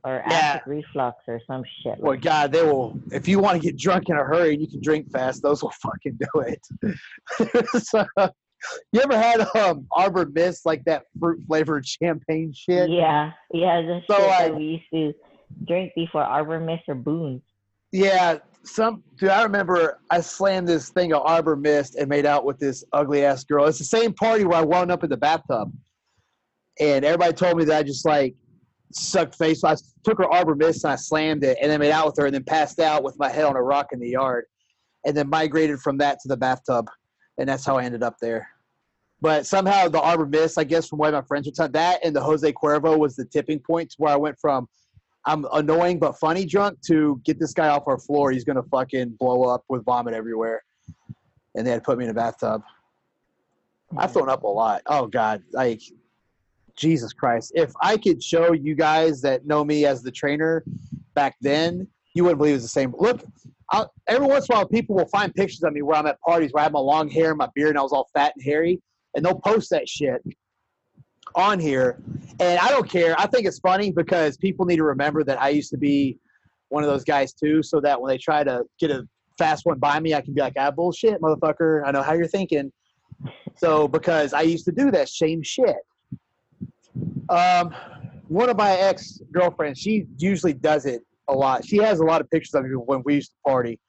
or 0.03 0.23
yeah. 0.27 0.33
acid 0.33 0.61
reflux 0.67 1.17
or 1.27 1.41
some 1.45 1.63
shit. 1.83 1.99
Well, 1.99 2.17
God, 2.17 2.51
they 2.53 2.61
will. 2.61 2.97
If 3.11 3.27
you 3.27 3.39
want 3.39 3.61
to 3.61 3.65
get 3.65 3.77
drunk 3.77 4.07
in 4.07 4.15
a 4.15 4.23
hurry 4.23 4.53
and 4.53 4.61
you 4.61 4.67
can 4.67 4.81
drink 4.81 5.11
fast, 5.11 5.41
those 5.41 5.61
will 5.61 5.73
fucking 5.81 6.17
do 6.17 6.41
it. 6.41 7.67
so, 7.83 8.05
you 8.91 9.01
ever 9.01 9.17
had 9.17 9.41
um 9.55 9.87
Arbor 9.91 10.25
Mist 10.25 10.65
like 10.65 10.83
that 10.85 11.03
fruit 11.19 11.41
flavored 11.47 11.85
champagne 12.01 12.53
shit? 12.53 12.89
Yeah, 12.89 13.31
yeah, 13.53 13.81
the 13.81 14.01
so, 14.09 14.17
shit 14.17 14.29
that 14.29 14.55
we 14.55 14.63
used 14.63 14.85
to 14.93 15.13
drink 15.65 15.93
before 15.95 16.23
Arbor 16.23 16.59
Mist 16.59 16.83
or 16.87 16.95
Boone. 16.95 17.41
Yeah, 17.91 18.39
some 18.63 19.03
dude. 19.17 19.29
I 19.29 19.43
remember 19.43 19.99
I 20.09 20.21
slammed 20.21 20.67
this 20.67 20.89
thing 20.89 21.13
of 21.13 21.21
Arbor 21.23 21.55
Mist 21.55 21.95
and 21.95 22.09
made 22.09 22.25
out 22.25 22.45
with 22.45 22.59
this 22.59 22.83
ugly 22.93 23.23
ass 23.23 23.43
girl. 23.43 23.65
It's 23.65 23.79
the 23.79 23.85
same 23.85 24.13
party 24.13 24.43
where 24.43 24.59
I 24.59 24.63
wound 24.63 24.91
up 24.91 25.03
in 25.03 25.09
the 25.09 25.17
bathtub, 25.17 25.71
and 26.79 27.05
everybody 27.05 27.33
told 27.33 27.57
me 27.57 27.65
that 27.65 27.77
I 27.77 27.83
just 27.83 28.05
like 28.05 28.35
sucked 28.91 29.35
face. 29.35 29.61
So 29.61 29.69
I 29.69 29.75
took 30.03 30.17
her 30.17 30.31
Arbor 30.31 30.55
Mist 30.55 30.83
and 30.83 30.93
I 30.93 30.95
slammed 30.95 31.43
it 31.43 31.57
and 31.61 31.71
then 31.71 31.79
made 31.79 31.91
out 31.91 32.07
with 32.07 32.17
her 32.17 32.25
and 32.25 32.35
then 32.35 32.43
passed 32.43 32.79
out 32.79 33.03
with 33.03 33.17
my 33.19 33.29
head 33.29 33.45
on 33.45 33.55
a 33.55 33.61
rock 33.61 33.87
in 33.91 33.99
the 33.99 34.09
yard. 34.09 34.45
And 35.05 35.15
then 35.15 35.29
migrated 35.29 35.79
from 35.79 35.97
that 35.99 36.19
to 36.21 36.27
the 36.27 36.35
bathtub. 36.35 36.89
And 37.37 37.47
that's 37.47 37.65
how 37.65 37.77
I 37.77 37.83
ended 37.83 38.03
up 38.03 38.17
there. 38.19 38.47
But 39.19 39.45
somehow 39.45 39.87
the 39.87 39.99
Arbor 39.99 40.25
Mist, 40.25 40.59
I 40.59 40.63
guess 40.63 40.87
from 40.87 40.99
what 40.99 41.13
my 41.13 41.21
friends 41.21 41.47
were 41.47 41.51
telling, 41.51 41.71
that 41.73 42.03
and 42.03 42.15
the 42.15 42.21
Jose 42.21 42.51
Cuervo 42.53 42.97
was 42.97 43.15
the 43.15 43.25
tipping 43.25 43.59
point 43.59 43.91
to 43.91 43.95
where 43.97 44.13
I 44.13 44.15
went 44.15 44.37
from 44.39 44.67
I'm 45.27 45.45
annoying 45.51 45.99
but 45.99 46.17
funny 46.17 46.45
drunk 46.45 46.79
to 46.87 47.21
get 47.25 47.37
this 47.37 47.53
guy 47.53 47.67
off 47.67 47.83
our 47.85 47.99
floor. 47.99 48.31
He's 48.31 48.45
gonna 48.45 48.63
fucking 48.63 49.17
blow 49.19 49.43
up 49.43 49.65
with 49.67 49.83
vomit 49.83 50.13
everywhere. 50.13 50.63
And 51.55 51.67
they 51.67 51.71
had 51.71 51.83
put 51.83 51.97
me 51.97 52.05
in 52.05 52.09
a 52.09 52.13
bathtub. 52.13 52.63
I've 53.97 54.13
thrown 54.13 54.29
up 54.29 54.43
a 54.43 54.47
lot. 54.47 54.83
Oh 54.85 55.05
God, 55.05 55.43
like 55.51 55.81
Jesus 56.77 57.11
Christ. 57.11 57.51
If 57.55 57.73
I 57.81 57.97
could 57.97 58.23
show 58.23 58.53
you 58.53 58.73
guys 58.73 59.21
that 59.21 59.45
know 59.45 59.65
me 59.65 59.85
as 59.85 60.01
the 60.01 60.11
trainer 60.11 60.63
back 61.13 61.35
then, 61.41 61.87
you 62.13 62.23
wouldn't 62.23 62.37
believe 62.37 62.55
it's 62.55 62.63
the 62.63 62.69
same. 62.69 62.95
Look, 62.97 63.21
I'll, 63.69 63.91
every 64.07 64.27
once 64.27 64.47
in 64.47 64.55
a 64.55 64.59
while, 64.59 64.67
people 64.67 64.95
will 64.95 65.07
find 65.07 65.33
pictures 65.33 65.63
of 65.63 65.73
me 65.73 65.81
where 65.81 65.97
I'm 65.97 66.07
at 66.07 66.19
parties 66.21 66.51
where 66.53 66.61
I 66.61 66.63
have 66.63 66.71
my 66.71 66.79
long 66.79 67.09
hair, 67.09 67.29
and 67.29 67.37
my 67.37 67.49
beard, 67.53 67.71
and 67.71 67.79
I 67.79 67.81
was 67.81 67.91
all 67.91 68.09
fat 68.13 68.33
and 68.35 68.43
hairy, 68.43 68.81
and 69.15 69.25
they'll 69.25 69.39
post 69.39 69.69
that 69.71 69.89
shit 69.89 70.23
on 71.35 71.59
here. 71.59 72.01
And 72.39 72.59
I 72.59 72.69
don't 72.69 72.89
care. 72.89 73.15
I 73.17 73.27
think 73.27 73.45
it's 73.45 73.59
funny 73.59 73.91
because 73.91 74.37
people 74.37 74.65
need 74.65 74.77
to 74.77 74.83
remember 74.83 75.23
that 75.25 75.41
I 75.41 75.49
used 75.49 75.71
to 75.71 75.77
be 75.77 76.17
one 76.69 76.83
of 76.83 76.89
those 76.89 77.03
guys 77.03 77.33
too, 77.33 77.61
so 77.61 77.79
that 77.81 77.99
when 77.99 78.09
they 78.09 78.17
try 78.17 78.43
to 78.43 78.63
get 78.79 78.91
a 78.91 79.07
fast 79.37 79.65
one 79.65 79.79
by 79.79 79.99
me, 79.99 80.13
I 80.13 80.21
can 80.21 80.33
be 80.33 80.41
like, 80.41 80.53
ah, 80.57 80.71
bullshit, 80.71 81.21
motherfucker. 81.21 81.83
I 81.85 81.91
know 81.91 82.01
how 82.01 82.13
you're 82.13 82.27
thinking. 82.27 82.71
So 83.57 83.87
because 83.87 84.33
I 84.33 84.41
used 84.41 84.65
to 84.65 84.71
do 84.71 84.91
that 84.91 85.09
same 85.09 85.41
shit. 85.41 85.77
Um, 87.29 87.73
one 88.27 88.49
of 88.49 88.57
my 88.57 88.71
ex 88.71 89.19
girlfriends, 89.31 89.79
she 89.79 90.05
usually 90.17 90.53
does 90.53 90.85
it 90.85 91.01
a 91.27 91.33
lot. 91.33 91.65
She 91.65 91.77
has 91.77 91.99
a 91.99 92.03
lot 92.03 92.21
of 92.21 92.29
pictures 92.29 92.53
of 92.53 92.65
me 92.65 92.71
when 92.71 93.01
we 93.05 93.15
used 93.15 93.31
to 93.31 93.37
party, 93.45 93.79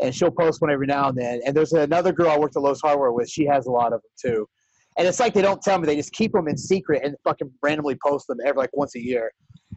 and 0.00 0.14
she'll 0.14 0.30
post 0.30 0.60
one 0.60 0.70
every 0.70 0.86
now 0.86 1.08
and 1.08 1.18
then. 1.18 1.40
And 1.46 1.54
there's 1.54 1.72
another 1.72 2.12
girl 2.12 2.30
I 2.30 2.38
worked 2.38 2.56
at 2.56 2.62
Lowe's 2.62 2.80
Hardware 2.80 3.12
with. 3.12 3.28
She 3.28 3.44
has 3.46 3.66
a 3.66 3.70
lot 3.70 3.92
of 3.92 4.00
them 4.02 4.10
too. 4.20 4.48
And 4.96 5.08
it's 5.08 5.18
like 5.18 5.34
they 5.34 5.42
don't 5.42 5.60
tell 5.60 5.78
me; 5.78 5.86
they 5.86 5.96
just 5.96 6.12
keep 6.12 6.32
them 6.32 6.48
in 6.48 6.56
secret 6.56 7.02
and 7.04 7.16
fucking 7.24 7.50
randomly 7.62 7.96
post 8.04 8.26
them 8.28 8.38
every 8.44 8.60
like 8.60 8.70
once 8.72 8.94
a 8.94 9.00
year. 9.00 9.30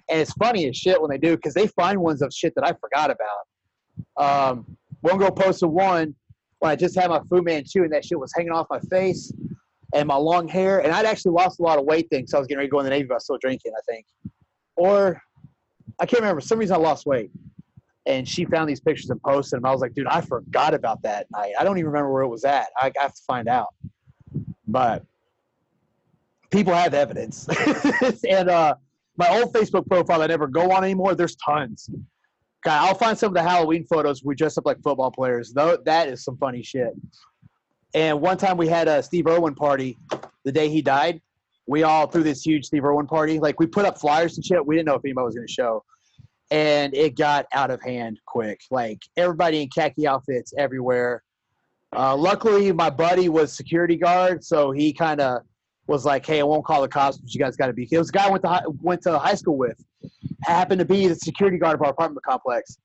And 0.09 0.19
it's 0.19 0.31
funny 0.33 0.67
as 0.67 0.77
shit 0.77 1.01
when 1.01 1.09
they 1.09 1.17
do 1.17 1.35
because 1.35 1.53
they 1.53 1.67
find 1.67 1.99
ones 1.99 2.21
of 2.21 2.31
shit 2.33 2.53
that 2.55 2.65
I 2.65 2.73
forgot 2.79 3.11
about. 3.11 4.51
Um, 4.51 4.77
one 5.01 5.17
girl 5.17 5.31
posted 5.31 5.69
one 5.69 6.15
when 6.59 6.71
I 6.71 6.75
just 6.75 6.95
had 6.95 7.09
my 7.09 7.19
Fu 7.29 7.41
Manchu 7.41 7.83
and 7.83 7.91
that 7.93 8.05
shit 8.05 8.19
was 8.19 8.31
hanging 8.35 8.51
off 8.51 8.67
my 8.69 8.79
face 8.91 9.31
and 9.93 10.07
my 10.07 10.15
long 10.15 10.47
hair. 10.47 10.79
And 10.79 10.91
I'd 10.93 11.05
actually 11.05 11.31
lost 11.31 11.59
a 11.59 11.63
lot 11.63 11.79
of 11.79 11.85
weight 11.85 12.07
then, 12.11 12.27
so 12.27 12.37
I 12.37 12.39
was 12.39 12.47
getting 12.47 12.59
ready 12.59 12.67
to 12.67 12.71
go 12.71 12.79
in 12.79 12.85
the 12.85 12.89
Navy, 12.89 13.07
but 13.07 13.15
I 13.15 13.17
was 13.17 13.23
still 13.23 13.37
drinking, 13.39 13.71
I 13.75 13.81
think. 13.91 14.05
Or 14.75 15.21
I 15.99 16.05
can't 16.05 16.21
remember. 16.21 16.41
For 16.41 16.47
some 16.47 16.59
reason 16.59 16.75
I 16.75 16.79
lost 16.79 17.05
weight. 17.05 17.31
And 18.05 18.27
she 18.27 18.45
found 18.45 18.69
these 18.69 18.79
pictures 18.79 19.09
and 19.09 19.21
posted 19.21 19.57
them. 19.57 19.65
I 19.65 19.71
was 19.71 19.81
like, 19.81 19.93
dude, 19.93 20.07
I 20.07 20.21
forgot 20.21 20.73
about 20.73 21.01
that 21.01 21.27
night. 21.31 21.53
I 21.59 21.63
don't 21.65 21.77
even 21.77 21.87
remember 21.87 22.11
where 22.13 22.23
it 22.23 22.29
was 22.29 22.45
at. 22.45 22.67
I, 22.79 22.87
I 22.97 23.01
have 23.01 23.13
to 23.13 23.21
find 23.27 23.49
out. 23.49 23.73
But 24.65 25.03
people 26.49 26.73
have 26.73 26.93
evidence. 26.93 27.47
and 28.29 28.49
uh, 28.49 28.75
my 29.17 29.27
old 29.29 29.53
Facebook 29.53 29.87
profile 29.87 30.21
I 30.21 30.27
never 30.27 30.47
go 30.47 30.71
on 30.71 30.83
anymore, 30.83 31.15
there's 31.15 31.35
tons. 31.35 31.89
God, 32.63 32.87
I'll 32.87 32.95
find 32.95 33.17
some 33.17 33.29
of 33.29 33.33
the 33.33 33.43
Halloween 33.43 33.85
photos 33.85 34.23
we 34.23 34.35
dress 34.35 34.57
up 34.57 34.65
like 34.65 34.81
football 34.81 35.11
players. 35.11 35.51
Though 35.53 35.77
that 35.85 36.07
is 36.07 36.23
some 36.23 36.37
funny 36.37 36.63
shit. 36.63 36.93
And 37.93 38.21
one 38.21 38.37
time 38.37 38.57
we 38.57 38.67
had 38.67 38.87
a 38.87 39.01
Steve 39.01 39.27
Irwin 39.27 39.55
party 39.55 39.97
the 40.43 40.51
day 40.51 40.69
he 40.69 40.81
died. 40.81 41.21
We 41.67 41.83
all 41.83 42.07
threw 42.07 42.23
this 42.23 42.45
huge 42.45 42.65
Steve 42.65 42.85
Irwin 42.85 43.07
party. 43.07 43.39
Like 43.39 43.59
we 43.59 43.67
put 43.67 43.85
up 43.85 43.99
flyers 43.99 44.37
and 44.37 44.45
shit. 44.45 44.65
We 44.65 44.75
didn't 44.75 44.87
know 44.87 44.95
if 44.95 45.01
anybody 45.03 45.25
was 45.25 45.35
going 45.35 45.47
to 45.47 45.53
show. 45.53 45.83
And 46.49 46.93
it 46.95 47.17
got 47.17 47.45
out 47.53 47.71
of 47.71 47.81
hand 47.81 48.19
quick. 48.25 48.61
Like 48.71 49.01
everybody 49.17 49.61
in 49.61 49.69
khaki 49.69 50.07
outfits 50.07 50.53
everywhere. 50.57 51.23
Uh, 51.95 52.15
luckily, 52.15 52.71
my 52.71 52.89
buddy 52.89 53.29
was 53.29 53.53
security 53.55 53.95
guard, 53.95 54.43
so 54.43 54.71
he 54.71 54.93
kind 54.93 55.21
of 55.21 55.41
was 55.87 56.05
like, 56.05 56.25
"Hey, 56.25 56.39
I 56.39 56.43
won't 56.43 56.65
call 56.65 56.81
the 56.81 56.87
cops, 56.87 57.17
but 57.17 57.33
you 57.33 57.39
guys 57.39 57.55
got 57.55 57.67
to 57.67 57.73
be." 57.73 57.87
It 57.89 57.97
was 57.97 58.09
a 58.09 58.11
guy 58.11 58.27
I 58.27 58.29
went 58.29 58.43
to 58.43 58.49
high, 58.49 58.63
went 58.81 59.01
to 59.03 59.17
high 59.17 59.35
school 59.35 59.57
with, 59.57 59.81
happened 60.43 60.79
to 60.79 60.85
be 60.85 61.07
the 61.07 61.15
security 61.15 61.57
guard 61.57 61.75
of 61.75 61.81
our 61.81 61.91
apartment 61.91 62.25
complex, 62.25 62.77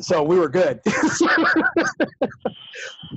so 0.00 0.22
we 0.22 0.38
were 0.38 0.48
good. 0.48 0.80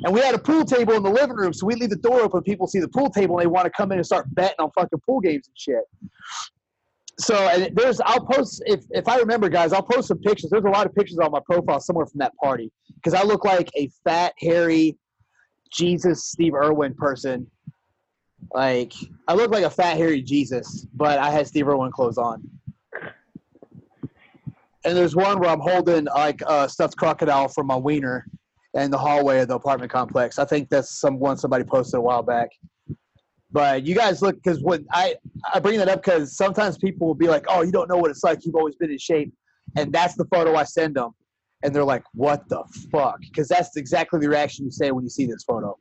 and 0.03 0.13
we 0.13 0.19
had 0.19 0.35
a 0.35 0.39
pool 0.39 0.65
table 0.65 0.93
in 0.93 1.03
the 1.03 1.09
living 1.09 1.35
room, 1.35 1.53
so 1.53 1.65
we 1.65 1.75
leave 1.75 1.89
the 1.89 1.95
door 1.95 2.21
open. 2.21 2.41
People 2.43 2.67
see 2.67 2.79
the 2.79 2.87
pool 2.89 3.09
table 3.09 3.37
and 3.37 3.43
they 3.43 3.47
want 3.47 3.65
to 3.65 3.71
come 3.71 3.91
in 3.91 3.97
and 3.97 4.05
start 4.05 4.25
betting 4.35 4.55
on 4.59 4.69
fucking 4.71 4.99
pool 5.05 5.19
games 5.19 5.47
and 5.47 5.57
shit. 5.57 5.83
So 7.19 7.35
and 7.35 7.75
there's 7.75 8.01
I'll 8.01 8.25
post 8.25 8.63
if 8.65 8.85
if 8.89 9.07
I 9.07 9.17
remember 9.17 9.49
guys 9.49 9.71
I'll 9.71 9.83
post 9.83 10.07
some 10.07 10.19
pictures. 10.19 10.49
There's 10.49 10.63
a 10.63 10.69
lot 10.69 10.85
of 10.85 10.95
pictures 10.95 11.19
on 11.19 11.31
my 11.31 11.41
profile 11.45 11.79
somewhere 11.79 12.05
from 12.05 12.19
that 12.19 12.35
party 12.37 12.71
because 12.95 13.13
I 13.13 13.23
look 13.23 13.45
like 13.45 13.69
a 13.75 13.89
fat 14.03 14.33
hairy 14.39 14.97
Jesus 15.71 16.25
Steve 16.25 16.53
Irwin 16.55 16.95
person. 16.95 17.47
Like 18.53 18.93
I 19.27 19.33
look 19.35 19.51
like 19.51 19.63
a 19.63 19.69
fat 19.69 19.97
hairy 19.97 20.21
Jesus, 20.21 20.87
but 20.93 21.19
I 21.19 21.29
had 21.29 21.47
Steve 21.47 21.67
Irwin 21.67 21.91
clothes 21.91 22.17
on. 22.17 22.49
And 24.85 24.97
there's 24.97 25.15
one 25.15 25.39
where 25.39 25.49
I'm 25.49 25.61
holding 25.61 26.05
like 26.05 26.41
a 26.45 26.67
stuffed 26.67 26.97
crocodile 26.97 27.47
from 27.47 27.67
my 27.67 27.77
wiener 27.77 28.25
in 28.73 28.91
the 28.91 28.97
hallway 28.97 29.39
of 29.39 29.47
the 29.47 29.55
apartment 29.55 29.91
complex. 29.91 30.39
I 30.39 30.45
think 30.45 30.69
that's 30.69 30.99
some 30.99 31.19
one 31.19 31.37
somebody 31.37 31.63
posted 31.63 31.99
a 31.99 32.01
while 32.01 32.23
back. 32.23 32.49
But 33.53 33.85
you 33.85 33.93
guys 33.93 34.23
look 34.23 34.35
because 34.35 34.61
when 34.61 34.85
I 34.91 35.15
I 35.53 35.59
bring 35.59 35.77
that 35.77 35.87
up 35.87 36.03
because 36.03 36.35
sometimes 36.35 36.75
people 36.77 37.05
will 37.05 37.15
be 37.15 37.27
like, 37.27 37.45
"Oh, 37.47 37.61
you 37.61 37.71
don't 37.71 37.87
know 37.87 37.97
what 37.97 38.09
it's 38.09 38.23
like. 38.23 38.43
You've 38.45 38.55
always 38.55 38.75
been 38.75 38.89
in 38.89 38.97
shape," 38.97 39.31
and 39.77 39.93
that's 39.93 40.15
the 40.15 40.25
photo 40.25 40.55
I 40.55 40.63
send 40.63 40.95
them, 40.95 41.11
and 41.61 41.73
they're 41.73 41.83
like, 41.83 42.03
"What 42.15 42.49
the 42.49 42.63
fuck?" 42.91 43.19
Because 43.21 43.47
that's 43.47 43.77
exactly 43.77 44.19
the 44.19 44.27
reaction 44.27 44.65
you 44.65 44.71
say 44.71 44.89
when 44.89 45.03
you 45.03 45.09
see 45.09 45.27
this 45.27 45.43
photo. 45.43 45.77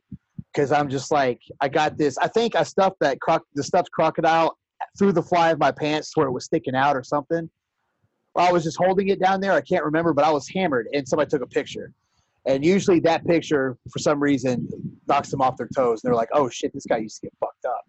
Because 0.53 0.71
I'm 0.71 0.87
just 0.87 1.11
like, 1.11 1.41
I 1.61 1.67
got 1.67 1.97
this. 1.97 2.15
I 2.19 2.27
think 2.27 2.55
I 2.55 2.61
stuffed 2.61 2.97
that 2.99 3.19
croc 3.19 3.41
the 3.55 3.63
stuffed 3.63 3.89
crocodile 3.91 4.55
through 4.99 5.13
the 5.13 5.23
fly 5.23 5.49
of 5.49 5.57
my 5.57 5.71
pants 5.71 6.15
where 6.15 6.27
it 6.27 6.31
was 6.31 6.45
sticking 6.45 6.75
out 6.75 6.95
or 6.95 7.03
something. 7.03 7.49
I 8.35 8.51
was 8.51 8.63
just 8.63 8.77
holding 8.77 9.07
it 9.07 9.19
down 9.19 9.41
there. 9.41 9.51
I 9.51 9.61
can't 9.61 9.83
remember, 9.83 10.13
but 10.13 10.25
I 10.25 10.31
was 10.31 10.47
hammered, 10.47 10.87
and 10.93 11.07
somebody 11.07 11.29
took 11.29 11.41
a 11.41 11.47
picture. 11.47 11.91
And 12.45 12.63
usually 12.65 12.99
that 13.01 13.25
picture, 13.25 13.77
for 13.91 13.99
some 13.99 14.19
reason, 14.21 14.67
knocks 15.07 15.29
them 15.31 15.41
off 15.41 15.55
their 15.57 15.69
toes. 15.75 16.03
And 16.03 16.09
they're 16.09 16.15
like, 16.15 16.29
oh 16.33 16.49
shit, 16.49 16.73
this 16.73 16.85
guy 16.85 16.97
used 16.97 17.21
to 17.21 17.27
get 17.27 17.33
fucked 17.39 17.65
up. 17.65 17.81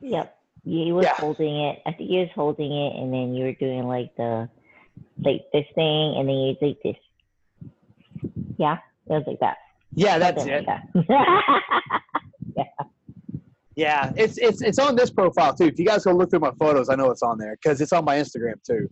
Yep. 0.00 0.34
He 0.64 0.92
was 0.92 1.04
Yeah. 1.04 1.14
holding 1.16 1.56
it. 1.60 1.78
I 1.86 1.92
think 1.92 2.10
he 2.10 2.18
was 2.18 2.28
holding 2.34 2.72
it, 2.72 2.96
and 2.96 3.12
then 3.12 3.34
you 3.34 3.44
were 3.44 3.52
doing 3.54 3.84
like 3.86 4.14
the, 4.16 4.48
like 5.22 5.42
this 5.52 5.64
thing, 5.74 6.14
and 6.18 6.28
then 6.28 6.36
you 6.36 6.54
did 6.60 6.66
like 6.68 6.78
this. 6.82 6.96
Yeah, 8.58 8.78
it 9.06 9.12
was 9.12 9.24
like 9.26 9.40
that. 9.40 9.56
Yeah, 9.94 10.18
that's 10.18 10.44
it. 10.44 10.64
like 10.66 10.82
that. 10.84 12.64
Yeah, 13.76 14.12
it's 14.16 14.38
it's 14.38 14.60
it's 14.60 14.80
on 14.80 14.96
this 14.96 15.08
profile 15.08 15.54
too. 15.54 15.66
If 15.66 15.78
you 15.78 15.84
guys 15.86 16.02
go 16.04 16.10
look 16.12 16.30
through 16.30 16.40
my 16.40 16.50
photos, 16.58 16.88
I 16.88 16.96
know 16.96 17.12
it's 17.12 17.22
on 17.22 17.38
there 17.38 17.56
because 17.62 17.80
it's 17.80 17.92
on 17.92 18.04
my 18.04 18.16
Instagram 18.16 18.60
too. 18.66 18.88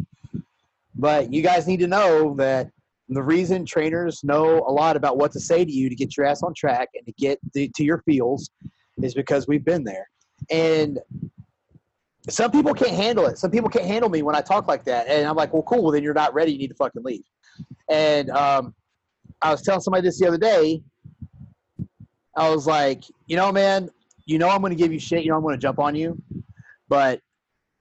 But 0.95 1.33
you 1.33 1.43
guys 1.43 1.67
need 1.67 1.81
to 1.81 1.89
know 1.89 2.35
that 2.37 2.71
the 3.09 3.23
reason 3.23 3.65
trainers 3.65 4.23
know 4.25 4.59
a 4.67 4.73
lot 4.73 4.97
about 4.97 5.17
what 5.17 5.33
to 5.33 5.41
say 5.41 5.65
to 5.65 5.71
you 5.71 5.89
to 5.89 5.95
get 5.95 6.17
your 6.17 6.27
ass 6.27 6.43
on 6.43 6.53
track 6.55 6.89
and 6.95 7.07
to 7.07 7.13
get 7.13 7.39
the, 7.55 7.71
to 7.77 7.85
your 7.85 8.03
feels 8.05 8.51
is 9.03 9.15
because 9.15 9.47
we've 9.47 9.65
been 9.65 9.85
there. 9.85 10.09
And 10.51 10.99
some 12.29 12.51
people 12.51 12.75
can't 12.75 12.95
handle 12.95 13.27
it. 13.27 13.39
Some 13.39 13.51
people 13.51 13.71
can't 13.71 13.87
handle 13.87 14.11
me 14.11 14.23
when 14.23 14.35
I 14.35 14.41
talk 14.41 14.67
like 14.67 14.85
that. 14.85 15.07
And 15.07 15.27
I'm 15.27 15.37
like, 15.37 15.53
well, 15.53 15.63
cool. 15.63 15.83
Well, 15.83 15.93
then 15.93 16.03
you're 16.03 16.15
not 16.15 16.35
ready. 16.35 16.53
You 16.53 16.59
need 16.59 16.69
to 16.69 16.75
fucking 16.75 17.03
leave. 17.05 17.23
And 17.89 18.31
um, 18.31 18.75
I 19.41 19.53
was 19.53 19.63
telling 19.63 19.81
somebody 19.81 20.03
this 20.03 20.19
the 20.19 20.27
other 20.27 20.39
day. 20.39 20.83
I 22.37 22.51
was 22.51 22.67
like, 22.67 23.05
you 23.27 23.37
know, 23.37 23.53
man, 23.53 23.89
you 24.27 24.39
know 24.39 24.49
I'm 24.49 24.61
going 24.61 24.71
to 24.71 24.77
give 24.77 24.93
you 24.93 24.99
shit. 24.99 25.23
You 25.23 25.31
know 25.31 25.37
I'm 25.37 25.43
going 25.43 25.55
to 25.55 25.61
jump 25.61 25.79
on 25.79 25.95
you, 25.95 26.21
but 26.89 27.21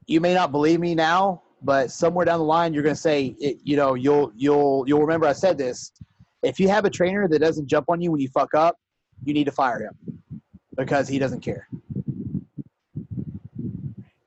you 0.06 0.22
may 0.22 0.34
not 0.34 0.52
believe 0.52 0.80
me 0.80 0.94
now. 0.94 1.42
But 1.66 1.90
somewhere 1.90 2.26
down 2.26 2.38
the 2.38 2.46
line, 2.46 2.76
you're 2.76 2.84
going 2.84 2.96
to 2.96 3.02
say, 3.02 3.36
it, 3.40 3.58
you 3.64 3.76
know, 3.76 3.96
you'll 3.96 4.32
you'll 4.36 4.84
you'll 4.88 5.02
remember 5.02 5.26
I 5.26 5.34
said 5.34 5.58
this. 5.58 5.92
If 6.44 6.60
you 6.60 6.70
have 6.70 6.86
a 6.86 6.92
trainer 6.92 7.28
that 7.28 7.40
doesn't 7.40 7.66
jump 7.66 7.90
on 7.90 8.00
you 8.00 8.12
when 8.12 8.22
you 8.22 8.30
fuck 8.30 8.54
up, 8.54 8.78
you 9.24 9.34
need 9.34 9.46
to 9.46 9.52
fire 9.52 9.80
him 9.80 10.22
because 10.78 11.08
he 11.08 11.18
doesn't 11.18 11.42
care. 11.42 11.68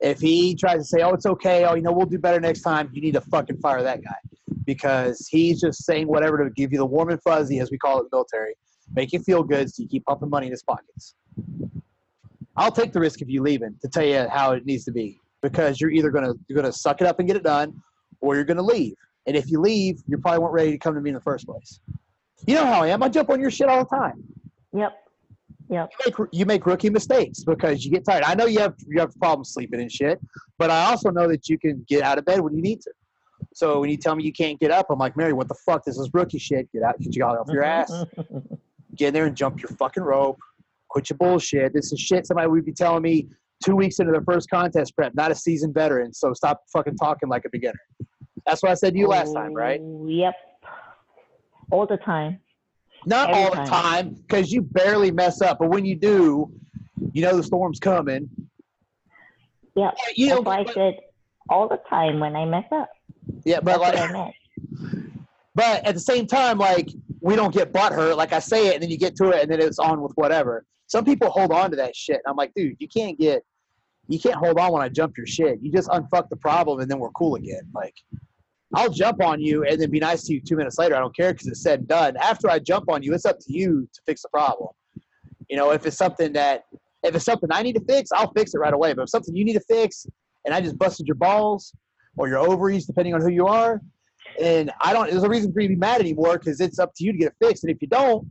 If 0.01 0.19
he 0.19 0.57
tries 0.57 0.79
to 0.79 0.85
say, 0.85 1.03
"Oh, 1.03 1.15
it's 1.15 1.27
okay," 1.27 1.65
oh, 1.65 1.77
you 1.77 1.83
know, 1.83 1.93
we'll 1.93 2.07
do 2.07 2.19
better 2.19 2.41
next 2.41 2.63
time, 2.63 2.91
you 2.93 3.01
need 3.01 3.15
to 3.15 3.21
fucking 3.21 3.59
fire 3.59 3.85
that 3.85 4.03
guy 4.03 4.17
because 4.65 5.29
he's 5.31 5.61
just 5.61 5.85
saying 5.85 6.09
whatever 6.09 6.43
to 6.43 6.51
give 6.51 6.73
you 6.73 6.79
the 6.79 6.87
warm 6.87 7.11
and 7.11 7.23
fuzzy, 7.23 7.61
as 7.61 7.71
we 7.71 7.79
call 7.79 7.99
it 7.99 8.01
in 8.01 8.09
the 8.11 8.17
military, 8.17 8.55
make 8.97 9.13
you 9.13 9.21
feel 9.21 9.45
good, 9.45 9.73
so 9.73 9.85
you 9.85 9.89
keep 9.89 10.05
pumping 10.07 10.29
money 10.29 10.47
in 10.47 10.53
his 10.53 10.65
pockets. 10.65 11.15
I'll 12.57 12.73
take 12.73 12.93
the 12.93 12.99
risk 12.99 13.23
of 13.23 13.31
you 13.31 13.43
leaving 13.43 13.77
to 13.81 13.89
tell 13.89 14.05
you 14.05 14.27
how 14.29 14.53
it 14.53 14.67
needs 14.67 14.85
to 14.87 14.91
be 14.91 15.21
because 15.43 15.81
you're 15.81 15.91
either 15.91 16.11
gonna 16.11 16.35
you're 16.49 16.57
gonna 16.57 16.73
suck 16.73 17.01
it 17.01 17.07
up 17.07 17.19
and 17.19 17.29
get 17.29 17.37
it 17.37 17.43
done, 17.43 17.81
or 18.21 18.35
you're 18.35 18.45
gonna 18.45 18.63
leave. 18.63 18.95
And 19.27 19.37
if 19.37 19.51
you 19.51 19.61
leave, 19.61 20.01
you 20.07 20.19
probably 20.19 20.41
weren't 20.41 20.55
ready 20.55 20.71
to 20.73 20.79
come 20.79 20.95
to 20.95 21.01
me 21.01 21.11
in 21.11 21.15
the 21.15 21.21
first 21.21 21.47
place. 21.47 21.81
You 22.47 22.55
know 22.55 22.65
how 22.65 22.83
I 22.83 22.89
am. 22.89 23.03
I 23.03 23.09
jump 23.09 23.31
on 23.31 23.41
your 23.41 23.51
shit 23.51 23.69
all 23.69 23.85
the 23.85 23.97
time. 23.97 24.23
Yep. 24.73 24.93
Yep. 25.71 25.91
You 25.91 26.07
make, 26.07 26.29
you 26.33 26.47
make 26.47 26.67
rookie 26.67 26.89
mistakes 26.89 27.45
because 27.45 27.85
you 27.85 27.91
get 27.91 28.05
tired. 28.05 28.25
I 28.25 28.35
know 28.35 28.47
you 28.47 28.59
have 28.61 28.75
you 28.87 29.01
have 29.01 29.15
problems 29.17 29.53
sleeping 29.53 29.81
and 29.81 29.93
shit, 29.93 30.19
but 30.59 30.71
I 30.71 30.87
also 30.87 31.11
know 31.11 31.29
that 31.29 31.49
you 31.49 31.59
can 31.59 31.85
get 31.89 32.03
out 32.03 32.19
of 32.19 32.25
bed 32.25 32.41
when 32.41 32.55
you 32.55 32.63
need 32.63 32.81
to. 32.83 32.91
So 33.55 33.81
when 33.81 33.91
you 33.91 33.97
tell 33.97 34.15
me 34.15 34.25
you 34.25 34.33
can't 34.33 34.59
get 34.59 34.71
up, 34.71 34.87
I'm 34.91 34.99
like, 34.99 35.17
Mary, 35.17 35.33
what 35.33 35.49
the 35.49 35.55
fuck? 35.67 35.85
This 35.85 35.99
is 35.99 36.09
rookie 36.13 36.39
shit. 36.39 36.71
Get 36.73 36.83
out, 36.83 36.99
get 37.01 37.15
you 37.15 37.25
off 37.25 37.49
your 37.51 37.65
ass. 37.65 37.93
Get 38.95 39.09
in 39.09 39.15
there 39.15 39.27
and 39.27 39.37
jump 39.37 39.63
your 39.63 39.71
fucking 39.71 40.03
rope. 40.03 40.39
Quit 40.89 41.11
your 41.11 41.19
bullshit. 41.19 41.73
This 41.73 41.93
is 41.93 42.01
shit 42.01 42.27
somebody 42.27 42.49
would 42.49 42.65
be 42.65 42.73
telling 42.73 43.03
me 43.03 43.29
two 43.65 43.75
weeks 43.77 43.99
into 43.99 44.13
their 44.13 44.23
first 44.23 44.49
contest 44.51 44.95
prep, 44.97 45.15
not 45.15 45.31
a 45.31 45.35
seasoned 45.35 45.75
veteran. 45.75 46.13
So 46.13 46.33
stop 46.33 46.63
fucking 46.73 46.97
talking 46.97 47.29
like 47.29 47.45
a 47.45 47.51
beginner. 47.51 47.81
That's 48.47 48.63
what 48.63 48.71
I 48.71 48.75
said 48.75 48.95
to 48.95 48.99
you 48.99 49.09
last 49.09 49.33
time, 49.35 49.53
right? 49.53 49.81
Oh, 49.83 50.07
Yep. 50.09 50.35
All 51.71 51.87
the 51.87 51.99
time. 51.99 52.39
Not 53.07 53.31
Every 53.31 53.43
all 53.43 53.51
the 53.51 53.71
time. 53.71 54.15
because 54.15 54.51
you 54.51 54.63
barely 54.63 55.11
mess 55.11 55.41
up. 55.43 55.59
But 55.59 55.69
when 55.69 55.85
you 55.85 55.95
do, 55.97 56.51
you 57.13 57.23
know 57.23 57.37
the 57.37 57.43
storm's 57.43 57.79
coming. 57.79 58.29
Yep. 59.77 59.97
You 60.17 60.29
know, 60.29 60.35
That's 60.37 60.47
why 60.47 60.59
I 60.61 60.75
said 60.75 60.95
all 61.49 61.69
the 61.69 61.81
time 61.89 62.21
when 62.21 62.35
I 62.37 62.45
mess 62.45 62.65
up. 62.73 62.89
yeah, 63.45 63.61
but 63.61 63.79
That's 63.81 64.13
like. 64.13 64.35
But 65.55 65.85
at 65.85 65.95
the 65.95 66.01
same 66.01 66.27
time, 66.27 66.59
like 66.59 66.89
we 67.21 67.37
don't 67.37 67.53
get 67.53 67.73
butt 67.73 67.93
hurt. 67.93 68.17
Like 68.17 68.33
I 68.33 68.39
say 68.39 68.69
it, 68.69 68.75
and 68.75 68.83
then 68.83 68.91
you 68.91 68.99
get 68.99 69.17
to 69.17 69.31
it, 69.31 69.43
and 69.43 69.51
then 69.51 69.61
it's 69.61 69.79
on 69.79 70.01
with 70.01 70.13
whatever. 70.15 70.65
Some 70.87 71.05
people 71.05 71.31
hold 71.31 71.53
on 71.53 71.71
to 71.71 71.77
that 71.77 71.95
shit. 71.95 72.21
I'm 72.27 72.37
like, 72.37 72.53
dude, 72.55 72.77
you 72.79 72.89
can't 72.89 73.19
get, 73.19 73.43
you 74.09 74.19
can't 74.19 74.37
hold 74.37 74.59
on 74.59 74.73
when 74.73 74.83
I 74.83 74.89
jump 74.89 75.17
your 75.17 75.27
shit. 75.27 75.59
You 75.61 75.71
just 75.71 75.89
unfuck 75.91 76.29
the 76.31 76.37
problem, 76.37 76.81
and 76.81 76.91
then 76.91 76.99
we're 76.99 77.11
cool 77.11 77.35
again. 77.35 77.63
Like, 77.75 77.95
I'll 78.75 78.91
jump 78.91 79.23
on 79.23 79.41
you 79.41 79.65
and 79.65 79.81
then 79.81 79.91
be 79.91 80.01
nice 80.01 80.25
to 80.25 80.35
you 80.35 80.41
two 80.41 80.57
minutes 80.57 80.79
later. 80.79 80.97
I 80.97 80.99
don't 80.99 81.15
care 81.15 81.33
because 81.33 81.47
it's 81.47 81.63
said 81.63 81.81
and 81.81 81.89
done. 81.89 82.17
After 82.17 82.51
I 82.51 82.59
jump 82.59 82.91
on 82.91 83.03
you, 83.03 83.15
it's 83.15 83.27
up 83.27 83.39
to 83.39 83.53
you 83.53 83.89
to 83.93 84.01
fix 84.07 84.23
the 84.23 84.29
problem. 84.31 84.71
You 85.49 85.57
know, 85.57 85.71
if 85.71 85.87
it's 85.87 85.97
something 85.97 86.33
that, 86.35 86.65
if 87.03 87.15
it's 87.15 87.25
something 87.25 87.49
I 87.53 87.63
need 87.63 87.75
to 87.75 87.85
fix, 87.85 88.11
I'll 88.13 88.33
fix 88.33 88.55
it 88.55 88.59
right 88.59 88.75
away. 88.75 88.93
But 88.95 89.03
if 89.03 89.11
something 89.11 89.35
you 89.37 89.45
need 89.45 89.55
to 89.55 89.65
fix, 89.69 90.07
and 90.45 90.55
I 90.55 90.61
just 90.61 90.79
busted 90.79 91.07
your 91.07 91.17
balls 91.17 91.75
or 92.17 92.29
your 92.29 92.39
ovaries, 92.39 92.87
depending 92.87 93.15
on 93.15 93.21
who 93.21 93.31
you 93.31 93.47
are, 93.47 93.81
and 94.41 94.71
I 94.81 94.93
don't. 94.93 95.11
There's 95.11 95.23
a 95.23 95.29
reason 95.29 95.53
for 95.53 95.61
you 95.61 95.69
to 95.69 95.75
be 95.75 95.79
mad 95.79 96.01
anymore 96.01 96.39
because 96.39 96.61
it's 96.61 96.79
up 96.79 96.93
to 96.97 97.05
you 97.05 97.13
to 97.13 97.19
get 97.19 97.29
it 97.29 97.47
fixed. 97.47 97.65
And 97.65 97.75
if 97.75 97.81
you 97.81 97.89
don't, 97.89 98.31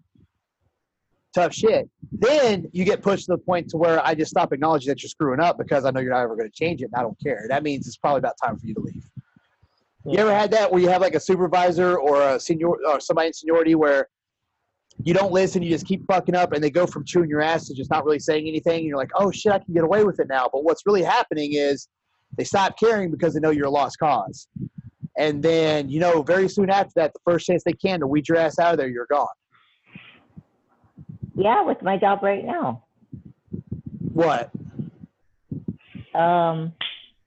tough 1.37 1.53
shit. 1.53 1.89
Then 2.11 2.67
you 2.71 2.83
get 2.83 3.01
pushed 3.01 3.25
to 3.25 3.33
the 3.33 3.37
point 3.37 3.69
to 3.69 3.77
where 3.77 4.03
I 4.05 4.15
just 4.15 4.31
stop 4.31 4.51
acknowledging 4.51 4.89
that 4.89 5.03
you're 5.03 5.09
screwing 5.09 5.39
up 5.39 5.57
because 5.57 5.85
I 5.85 5.91
know 5.91 5.99
you're 5.99 6.11
not 6.11 6.21
ever 6.21 6.35
going 6.35 6.49
to 6.49 6.55
change 6.55 6.81
it, 6.81 6.85
and 6.85 6.95
I 6.95 7.01
don't 7.01 7.17
care. 7.21 7.45
That 7.49 7.63
means 7.63 7.87
it's 7.87 7.97
probably 7.97 8.19
about 8.19 8.35
time 8.43 8.57
for 8.57 8.65
you 8.65 8.73
to 8.73 8.81
leave. 8.81 9.03
You 10.05 10.19
ever 10.19 10.33
had 10.33 10.51
that 10.51 10.71
where 10.71 10.81
you 10.81 10.89
have 10.89 11.01
like 11.01 11.15
a 11.15 11.19
supervisor 11.19 11.97
or 11.97 12.21
a 12.21 12.39
senior 12.39 12.69
or 12.69 12.99
somebody 12.99 13.27
in 13.27 13.33
seniority 13.33 13.75
where 13.75 14.07
you 15.03 15.13
don't 15.13 15.31
listen, 15.31 15.61
you 15.61 15.69
just 15.69 15.85
keep 15.85 16.07
fucking 16.07 16.33
up, 16.33 16.53
and 16.53 16.63
they 16.63 16.71
go 16.71 16.87
from 16.87 17.05
chewing 17.05 17.29
your 17.29 17.41
ass 17.41 17.67
to 17.67 17.75
just 17.75 17.91
not 17.91 18.03
really 18.03 18.19
saying 18.19 18.47
anything, 18.47 18.77
and 18.77 18.85
you're 18.85 18.97
like, 18.97 19.11
oh 19.15 19.31
shit, 19.31 19.51
I 19.51 19.59
can 19.59 19.73
get 19.73 19.83
away 19.83 20.03
with 20.03 20.19
it 20.19 20.27
now. 20.27 20.49
But 20.51 20.63
what's 20.63 20.83
really 20.85 21.03
happening 21.03 21.53
is 21.53 21.87
they 22.35 22.43
stop 22.43 22.79
caring 22.79 23.11
because 23.11 23.33
they 23.33 23.39
know 23.39 23.51
you're 23.51 23.67
a 23.67 23.69
lost 23.69 23.99
cause. 23.99 24.47
And 25.19 25.43
then, 25.43 25.89
you 25.89 25.99
know, 25.99 26.21
very 26.21 26.47
soon 26.47 26.69
after 26.69 26.93
that, 26.95 27.13
the 27.13 27.19
first 27.25 27.45
chance 27.45 27.63
they 27.63 27.73
can 27.73 27.99
to 27.99 28.07
weed 28.07 28.27
your 28.27 28.37
ass 28.37 28.59
out 28.59 28.73
of 28.73 28.77
there, 28.77 28.87
you're 28.87 29.07
gone. 29.09 29.27
Yeah, 31.37 31.61
with 31.61 31.81
my 31.83 31.97
job 31.97 32.23
right 32.23 32.43
now. 32.43 32.83
What? 34.11 34.49
Um, 36.15 36.73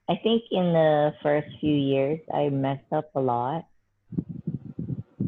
I 0.09 0.15
think 0.21 0.43
in 0.51 0.73
the 0.73 1.13
first 1.23 1.47
few 1.61 1.73
years 1.73 2.19
I 2.33 2.49
messed 2.49 2.91
up 2.91 3.09
a 3.15 3.21
lot. 3.21 3.65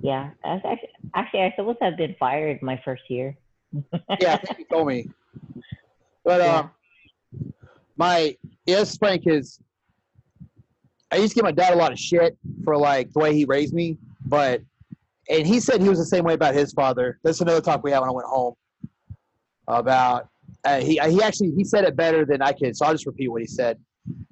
Yeah, 0.01 0.31
I 0.43 0.55
actually, 0.55 0.89
actually 1.15 1.41
I 1.43 1.53
supposed 1.55 1.79
to 1.79 1.85
have 1.85 1.97
been 1.97 2.15
fired 2.19 2.61
my 2.61 2.79
first 2.83 3.03
year. 3.09 3.37
Yeah, 4.19 4.33
I 4.33 4.37
think 4.37 4.59
you 4.59 4.65
told 4.69 4.87
me. 4.87 5.09
But 6.25 6.41
Yeah. 6.41 6.59
um, 6.59 6.71
my 7.95 8.35
yes, 8.65 8.97
Frank 8.97 9.23
is. 9.27 9.59
I 11.09 11.17
used 11.17 11.29
to 11.29 11.35
give 11.35 11.43
my 11.45 11.51
dad 11.51 11.73
a 11.73 11.77
lot 11.77 11.91
of 11.93 11.99
shit 11.99 12.37
for 12.65 12.75
like 12.75 13.13
the 13.13 13.19
way 13.19 13.33
he 13.33 13.45
raised 13.45 13.73
me, 13.73 13.97
but 14.25 14.61
and 15.29 15.47
he 15.47 15.61
said 15.61 15.81
he 15.81 15.87
was 15.87 15.99
the 15.99 16.05
same 16.05 16.25
way 16.25 16.33
about 16.33 16.53
his 16.53 16.73
father. 16.73 17.19
That's 17.23 17.39
another 17.39 17.61
talk 17.61 17.81
we 17.81 17.91
had 17.91 18.01
when 18.01 18.09
I 18.09 18.11
went 18.11 18.27
home 18.27 18.55
about 19.67 20.29
uh, 20.65 20.79
he 20.79 20.99
he 21.09 21.21
actually 21.21 21.51
he 21.51 21.63
said 21.63 21.83
it 21.83 21.95
better 21.95 22.25
than 22.25 22.41
I 22.41 22.53
could. 22.53 22.75
So 22.75 22.85
I'll 22.85 22.93
just 22.93 23.05
repeat 23.05 23.29
what 23.29 23.41
he 23.41 23.47
said 23.47 23.79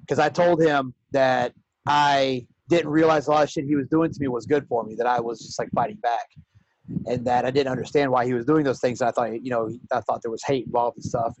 because 0.00 0.18
I 0.18 0.28
told 0.28 0.62
him 0.62 0.94
that 1.12 1.52
I 1.86 2.46
didn't 2.68 2.90
realize 2.90 3.26
a 3.26 3.30
lot 3.30 3.42
of 3.44 3.50
shit 3.50 3.64
he 3.64 3.76
was 3.76 3.88
doing 3.88 4.10
to 4.10 4.20
me 4.20 4.28
was 4.28 4.46
good 4.46 4.66
for 4.66 4.84
me. 4.84 4.94
That 4.94 5.06
I 5.06 5.20
was 5.20 5.40
just 5.40 5.58
like 5.58 5.68
fighting 5.74 5.96
back, 5.96 6.26
and 7.06 7.24
that 7.26 7.44
I 7.44 7.50
didn't 7.50 7.70
understand 7.70 8.10
why 8.10 8.24
he 8.24 8.34
was 8.34 8.46
doing 8.46 8.64
those 8.64 8.80
things. 8.80 9.02
I 9.02 9.10
thought 9.10 9.42
you 9.42 9.50
know 9.50 9.70
I 9.90 10.00
thought 10.00 10.22
there 10.22 10.30
was 10.30 10.42
hate 10.44 10.66
involved 10.66 10.96
and 10.96 11.04
stuff. 11.04 11.36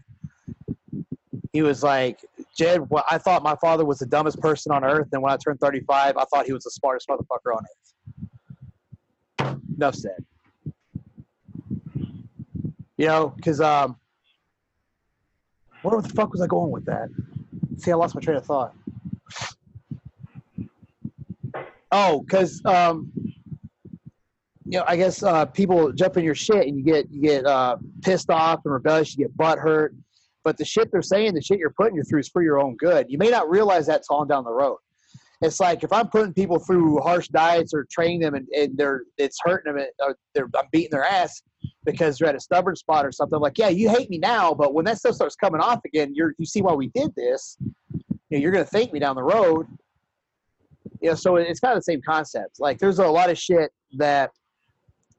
He 1.52 1.60
was 1.60 1.82
like, 1.82 2.18
Jed, 2.56 2.88
well, 2.88 3.04
I 3.10 3.18
thought 3.18 3.42
my 3.42 3.56
father 3.60 3.84
was 3.84 3.98
the 3.98 4.06
dumbest 4.06 4.40
person 4.40 4.72
on 4.72 4.84
earth, 4.84 5.08
and 5.12 5.22
when 5.22 5.32
I 5.32 5.36
turned 5.36 5.60
35, 5.60 6.16
I 6.16 6.24
thought 6.24 6.46
he 6.46 6.52
was 6.52 6.64
the 6.64 6.70
smartest 6.70 7.08
motherfucker 7.08 7.54
on 7.54 7.62
earth. 9.40 9.58
Enough 9.76 9.94
said. 9.94 10.24
You 12.98 13.06
know, 13.06 13.32
because 13.36 13.60
um, 13.60 13.96
where 15.82 16.00
the 16.00 16.08
fuck 16.10 16.32
was 16.32 16.40
I 16.40 16.46
going 16.46 16.70
with 16.70 16.84
that? 16.86 17.08
See, 17.78 17.90
I 17.90 17.94
lost 17.94 18.14
my 18.14 18.20
train 18.20 18.36
of 18.36 18.46
thought. 18.46 18.74
Oh, 21.90 22.20
because 22.20 22.64
um, 22.64 23.12
you 24.64 24.78
know, 24.78 24.84
I 24.86 24.96
guess 24.96 25.22
uh, 25.22 25.44
people 25.46 25.92
jump 25.92 26.16
in 26.16 26.24
your 26.24 26.34
shit 26.34 26.66
and 26.66 26.78
you 26.78 26.84
get 26.84 27.10
you 27.10 27.20
get 27.20 27.44
uh, 27.44 27.76
pissed 28.02 28.30
off 28.30 28.60
and 28.64 28.72
rebellious. 28.72 29.16
You 29.16 29.26
get 29.26 29.36
butt 29.36 29.58
hurt, 29.58 29.94
but 30.44 30.56
the 30.56 30.64
shit 30.64 30.90
they're 30.92 31.02
saying, 31.02 31.34
the 31.34 31.42
shit 31.42 31.58
you're 31.58 31.70
putting 31.70 31.96
you 31.96 32.02
through 32.04 32.20
is 32.20 32.28
for 32.28 32.42
your 32.42 32.60
own 32.60 32.76
good. 32.76 33.06
You 33.10 33.18
may 33.18 33.30
not 33.30 33.50
realize 33.50 33.86
that 33.86 34.02
till 34.06 34.16
on 34.16 34.28
down 34.28 34.44
the 34.44 34.52
road. 34.52 34.78
It's 35.42 35.58
like 35.58 35.82
if 35.82 35.92
I'm 35.92 36.08
putting 36.08 36.32
people 36.32 36.60
through 36.60 37.00
harsh 37.00 37.28
diets 37.28 37.74
or 37.74 37.86
training 37.90 38.20
them 38.20 38.34
and, 38.34 38.46
and 38.56 38.78
they're 38.78 39.02
it's 39.18 39.38
hurting 39.42 39.72
them, 39.72 39.82
and, 39.82 39.90
or 40.00 40.16
they're 40.34 40.48
I'm 40.56 40.66
beating 40.70 40.92
their 40.92 41.04
ass 41.04 41.42
because 41.84 42.20
you're 42.20 42.28
at 42.28 42.34
a 42.34 42.40
stubborn 42.40 42.76
spot 42.76 43.04
or 43.04 43.12
something. 43.12 43.38
like, 43.40 43.58
yeah, 43.58 43.68
you 43.68 43.88
hate 43.88 44.08
me 44.10 44.18
now, 44.18 44.54
but 44.54 44.74
when 44.74 44.84
that 44.84 44.98
stuff 44.98 45.14
starts 45.14 45.34
coming 45.34 45.60
off 45.60 45.80
again, 45.84 46.12
you're 46.14 46.34
you 46.38 46.46
see 46.46 46.62
why 46.62 46.72
we 46.72 46.88
did 46.88 47.14
this. 47.16 47.56
You 47.92 48.02
know, 48.30 48.38
you're 48.38 48.52
gonna 48.52 48.64
thank 48.64 48.92
me 48.92 48.98
down 48.98 49.16
the 49.16 49.22
road. 49.22 49.66
You 51.00 51.10
know, 51.10 51.14
so 51.14 51.36
it's 51.36 51.60
kind 51.60 51.72
of 51.72 51.78
the 51.78 51.84
same 51.84 52.00
concept. 52.06 52.60
Like 52.60 52.78
there's 52.78 52.98
a 52.98 53.06
lot 53.06 53.30
of 53.30 53.38
shit 53.38 53.72
that 53.94 54.30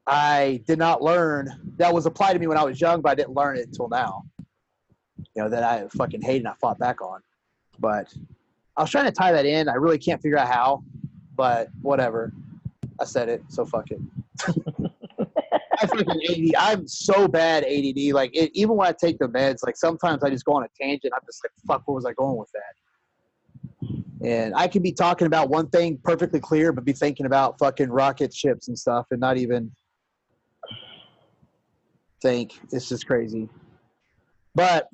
I 0.06 0.62
did 0.66 0.78
not 0.78 1.02
learn 1.02 1.48
that 1.78 1.92
was 1.92 2.06
applied 2.06 2.34
to 2.34 2.38
me 2.38 2.46
when 2.46 2.58
I 2.58 2.64
was 2.64 2.80
young, 2.80 3.00
but 3.00 3.12
I 3.12 3.14
didn't 3.14 3.34
learn 3.34 3.56
it 3.56 3.66
until 3.66 3.88
now. 3.88 4.24
You 5.18 5.42
know, 5.42 5.48
that 5.48 5.62
I 5.62 5.86
fucking 5.88 6.22
hated 6.22 6.40
and 6.40 6.48
I 6.48 6.54
fought 6.60 6.78
back 6.78 7.02
on. 7.02 7.20
But 7.78 8.14
I 8.76 8.82
was 8.82 8.90
trying 8.90 9.06
to 9.06 9.12
tie 9.12 9.32
that 9.32 9.46
in. 9.46 9.68
I 9.68 9.74
really 9.74 9.98
can't 9.98 10.20
figure 10.20 10.38
out 10.38 10.48
how, 10.48 10.84
but 11.36 11.68
whatever. 11.82 12.32
I 13.00 13.04
said 13.04 13.28
it, 13.28 13.42
so 13.48 13.64
fuck 13.64 13.90
it. 13.90 14.00
I'm 16.58 16.86
so 16.88 17.28
bad 17.28 17.64
ADD. 17.64 18.12
Like 18.12 18.30
it, 18.34 18.50
even 18.54 18.76
when 18.76 18.86
I 18.86 18.92
take 18.92 19.18
the 19.18 19.28
meds, 19.28 19.58
like 19.64 19.76
sometimes 19.76 20.22
I 20.22 20.30
just 20.30 20.44
go 20.44 20.52
on 20.52 20.64
a 20.64 20.68
tangent. 20.80 21.12
I'm 21.14 21.22
just 21.26 21.44
like, 21.44 21.52
fuck, 21.66 21.86
where 21.86 21.94
was 21.94 22.04
I 22.04 22.12
going 22.12 22.36
with 22.36 22.50
that? 22.52 22.74
And 24.26 24.54
I 24.54 24.68
can 24.68 24.82
be 24.82 24.92
talking 24.92 25.26
about 25.26 25.50
one 25.50 25.68
thing 25.68 25.98
perfectly 26.02 26.40
clear, 26.40 26.72
but 26.72 26.84
be 26.84 26.92
thinking 26.92 27.26
about 27.26 27.58
fucking 27.58 27.90
rocket 27.90 28.32
ships 28.32 28.68
and 28.68 28.78
stuff, 28.78 29.06
and 29.10 29.20
not 29.20 29.36
even 29.36 29.70
think. 32.22 32.58
It's 32.72 32.88
just 32.88 33.06
crazy. 33.06 33.48
But 34.54 34.88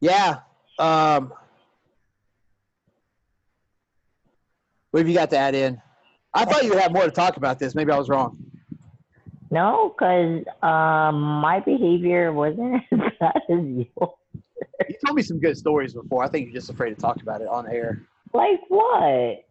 yeah, 0.00 0.40
um, 0.78 1.32
what 4.90 5.00
have 5.00 5.08
you 5.08 5.14
got 5.14 5.30
to 5.30 5.36
add 5.36 5.54
in? 5.54 5.80
I 6.34 6.44
thought 6.44 6.64
you 6.64 6.76
had 6.76 6.92
more 6.92 7.04
to 7.04 7.10
talk 7.10 7.36
about 7.36 7.58
this. 7.58 7.74
Maybe 7.74 7.92
I 7.92 7.98
was 7.98 8.08
wrong. 8.08 8.38
No, 9.50 9.94
because 9.96 10.44
um, 10.62 11.20
my 11.20 11.60
behavior 11.60 12.32
wasn't 12.32 12.82
as 12.92 13.00
bad 13.20 13.36
as 13.48 13.50
yours. 13.50 13.86
You 14.88 14.96
told 15.06 15.16
me 15.16 15.22
some 15.22 15.38
good 15.38 15.56
stories 15.56 15.94
before. 15.94 16.24
I 16.24 16.28
think 16.28 16.46
you're 16.46 16.54
just 16.54 16.70
afraid 16.70 16.90
to 16.90 17.00
talk 17.00 17.22
about 17.22 17.40
it 17.40 17.46
on 17.46 17.70
air. 17.70 18.02
Like 18.32 18.60
what? 18.68 19.44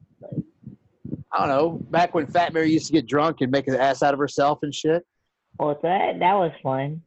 I 1.31 1.39
don't 1.39 1.47
know. 1.47 1.79
Back 1.89 2.13
when 2.13 2.27
Fat 2.27 2.53
Mary 2.53 2.71
used 2.71 2.87
to 2.87 2.93
get 2.93 3.07
drunk 3.07 3.37
and 3.39 3.49
make 3.49 3.67
an 3.67 3.75
ass 3.75 4.03
out 4.03 4.13
of 4.13 4.19
herself 4.19 4.59
and 4.63 4.75
shit. 4.75 5.05
Well, 5.57 5.79
that 5.83 6.19
that 6.19 6.33
was 6.33 6.51
fun. 6.61 7.01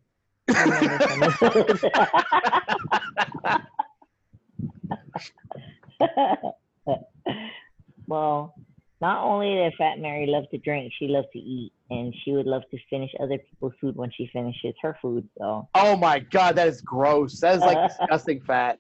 well, 8.07 8.55
not 9.01 9.25
only 9.25 9.55
did 9.55 9.75
Fat 9.77 9.99
Mary 9.99 10.27
love 10.27 10.45
to 10.51 10.59
drink, 10.59 10.93
she 10.99 11.09
loved 11.09 11.29
to 11.33 11.39
eat, 11.39 11.73
and 11.91 12.15
she 12.25 12.33
would 12.33 12.47
love 12.47 12.63
to 12.71 12.79
finish 12.89 13.11
other 13.21 13.39
people's 13.39 13.75
food 13.81 13.95
when 13.95 14.11
she 14.17 14.29
finishes 14.33 14.75
her 14.81 14.97
food. 15.03 15.29
So. 15.39 15.69
Oh 15.75 15.97
my 15.97 16.19
god, 16.19 16.57
that 16.57 16.69
is 16.69 16.81
gross. 16.81 17.41
That 17.41 17.57
is 17.57 17.61
like 17.61 17.89
disgusting 17.99 18.41
fat. 18.41 18.79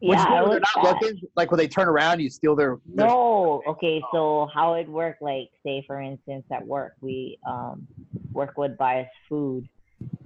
Which 0.00 0.18
yeah, 0.18 0.44
they're 0.44 0.60
not 0.60 0.68
fat. 0.74 1.02
looking, 1.02 1.20
like 1.36 1.50
when 1.50 1.58
they 1.58 1.68
turn 1.68 1.88
around, 1.88 2.20
you 2.20 2.28
steal 2.28 2.56
their. 2.56 2.78
their 2.86 3.06
No, 3.06 3.62
okay. 3.68 4.02
So 4.12 4.48
how 4.52 4.74
it 4.74 4.88
worked? 4.88 5.22
Like, 5.22 5.50
say 5.64 5.84
for 5.86 6.00
instance, 6.00 6.44
at 6.52 6.66
work, 6.66 6.94
we 7.00 7.38
um, 7.46 7.86
work 8.32 8.58
would 8.58 8.76
buy 8.76 9.02
us 9.02 9.08
food, 9.28 9.68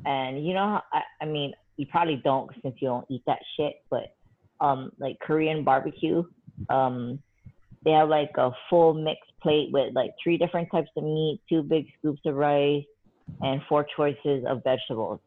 and 0.06 0.46
you 0.46 0.54
know, 0.54 0.80
I, 0.92 1.02
I 1.20 1.26
mean, 1.26 1.52
you 1.76 1.86
probably 1.86 2.20
don't 2.24 2.50
since 2.62 2.76
you 2.80 2.88
don't 2.88 3.06
eat 3.10 3.22
that 3.26 3.40
shit, 3.56 3.74
but 3.90 4.14
um, 4.60 4.92
like 4.98 5.18
Korean 5.20 5.62
barbecue, 5.62 6.24
um, 6.70 7.20
they 7.88 7.94
have 7.94 8.10
like 8.10 8.32
a 8.36 8.50
full 8.68 8.92
mixed 8.92 9.32
plate 9.40 9.70
with 9.72 9.94
like 9.94 10.10
three 10.22 10.36
different 10.36 10.68
types 10.70 10.90
of 10.94 11.04
meat, 11.04 11.40
two 11.48 11.62
big 11.62 11.86
scoops 11.98 12.20
of 12.26 12.34
rice, 12.34 12.84
and 13.40 13.62
four 13.66 13.86
choices 13.96 14.44
of 14.46 14.62
vegetables. 14.62 15.20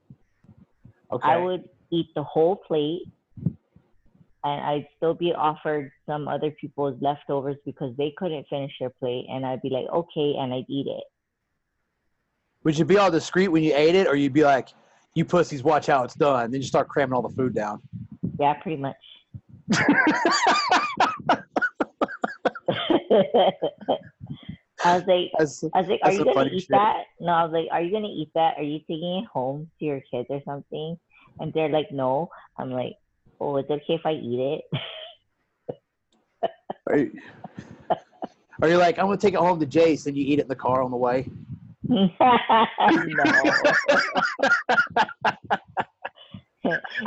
Okay. 1.12 1.28
I 1.28 1.38
would 1.38 1.68
eat 1.91 2.07
the 2.14 2.22
whole 2.22 2.55
plate 2.55 3.01
and 4.43 4.62
I'd 4.62 4.88
still 4.95 5.16
be 5.16 5.34
offered 5.34 5.91
some 6.05 6.28
other 6.28 6.51
people's 6.51 7.01
leftovers 7.01 7.57
because 7.66 7.97
they 7.97 8.14
couldn't 8.16 8.45
finish 8.47 8.72
their 8.80 8.91
plate 8.91 9.26
and 9.28 9.43
I'd 9.43 9.62
be 9.64 9.70
like, 9.70 9.88
okay, 9.91 10.36
and 10.38 10.53
I'd 10.53 10.66
eat 10.70 10.86
it. 10.86 11.03
Would 12.64 12.78
you 12.78 12.86
be 12.86 12.97
all 12.97 13.09
discreet 13.09 13.47
when 13.47 13.64
you 13.64 13.74
ate 13.76 13.95
it, 13.95 14.05
or 14.05 14.16
you'd 14.16 14.34
be 14.34 14.43
like, 14.43 14.70
"You 15.16 15.26
pussies, 15.26 15.64
watch 15.64 15.88
how 15.88 16.03
it's 16.03 16.14
done"? 16.14 16.51
Then 16.51 16.62
you 16.62 16.68
start 16.68 16.89
cramming 16.89 17.14
all 17.14 17.24
the 17.24 17.36
food 17.36 17.55
down. 17.55 17.82
Yeah, 18.39 18.53
pretty 18.53 18.80
much. 18.80 18.95
I 24.84 24.95
was 24.97 25.05
like, 25.05 25.32
I 25.39 25.43
was 25.82 25.89
like, 25.89 25.99
are 26.03 26.12
you 26.12 26.26
gonna 26.26 26.49
eat 26.51 26.62
shit. 26.62 26.70
that? 26.72 27.03
No, 27.20 27.32
I 27.34 27.43
was 27.43 27.51
like, 27.53 27.68
are 27.72 27.82
you 27.82 27.91
gonna 27.91 28.07
eat 28.07 28.32
that? 28.36 28.57
Are 28.57 28.64
you 28.64 28.80
taking 28.80 29.24
it 29.24 29.26
home 29.26 29.70
to 29.80 29.86
your 29.86 30.01
kids 30.12 30.28
or 30.30 30.41
something? 30.45 30.97
And 31.39 31.53
they're 31.53 31.70
like, 31.70 31.91
no. 31.91 32.30
I'm 32.57 32.72
like, 32.72 32.93
oh, 33.39 33.57
is 33.57 33.66
it 33.70 33.74
okay 33.74 33.93
if 33.95 34.05
I 34.05 34.14
eat 34.14 34.39
it? 34.39 34.62
are, 36.88 36.97
you, 36.97 37.12
are 38.62 38.70
you 38.70 38.78
like, 38.78 38.97
I'm 38.97 39.05
gonna 39.05 39.18
take 39.18 39.34
it 39.34 39.39
home 39.39 39.59
to 39.59 39.66
Jace, 39.66 40.07
and 40.07 40.18
you 40.18 40.24
eat 40.26 40.39
it 40.39 40.43
in 40.43 40.47
the 40.47 40.55
car 40.55 40.82
on 40.82 40.91
the 40.91 40.97
way? 40.97 41.28
no. 41.84 42.05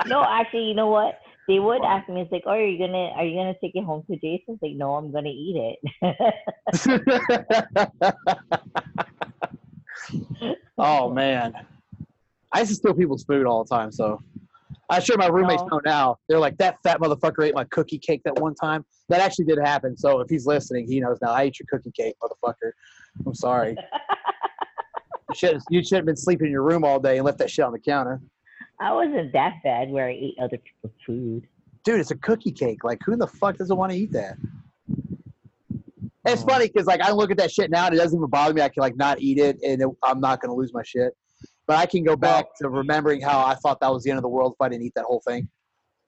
no, 0.06 0.24
actually, 0.24 0.64
you 0.64 0.74
know 0.74 0.88
what? 0.88 1.18
They 1.46 1.58
would 1.58 1.84
ask 1.84 2.08
me, 2.08 2.22
it's 2.22 2.32
like, 2.32 2.44
oh, 2.46 2.50
are 2.50 2.64
you 2.64 2.78
gonna 2.78 3.10
are 3.10 3.24
you 3.24 3.36
gonna 3.36 3.54
take 3.60 3.72
it 3.74 3.84
home 3.84 4.02
to 4.10 4.16
Jason? 4.16 4.54
It's 4.54 4.62
like, 4.62 4.72
no, 4.72 4.94
I'm 4.94 5.12
gonna 5.12 5.28
eat 5.28 5.76
it. 6.02 6.14
oh 10.78 11.10
man, 11.12 11.52
I 12.50 12.60
used 12.60 12.70
to 12.70 12.76
steal 12.76 12.94
people's 12.94 13.24
food 13.24 13.44
all 13.46 13.62
the 13.62 13.74
time. 13.74 13.92
So 13.92 14.22
I'm 14.88 15.02
sure 15.02 15.18
my 15.18 15.26
roommates 15.28 15.62
No. 15.70 15.76
know 15.76 15.80
now. 15.84 16.16
They're 16.28 16.38
like, 16.38 16.56
that 16.58 16.78
fat 16.82 16.98
motherfucker 17.00 17.46
ate 17.46 17.54
my 17.54 17.64
cookie 17.64 17.98
cake 17.98 18.22
that 18.24 18.38
one 18.38 18.54
time. 18.54 18.84
That 19.10 19.20
actually 19.20 19.44
did 19.44 19.58
happen. 19.58 19.96
So 19.98 20.20
if 20.20 20.30
he's 20.30 20.46
listening, 20.46 20.86
he 20.86 21.00
knows 21.00 21.18
now. 21.20 21.32
I 21.32 21.42
ate 21.42 21.58
your 21.58 21.66
cookie 21.70 21.92
cake, 21.92 22.14
motherfucker. 22.22 22.72
I'm 23.26 23.34
sorry. 23.34 23.76
you 25.28 25.34
should 25.34 25.60
you 25.68 25.84
should 25.84 25.96
have 25.96 26.06
been 26.06 26.16
sleeping 26.16 26.46
in 26.46 26.52
your 26.52 26.62
room 26.62 26.84
all 26.84 26.98
day 26.98 27.16
and 27.16 27.24
left 27.26 27.38
that 27.38 27.50
shit 27.50 27.66
on 27.66 27.72
the 27.72 27.78
counter. 27.78 28.20
I 28.84 28.92
wasn't 28.92 29.32
that 29.32 29.62
bad 29.64 29.90
where 29.90 30.08
I 30.08 30.12
ate 30.12 30.34
other 30.38 30.58
people's 30.58 30.92
food. 31.06 31.46
Dude, 31.84 32.00
it's 32.00 32.10
a 32.10 32.16
cookie 32.16 32.52
cake. 32.52 32.84
Like, 32.84 32.98
who 33.06 33.16
the 33.16 33.26
fuck 33.26 33.56
doesn't 33.56 33.76
want 33.76 33.92
to 33.92 33.98
eat 33.98 34.12
that? 34.12 34.36
It's 36.26 36.42
Oh. 36.42 36.46
funny 36.46 36.66
because 36.68 36.86
like 36.86 37.00
I 37.00 37.10
look 37.12 37.30
at 37.30 37.38
that 37.38 37.50
shit 37.50 37.70
now 37.70 37.86
and 37.86 37.94
it 37.94 37.98
doesn't 37.98 38.18
even 38.18 38.28
bother 38.28 38.52
me. 38.52 38.60
I 38.60 38.68
can 38.68 38.82
like 38.82 38.96
not 38.96 39.20
eat 39.20 39.38
it 39.38 39.58
and 39.62 39.80
it, 39.82 39.88
I'm 40.02 40.20
not 40.20 40.40
gonna 40.40 40.54
lose 40.54 40.72
my 40.74 40.82
shit. 40.82 41.14
But 41.66 41.76
I 41.78 41.86
can 41.86 42.04
go 42.04 42.14
back 42.14 42.44
to 42.60 42.68
remembering 42.68 43.22
how 43.22 43.44
I 43.44 43.54
thought 43.54 43.80
that 43.80 43.90
was 43.90 44.02
the 44.04 44.10
end 44.10 44.18
of 44.18 44.22
the 44.22 44.28
world 44.28 44.52
if 44.58 44.62
I 44.62 44.68
didn't 44.68 44.84
eat 44.84 44.92
that 44.96 45.04
whole 45.06 45.22
thing. 45.26 45.48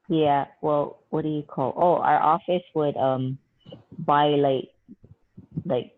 Yeah, 0.09 0.47
well, 0.61 1.03
what 1.11 1.23
do 1.23 1.29
you 1.31 1.43
call? 1.43 1.73
Oh, 1.77 1.97
our 1.97 2.19
office 2.21 2.63
would 2.75 2.97
um 2.97 3.39
buy 4.01 4.27
like 4.29 4.69
like 5.65 5.93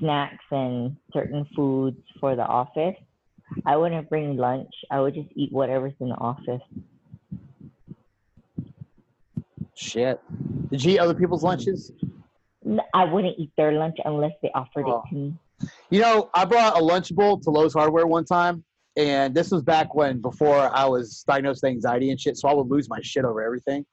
snacks 0.00 0.44
and 0.50 0.96
certain 1.12 1.44
foods 1.56 1.98
for 2.20 2.34
the 2.36 2.44
office. 2.44 2.96
I 3.66 3.76
wouldn't 3.76 4.08
bring 4.08 4.36
lunch. 4.36 4.70
I 4.90 5.00
would 5.00 5.14
just 5.14 5.28
eat 5.34 5.52
whatever's 5.52 5.94
in 6.00 6.08
the 6.10 6.14
office. 6.16 6.62
Shit. 9.74 10.20
Did 10.70 10.84
you 10.84 10.92
eat 10.94 10.98
other 10.98 11.14
people's 11.14 11.42
lunches? 11.42 11.92
I 12.94 13.04
wouldn't 13.04 13.38
eat 13.38 13.50
their 13.56 13.72
lunch 13.72 13.96
unless 14.04 14.32
they 14.42 14.50
offered 14.54 14.84
Oh. 14.86 15.02
it 15.06 15.08
to 15.10 15.14
me. 15.14 15.34
You 15.90 16.00
know, 16.00 16.30
I 16.34 16.44
brought 16.44 16.76
a 16.78 16.80
Lunchable 16.82 17.40
to 17.42 17.50
Lowe's 17.50 17.74
Hardware 17.74 18.06
one 18.06 18.24
time, 18.24 18.64
and 18.96 19.34
this 19.34 19.50
was 19.50 19.62
back 19.62 19.94
when 19.94 20.20
before 20.20 20.56
I 20.74 20.84
was 20.84 21.24
diagnosed 21.26 21.62
with 21.62 21.70
anxiety 21.70 22.10
and 22.10 22.20
shit. 22.20 22.36
So 22.36 22.48
I 22.48 22.52
would 22.54 22.68
lose 22.68 22.88
my 22.88 23.00
shit 23.02 23.24
over 23.24 23.42
everything, 23.42 23.84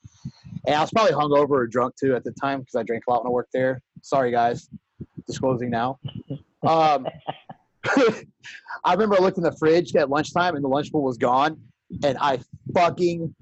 and 0.68 0.76
I 0.76 0.82
was 0.82 0.92
probably 0.92 1.14
hungover 1.14 1.52
or 1.52 1.68
drunk 1.68 1.96
too 1.96 2.16
at 2.16 2.24
the 2.24 2.32
time 2.34 2.60
because 2.60 2.76
I 2.76 2.84
drank 2.84 3.04
a 3.08 3.12
lot 3.12 3.24
when 3.24 3.32
I 3.32 3.34
worked 3.34 3.52
there. 3.54 3.82
Sorry, 4.02 4.30
guys, 4.32 4.70
disclosing 5.26 5.70
now. 5.72 5.98
Um, 6.68 7.08
I 8.84 8.94
remember 8.94 9.16
I 9.16 9.20
looked 9.20 9.38
in 9.38 9.44
the 9.44 9.56
fridge 9.58 9.96
at 9.96 10.10
lunchtime 10.10 10.56
and 10.56 10.64
the 10.64 10.70
Lunchable 10.70 11.02
was 11.02 11.18
gone, 11.18 11.60
and 12.04 12.18
I 12.20 12.40
fucking 12.74 13.34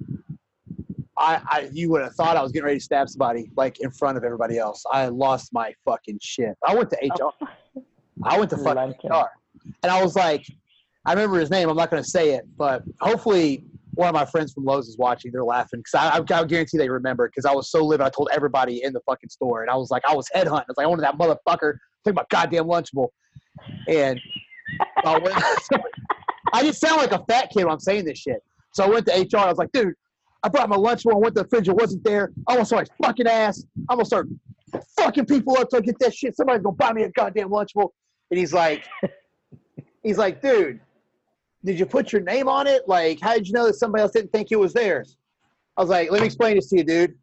I, 1.18 1.42
I 1.46 1.70
you 1.72 1.90
would 1.92 2.02
have 2.02 2.16
thought 2.16 2.38
I 2.38 2.42
was 2.42 2.52
getting 2.52 2.66
ready 2.66 2.80
to 2.80 2.84
stab 2.84 3.10
somebody 3.10 3.50
like 3.56 3.80
in 3.80 3.92
front 3.92 4.18
of 4.18 4.24
everybody 4.24 4.58
else. 4.58 4.84
I 4.92 5.08
lost 5.08 5.54
my 5.54 5.74
fucking 5.86 6.20
shit. 6.22 6.58
I 6.66 6.76
went 6.76 6.90
to 6.92 6.98
HR. 7.02 7.32
Oh. 7.42 7.84
I 8.24 8.38
went 8.38 8.50
to 8.52 8.58
fucking. 8.58 8.96
HR, 9.04 9.26
and 9.84 9.92
I 9.92 10.02
was 10.02 10.16
like, 10.16 10.46
I 11.06 11.14
remember 11.14 11.40
his 11.40 11.50
name. 11.50 11.70
I'm 11.70 11.78
not 11.78 11.92
going 11.92 12.04
to 12.04 12.10
say 12.10 12.32
it, 12.32 12.46
but 12.58 12.84
hopefully 13.00 13.66
one 13.96 14.08
of 14.10 14.16
my 14.16 14.26
friends 14.26 14.54
from 14.54 14.66
Lowe's 14.66 14.88
is 14.88 14.98
watching. 14.98 15.32
They're 15.32 15.44
laughing 15.44 15.80
because 15.82 15.94
I, 15.94 16.18
I, 16.18 16.40
I 16.42 16.46
guarantee 16.46 16.78
they 16.78 16.90
remember 16.90 17.28
because 17.28 17.46
I 17.46 17.54
was 17.54 17.70
so 17.70 17.86
livid. 17.86 18.06
I 18.06 18.10
told 18.10 18.30
everybody 18.34 18.84
in 18.84 18.94
the 18.94 19.02
fucking 19.02 19.30
store, 19.30 19.62
and 19.62 19.70
I 19.70 19.76
was 19.76 19.92
like, 19.92 20.04
I 20.08 20.16
was 20.16 20.28
headhunting. 20.36 20.48
I 20.48 20.66
was 20.68 20.78
like, 20.78 20.86
I 20.86 20.90
wanted 20.90 21.04
that 21.04 21.18
motherfucker. 21.18 21.78
Take 22.06 22.16
my 22.16 22.26
goddamn 22.30 22.66
lunchable, 22.66 23.10
and 23.88 24.20
I, 25.04 25.18
went, 25.18 25.36
I 26.54 26.64
just 26.64 26.80
sound 26.80 26.98
like 26.98 27.12
a 27.12 27.24
fat 27.26 27.50
kid 27.52 27.64
when 27.66 27.74
I'm 27.74 27.80
saying 27.80 28.06
this 28.06 28.20
shit. 28.20 28.44
So 28.74 28.84
I 28.84 28.88
went 28.88 29.06
to 29.08 29.12
HR. 29.14 29.40
I 29.40 29.50
was 29.50 29.58
like, 29.58 29.72
dude, 29.72 29.94
I 30.44 30.50
brought 30.50 30.70
my 30.70 30.76
lunchable. 30.76 31.14
I 31.14 31.18
went 31.18 31.36
to 31.36 31.44
the 31.44 31.50
fridge. 31.50 31.68
It 31.68 31.76
wasn't 31.76 32.04
there. 32.04 32.32
I 32.48 32.54
almost 32.54 32.70
started 32.70 32.92
fucking 33.02 33.28
ass. 33.28 33.64
I'm 33.90 33.98
gonna 33.98 34.06
start 34.06 34.28
fucking 34.98 35.26
people 35.26 35.58
up 35.58 35.70
to 35.70 35.82
get 35.82 36.00
that 36.00 36.14
shit. 36.14 36.36
Somebody's 36.36 36.64
gonna 36.64 36.76
buy 36.76 36.94
me 36.94 37.04
a 37.04 37.10
goddamn 37.10 37.50
lunchable. 37.50 37.90
And 38.32 38.40
he's 38.40 38.54
like, 38.54 38.84
he's 40.04 40.18
like, 40.18 40.42
dude, 40.42 40.80
did 41.64 41.80
you 41.80 41.86
put 41.86 42.12
your 42.12 42.22
name 42.22 42.50
on 42.50 42.68
it? 42.68 42.88
Like, 42.88 43.20
how 43.22 43.34
did 43.36 43.48
you 43.48 43.54
know 43.54 43.68
that 43.68 43.76
somebody 43.76 44.02
else 44.02 44.12
didn't 44.12 44.32
think 44.32 44.52
it 44.52 44.60
was 44.60 44.74
theirs? 44.74 45.18
I 45.78 45.82
was 45.82 45.90
like, 45.90 46.12
let 46.12 46.22
me 46.22 46.28
explain 46.28 46.56
this 46.56 46.70
to 46.70 46.78
you, 46.78 46.84
dude. 46.84 47.16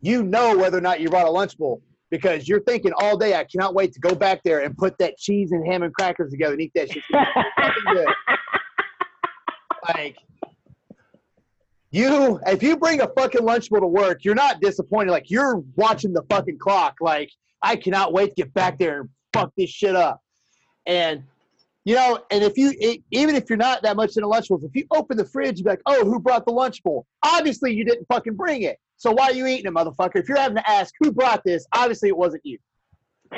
You 0.00 0.22
know 0.22 0.56
whether 0.56 0.78
or 0.78 0.82
not 0.82 1.00
you 1.00 1.08
brought 1.08 1.26
a 1.26 1.30
lunchable 1.30 1.80
because 2.10 2.48
you're 2.48 2.60
thinking 2.60 2.92
all 2.98 3.16
day. 3.16 3.34
I 3.34 3.44
cannot 3.44 3.74
wait 3.74 3.92
to 3.94 4.00
go 4.00 4.14
back 4.14 4.42
there 4.42 4.60
and 4.60 4.76
put 4.76 4.98
that 4.98 5.16
cheese 5.16 5.52
and 5.52 5.66
ham 5.66 5.82
and 5.82 5.94
crackers 5.94 6.30
together 6.30 6.52
and 6.52 6.62
eat 6.62 6.72
that 6.74 6.92
shit. 6.92 7.02
good. 7.92 8.06
Like, 9.94 10.18
you, 11.90 12.38
if 12.46 12.62
you 12.62 12.76
bring 12.76 13.00
a 13.00 13.08
fucking 13.08 13.40
lunchable 13.40 13.80
to 13.80 13.86
work, 13.86 14.24
you're 14.24 14.34
not 14.34 14.60
disappointed. 14.60 15.10
Like, 15.10 15.30
you're 15.30 15.64
watching 15.74 16.12
the 16.12 16.22
fucking 16.28 16.58
clock. 16.58 16.96
Like, 17.00 17.30
I 17.62 17.76
cannot 17.76 18.12
wait 18.12 18.28
to 18.28 18.34
get 18.34 18.54
back 18.54 18.78
there 18.78 19.00
and 19.00 19.08
fuck 19.32 19.52
this 19.56 19.70
shit 19.70 19.96
up. 19.96 20.20
And, 20.86 21.24
you 21.84 21.94
know, 21.94 22.20
and 22.30 22.44
if 22.44 22.58
you, 22.58 22.70
e- 22.78 23.02
even 23.10 23.34
if 23.34 23.48
you're 23.48 23.56
not 23.56 23.82
that 23.82 23.96
much 23.96 24.16
into 24.16 24.28
Lunchables, 24.28 24.64
if 24.64 24.70
you 24.74 24.84
open 24.90 25.16
the 25.16 25.24
fridge, 25.24 25.58
you'd 25.58 25.64
be 25.64 25.70
like, 25.70 25.82
oh, 25.86 26.04
who 26.04 26.20
brought 26.20 26.44
the 26.44 26.52
Lunchable? 26.52 27.04
Obviously, 27.24 27.72
you 27.74 27.84
didn't 27.84 28.06
fucking 28.06 28.34
bring 28.34 28.62
it. 28.62 28.78
So 29.00 29.12
why 29.12 29.28
are 29.28 29.32
you 29.32 29.46
eating 29.46 29.64
it, 29.64 29.72
motherfucker? 29.72 30.16
If 30.16 30.28
you're 30.28 30.36
having 30.36 30.58
to 30.58 30.70
ask 30.70 30.92
who 31.00 31.10
brought 31.10 31.42
this, 31.42 31.66
obviously 31.72 32.10
it 32.10 32.16
wasn't 32.18 32.44
you. 32.44 32.58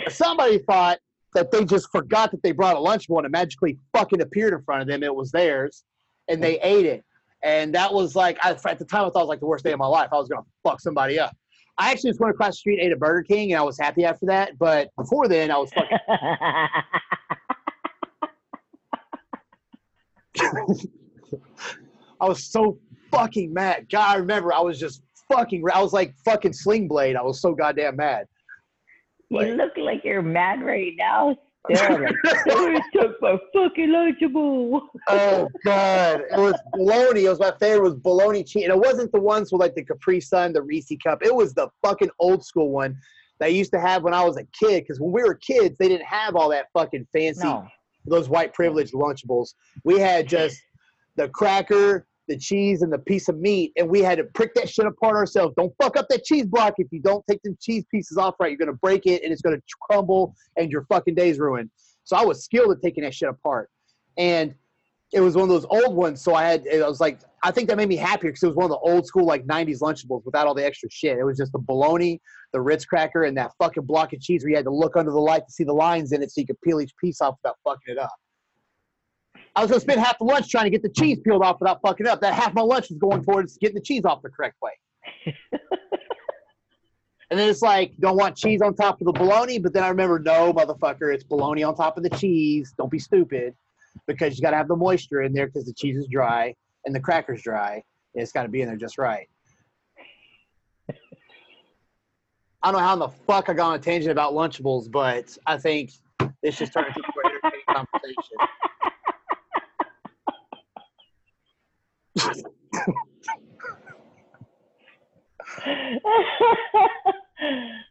Somebody 0.09 0.59
thought 0.59 0.99
that 1.35 1.53
they 1.53 1.65
just 1.65 1.89
forgot 1.93 2.33
that 2.33 2.43
they 2.43 2.51
brought 2.51 2.75
a 2.75 2.81
Lunchable 2.81 3.19
and 3.19 3.27
it 3.27 3.31
magically 3.31 3.79
fucking 3.93 4.21
appeared 4.23 4.55
in 4.55 4.63
front 4.65 4.83
of 4.83 4.89
them. 4.89 5.05
It 5.05 5.15
was 5.15 5.31
theirs, 5.31 5.85
and 6.27 6.43
they 6.43 6.59
ate 6.63 6.85
it. 6.87 7.05
And 7.45 7.73
that 7.77 7.95
was 7.95 8.17
like, 8.17 8.45
I, 8.45 8.51
at 8.51 8.81
the 8.81 8.85
time, 8.85 9.05
I 9.05 9.11
thought 9.11 9.21
it 9.21 9.23
was 9.23 9.29
like 9.29 9.39
the 9.39 9.47
worst 9.47 9.63
day 9.65 9.71
of 9.71 9.79
my 9.79 9.87
life. 9.87 10.09
I 10.11 10.17
was 10.17 10.29
gonna 10.29 10.43
fuck 10.65 10.81
somebody 10.81 11.21
up. 11.21 11.33
I 11.79 11.93
actually 11.93 12.11
just 12.11 12.19
went 12.19 12.35
across 12.35 12.55
the 12.55 12.59
street, 12.59 12.81
ate 12.83 12.91
a 12.91 12.97
Burger 12.97 13.23
King, 13.23 13.53
and 13.53 13.61
I 13.61 13.63
was 13.63 13.79
happy 13.79 14.05
after 14.05 14.27
that. 14.27 14.59
But 14.59 14.89
before 14.97 15.29
then, 15.29 15.53
I 15.53 15.59
was 15.59 15.71
fucking. 15.73 15.97
I 22.21 22.27
was 22.27 22.45
so 22.51 22.81
fucking 23.13 23.53
mad. 23.53 23.87
God, 23.89 24.17
I 24.17 24.17
remember 24.17 24.53
I 24.53 24.61
was 24.61 24.81
just 24.81 25.03
fucking. 25.33 25.65
I 25.73 25.81
was 25.83 25.93
like 25.93 26.15
fucking 26.25 26.53
Sling 26.53 26.89
Blade. 26.89 27.17
I 27.17 27.23
was 27.23 27.41
so 27.41 27.55
goddamn 27.55 27.97
mad. 27.97 28.27
you 29.31 29.55
look 29.55 29.73
like 29.77 30.03
you're 30.05 30.23
mad 30.23 30.63
right 30.63 30.93
now. 30.97 31.37
Like, 31.69 31.79
"Somebody 32.49 32.83
took 32.93 33.21
my 33.23 33.39
fucking 33.55 33.89
lunchable. 33.89 34.81
Oh 35.09 35.49
god, 35.65 36.23
it 36.31 36.37
was 36.39 36.55
bologna. 36.73 37.25
It 37.25 37.29
was 37.29 37.39
my 37.39 37.53
favorite. 37.61 37.83
Was 37.85 37.95
bologna 37.95 38.43
cheese, 38.43 38.65
and 38.65 38.73
it 38.73 38.79
wasn't 38.79 39.13
the 39.13 39.21
ones 39.21 39.53
with 39.53 39.61
like 39.61 39.75
the 39.77 39.85
Capri 39.85 40.21
Sun, 40.21 40.55
the 40.55 40.63
Reese 40.63 40.91
cup. 41.05 41.21
It 41.25 41.35
was 41.35 41.55
the 41.55 41.69
fucking 41.85 42.11
old 42.19 42.45
school 42.45 42.71
one 42.71 42.97
that 43.39 43.47
I 43.47 43.49
used 43.51 43.73
to 43.73 43.81
have 43.81 44.03
when 44.03 44.13
I 44.13 44.25
was 44.25 44.37
a 44.39 44.45
kid. 44.59 44.83
Because 44.83 44.99
when 45.01 45.13
we 45.13 45.23
were 45.23 45.35
kids, 45.37 45.79
they 45.79 45.89
didn't 45.89 46.07
have 46.07 46.35
all 46.35 46.49
that 46.51 46.67
fucking 46.73 47.07
fancy 47.13 47.45
No. 47.45 47.67
those 48.07 48.29
white 48.29 48.53
privileged 48.55 48.93
Lunchables. 48.93 49.55
We 49.85 50.01
had 50.01 50.27
just 50.29 50.61
the 51.17 51.29
cracker, 51.29 52.07
the 52.29 52.39
cheese, 52.39 52.83
and 52.83 52.93
the 52.93 52.99
piece 52.99 53.29
of 53.29 53.39
meat, 53.39 53.73
and 53.77 53.89
we 53.89 54.01
had 54.01 54.19
to 54.19 54.25
prick 54.25 54.55
that 54.55 54.69
shit 54.69 54.87
apart 54.87 55.17
ourselves. 55.17 55.55
Don't 55.57 55.73
fuck 55.81 55.97
up 55.97 56.07
that 56.09 56.25
cheese 56.25 56.47
block. 56.47 56.75
If 56.79 56.89
you 56.91 57.01
don't 57.01 57.25
take 57.29 57.41
the 57.43 57.57
cheese 57.61 57.85
pieces 57.91 58.17
off 58.17 58.37
right, 58.39 58.51
you're 58.51 58.59
gonna 58.59 58.73
break 58.75 59.07
it, 59.07 59.23
and 59.23 59.33
it's 59.33 59.43
gonna 59.43 59.61
crumble, 59.83 60.35
and 60.57 60.71
your 60.71 60.85
fucking 60.85 61.15
day's 61.15 61.39
ruined. 61.39 61.71
So 62.05 62.17
I 62.17 62.25
was 62.25 62.45
skilled 62.45 62.73
at 62.73 62.83
taking 62.83 63.05
that 63.05 63.15
shit 63.15 63.29
apart, 63.29 63.71
and 64.17 64.55
it 65.13 65.21
was 65.21 65.35
one 65.35 65.45
of 65.45 65.49
those 65.51 65.67
old 65.69 65.95
ones. 65.95 66.23
So 66.23 66.35
I 66.35 66.45
had, 66.45 66.67
I 66.73 66.89
was 66.89 67.01
like, 67.01 67.21
I 67.43 67.51
think 67.51 67.69
that 67.69 67.77
made 67.77 67.89
me 67.89 67.97
happier 67.97 68.31
because 68.31 68.43
it 68.43 68.47
was 68.47 68.57
one 68.57 68.65
of 68.65 68.71
the 68.71 68.79
old 68.79 69.07
school 69.07 69.27
like 69.27 69.47
'90s 69.47 69.81
Lunchables 69.81 70.25
without 70.25 70.47
all 70.47 70.55
the 70.55 70.65
extra 70.65 70.89
shit. 70.91 71.19
It 71.19 71.25
was 71.25 71.37
just 71.37 71.53
the 71.53 71.59
bologna, 71.59 72.21
the 72.53 72.61
Ritz 72.61 72.85
cracker, 72.85 73.25
and 73.25 73.37
that 73.37 73.53
fucking 73.59 73.85
block 73.85 74.13
of 74.13 74.21
cheese 74.21 74.43
where 74.43 74.51
you 74.51 74.57
had 74.57 74.65
to 74.65 74.75
look 74.75 74.97
under 74.97 75.11
the 75.11 75.21
light 75.21 75.47
to 75.47 75.53
see 75.53 75.65
the 75.65 75.73
lines 75.73 76.13
in 76.13 76.23
it 76.23 76.31
so 76.31 76.41
you 76.41 76.47
could 76.47 76.61
peel 76.63 76.81
each 76.81 76.95
piece 77.01 77.21
off 77.21 77.37
without 77.43 77.57
fucking 77.65 77.95
it 77.95 77.99
up. 77.99 78.13
I 79.55 79.61
was 79.61 79.71
gonna 79.71 79.81
spend 79.81 80.01
half 80.01 80.19
the 80.19 80.25
lunch 80.25 80.49
trying 80.49 80.65
to 80.65 80.71
get 80.71 80.83
the 80.83 80.89
cheese 80.89 81.19
peeled 81.21 81.43
off 81.43 81.59
without 81.61 81.81
fucking 81.83 82.07
up. 82.07 82.21
That 82.21 82.35
half 82.35 82.55
my 82.55 82.63
lunch 82.63 82.89
was 82.89 82.99
going 82.99 83.23
towards 83.25 83.59
getting 83.59 83.75
the 83.75 83.83
cheese 83.83 84.05
off 84.05 84.23
the 84.23 84.31
correct 84.31 84.57
way. 84.63 84.73
and 87.31 87.39
then 87.39 87.49
it's 87.49 87.63
like, 87.63 87.93
don't 88.01 88.17
want 88.17 88.37
cheese 88.37 88.63
on 88.63 88.75
top 88.75 89.01
of 89.01 89.07
the 89.07 89.13
bologna, 89.13 89.59
but 89.59 89.73
then 89.73 89.83
I 89.83 89.89
remember, 89.89 90.19
no, 90.19 90.53
motherfucker, 90.53 91.13
it's 91.13 91.25
bologna 91.25 91.65
on 91.65 91.75
top 91.75 91.97
of 91.97 92.03
the 92.03 92.11
cheese. 92.11 92.73
Don't 92.79 92.91
be 92.91 92.99
stupid, 92.99 93.55
because 94.07 94.37
you 94.37 94.43
got 94.43 94.51
to 94.51 94.57
have 94.57 94.69
the 94.69 94.77
moisture 94.77 95.23
in 95.23 95.33
there 95.33 95.47
because 95.47 95.65
the 95.67 95.75
cheese 95.75 95.97
is 95.97 96.07
dry 96.09 96.55
and 96.85 96.95
the 96.95 97.01
cracker's 97.01 97.43
dry. 97.43 97.83
And 98.15 98.23
it's 98.23 98.33
got 98.33 98.43
to 98.43 98.49
be 98.49 98.63
in 98.63 98.69
there 98.69 98.77
just 98.77 98.99
right. 98.99 99.29
I 102.65 102.71
don't 102.71 102.81
know 102.81 102.87
how 102.87 102.93
in 102.93 102.99
the 103.01 103.09
fuck 103.09 103.49
I 103.49 103.55
got 103.55 103.71
on 103.71 103.75
a 103.75 103.79
tangent 103.79 104.13
about 104.13 104.35
Lunchables, 104.35 104.91
but 104.91 105.37
I 105.47 105.57
think 105.57 105.91
this 106.43 106.59
just 106.59 106.73
turned 106.73 106.87
into 106.89 107.01
a 107.01 107.27
entertaining 107.27 107.65
conversation. 107.69 108.37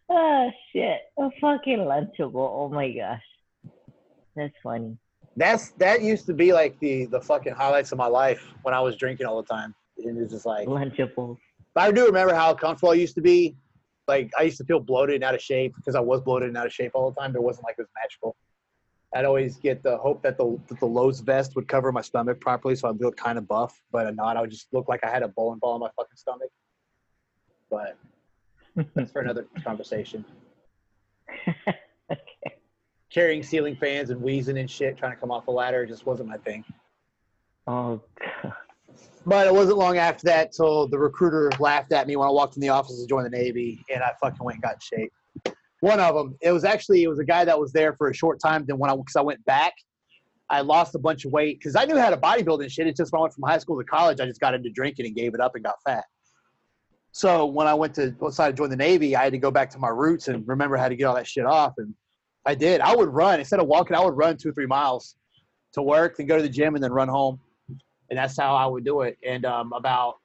oh 0.09 0.51
shit! 0.71 0.99
A 1.17 1.29
fucking 1.39 1.79
lunchable. 1.79 2.35
Oh 2.35 2.69
my 2.69 2.91
gosh, 2.91 3.23
that's 4.35 4.53
funny. 4.61 4.97
That's 5.37 5.71
that 5.73 6.01
used 6.01 6.25
to 6.27 6.33
be 6.33 6.53
like 6.53 6.79
the 6.79 7.05
the 7.05 7.21
fucking 7.21 7.53
highlights 7.53 7.91
of 7.91 7.97
my 7.97 8.07
life 8.07 8.43
when 8.63 8.73
I 8.73 8.79
was 8.79 8.95
drinking 8.95 9.25
all 9.25 9.41
the 9.41 9.47
time. 9.47 9.73
And 9.97 10.17
it's 10.17 10.31
just 10.33 10.45
like 10.45 10.67
Lunchables. 10.67 11.37
But 11.73 11.81
I 11.81 11.91
do 11.91 12.05
remember 12.05 12.33
how 12.33 12.53
comfortable 12.53 12.91
I 12.91 12.95
used 12.95 13.15
to 13.15 13.21
be. 13.21 13.55
Like 14.07 14.29
I 14.37 14.43
used 14.43 14.57
to 14.57 14.65
feel 14.65 14.79
bloated 14.79 15.15
and 15.15 15.23
out 15.23 15.35
of 15.35 15.41
shape 15.41 15.73
because 15.75 15.95
I 15.95 15.99
was 15.99 16.21
bloated 16.21 16.49
and 16.49 16.57
out 16.57 16.65
of 16.65 16.73
shape 16.73 16.91
all 16.93 17.11
the 17.11 17.19
time. 17.19 17.31
But 17.31 17.39
it 17.39 17.43
wasn't 17.43 17.65
like 17.65 17.75
it 17.77 17.81
was 17.81 17.89
magical. 17.95 18.35
I'd 19.13 19.25
always 19.25 19.57
get 19.57 19.83
the 19.83 19.97
hope 19.97 20.21
that 20.23 20.37
the 20.37 20.57
that 20.67 20.79
the 20.79 20.85
Lowe's 20.85 21.19
vest 21.19 21.55
would 21.55 21.67
cover 21.67 21.91
my 21.91 22.01
stomach 22.01 22.39
properly, 22.39 22.75
so 22.75 22.89
I'd 22.89 23.01
look 23.01 23.17
kind 23.17 23.37
of 23.37 23.47
buff. 23.47 23.81
But 23.91 24.13
not, 24.15 24.37
I 24.37 24.41
would 24.41 24.51
just 24.51 24.67
look 24.71 24.87
like 24.87 25.03
I 25.03 25.09
had 25.09 25.21
a 25.23 25.27
bowling 25.27 25.59
ball 25.59 25.75
in 25.75 25.81
my 25.81 25.89
fucking 25.97 26.15
stomach. 26.15 26.49
But 27.69 27.97
that's 28.95 29.11
for 29.11 29.21
another 29.21 29.47
conversation. 29.63 30.23
okay. 31.57 32.55
Carrying 33.09 33.43
ceiling 33.43 33.75
fans 33.75 34.09
and 34.09 34.21
wheezing 34.21 34.57
and 34.57 34.69
shit, 34.69 34.97
trying 34.97 35.11
to 35.11 35.17
come 35.17 35.31
off 35.31 35.45
the 35.45 35.51
ladder, 35.51 35.85
just 35.85 36.05
wasn't 36.05 36.29
my 36.29 36.37
thing. 36.37 36.63
oh 37.67 38.01
god. 38.19 38.53
But 39.25 39.45
it 39.45 39.53
wasn't 39.53 39.77
long 39.77 39.97
after 39.97 40.25
that 40.25 40.51
till 40.51 40.87
the 40.87 40.97
recruiter 40.97 41.51
laughed 41.59 41.91
at 41.91 42.07
me 42.07 42.15
when 42.15 42.27
I 42.27 42.31
walked 42.31 42.55
in 42.55 42.61
the 42.61 42.69
office 42.69 42.99
to 42.99 43.07
join 43.07 43.23
the 43.23 43.29
Navy, 43.29 43.83
and 43.93 44.01
I 44.01 44.13
fucking 44.19 44.43
went 44.43 44.55
and 44.55 44.63
got 44.63 44.75
in 44.75 44.79
shape. 44.79 45.13
One 45.81 45.99
of 45.99 46.15
them, 46.15 46.35
it 46.41 46.51
was 46.51 46.63
actually 46.63 47.03
it 47.03 47.07
was 47.07 47.19
a 47.19 47.25
guy 47.25 47.45
that 47.45 47.59
was 47.59 47.71
there 47.71 47.93
for 47.93 48.09
a 48.09 48.13
short 48.13 48.39
time. 48.39 48.65
Then 48.65 48.77
when 48.77 48.89
I 48.89 48.95
because 48.95 49.15
I 49.15 49.21
went 49.21 49.43
back, 49.45 49.73
I 50.49 50.61
lost 50.61 50.95
a 50.95 50.99
bunch 50.99 51.25
of 51.25 51.31
weight 51.31 51.59
because 51.59 51.75
I 51.75 51.85
knew 51.85 51.97
how 51.97 52.09
to 52.09 52.17
bodybuild 52.17 52.61
and 52.61 52.71
shit. 52.71 52.87
It's 52.87 52.97
just 52.97 53.11
when 53.11 53.19
I 53.19 53.21
went 53.23 53.33
from 53.33 53.43
high 53.43 53.57
school 53.57 53.77
to 53.77 53.83
college, 53.83 54.19
I 54.19 54.25
just 54.25 54.39
got 54.39 54.53
into 54.53 54.69
drinking 54.69 55.05
and 55.05 55.15
gave 55.15 55.33
it 55.33 55.39
up 55.39 55.55
and 55.55 55.63
got 55.63 55.75
fat. 55.85 56.05
So 57.11 57.45
when 57.45 57.67
I 57.67 57.73
went 57.73 57.93
to 57.95 58.11
decided 58.11 58.55
to 58.55 58.61
join 58.61 58.69
the 58.69 58.77
Navy, 58.77 59.15
I 59.15 59.23
had 59.23 59.33
to 59.33 59.37
go 59.37 59.51
back 59.51 59.69
to 59.71 59.79
my 59.79 59.89
roots 59.89 60.27
and 60.27 60.47
remember 60.47 60.77
how 60.77 60.87
to 60.87 60.95
get 60.95 61.05
all 61.05 61.15
that 61.15 61.27
shit 61.27 61.45
off. 61.45 61.73
And 61.77 61.93
I 62.45 62.55
did. 62.55 62.81
I 62.81 62.95
would 62.95 63.09
run 63.09 63.39
instead 63.39 63.59
of 63.59 63.67
walking. 63.67 63.95
I 63.95 64.03
would 64.03 64.15
run 64.15 64.37
two 64.37 64.49
or 64.49 64.53
three 64.53 64.65
miles 64.65 65.15
to 65.73 65.81
work, 65.81 66.17
then 66.17 66.27
go 66.27 66.37
to 66.37 66.43
the 66.43 66.49
gym, 66.49 66.75
and 66.75 66.83
then 66.83 66.91
run 66.91 67.07
home 67.07 67.39
and 68.11 68.17
that's 68.17 68.37
how 68.37 68.55
I 68.55 68.65
would 68.65 68.83
do 68.83 69.01
it. 69.01 69.17
And 69.25 69.45
um, 69.45 69.71
about 69.73 70.15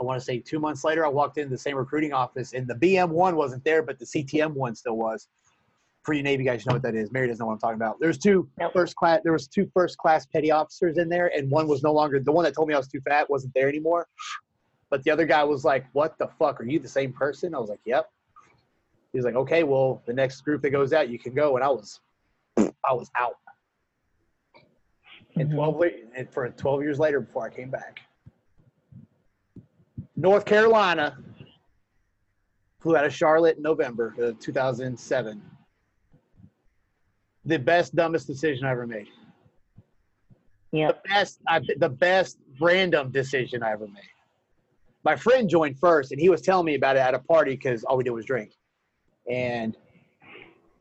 I 0.00 0.04
want 0.04 0.20
to 0.20 0.24
say 0.24 0.38
two 0.38 0.58
months 0.60 0.84
later, 0.84 1.04
I 1.04 1.08
walked 1.08 1.38
into 1.38 1.50
the 1.50 1.58
same 1.58 1.76
recruiting 1.76 2.12
office, 2.12 2.52
and 2.52 2.66
the 2.66 2.74
BM 2.74 3.08
one 3.10 3.36
wasn't 3.36 3.64
there, 3.64 3.82
but 3.82 3.98
the 3.98 4.04
CTM 4.04 4.52
one 4.54 4.74
still 4.74 4.96
was. 4.96 5.28
For 6.02 6.14
you 6.14 6.22
Navy 6.22 6.44
guys, 6.44 6.64
you 6.64 6.70
know 6.70 6.76
what 6.76 6.82
that 6.82 6.94
is. 6.94 7.10
Mary 7.12 7.26
doesn't 7.26 7.42
know 7.42 7.48
what 7.48 7.54
I'm 7.54 7.58
talking 7.58 7.76
about. 7.76 8.00
There's 8.00 8.16
two 8.16 8.48
Nope. 8.58 8.72
first 8.72 8.96
class. 8.96 9.20
There 9.24 9.32
was 9.32 9.46
two 9.46 9.70
first 9.74 9.98
class 9.98 10.24
petty 10.24 10.50
officers 10.50 10.96
in 10.96 11.08
there, 11.08 11.26
and 11.36 11.50
one 11.50 11.68
was 11.68 11.82
no 11.82 11.92
longer 11.92 12.18
the 12.20 12.32
one 12.32 12.44
that 12.44 12.54
told 12.54 12.68
me 12.68 12.74
I 12.74 12.78
was 12.78 12.88
too 12.88 13.00
fat 13.00 13.28
wasn't 13.28 13.52
there 13.52 13.68
anymore. 13.68 14.06
But 14.90 15.02
the 15.02 15.10
other 15.10 15.26
guy 15.26 15.44
was 15.44 15.64
like, 15.64 15.84
"What 15.92 16.16
the 16.16 16.28
fuck? 16.38 16.60
Are 16.60 16.64
you 16.64 16.78
the 16.78 16.88
same 16.88 17.12
person?" 17.12 17.54
I 17.54 17.58
was 17.58 17.68
like, 17.68 17.80
"Yep." 17.84 18.10
He 19.12 19.18
was 19.18 19.24
like, 19.26 19.34
"Okay, 19.34 19.64
well, 19.64 20.00
the 20.06 20.14
next 20.14 20.40
group 20.42 20.62
that 20.62 20.70
goes 20.70 20.92
out, 20.94 21.10
you 21.10 21.18
can 21.18 21.34
go." 21.34 21.56
And 21.56 21.64
I 21.64 21.68
was, 21.68 22.00
I 22.56 22.92
was 22.92 23.10
out. 23.14 23.36
And 25.36 25.50
Mhm. 25.50 25.54
12 25.54 25.82
and 26.14 26.30
for 26.30 26.48
12 26.48 26.82
years 26.82 26.98
later 26.98 27.20
before 27.20 27.44
I 27.44 27.50
came 27.50 27.70
back. 27.70 28.00
North 30.18 30.44
Carolina 30.44 31.16
flew 32.80 32.96
out 32.96 33.04
of 33.04 33.14
Charlotte 33.14 33.56
in 33.56 33.62
November 33.62 34.16
of 34.18 34.40
2007. 34.40 35.40
The 37.44 37.58
best, 37.60 37.94
dumbest 37.94 38.26
decision 38.26 38.64
I 38.64 38.72
ever 38.72 38.84
made. 38.84 39.06
Yeah. 40.72 40.88
The 40.88 40.98
best, 41.08 41.38
I, 41.46 41.60
the 41.76 41.88
best 41.88 42.38
random 42.60 43.12
decision 43.12 43.62
I 43.62 43.70
ever 43.70 43.86
made. 43.86 44.10
My 45.04 45.14
friend 45.14 45.48
joined 45.48 45.78
first, 45.78 46.10
and 46.10 46.20
he 46.20 46.28
was 46.28 46.42
telling 46.42 46.66
me 46.66 46.74
about 46.74 46.96
it 46.96 46.98
at 46.98 47.14
a 47.14 47.20
party 47.20 47.52
because 47.52 47.84
all 47.84 47.96
we 47.96 48.02
did 48.02 48.10
was 48.10 48.24
drink. 48.24 48.50
And 49.30 49.76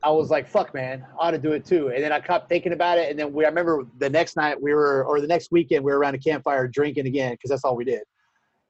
I 0.02 0.10
was 0.10 0.32
like, 0.32 0.48
"Fuck, 0.48 0.74
man, 0.74 1.06
I 1.14 1.28
ought 1.28 1.32
to 1.32 1.38
do 1.38 1.52
it 1.52 1.64
too." 1.64 1.90
And 1.90 2.04
then 2.04 2.12
I 2.12 2.20
kept 2.20 2.50
thinking 2.50 2.74
about 2.74 2.98
it, 2.98 3.12
and 3.12 3.20
then 3.20 3.32
we. 3.32 3.46
I 3.46 3.50
remember 3.50 3.86
the 4.00 4.10
next 4.10 4.36
night 4.36 4.60
we 4.60 4.74
were, 4.74 5.06
or 5.06 5.22
the 5.22 5.28
next 5.28 5.52
weekend 5.52 5.86
we 5.86 5.92
were 5.92 6.00
around 6.00 6.16
a 6.16 6.20
campfire 6.20 6.68
drinking 6.68 7.06
again 7.06 7.34
because 7.34 7.52
that's 7.52 7.64
all 7.64 7.76
we 7.76 7.86
did. 7.86 8.02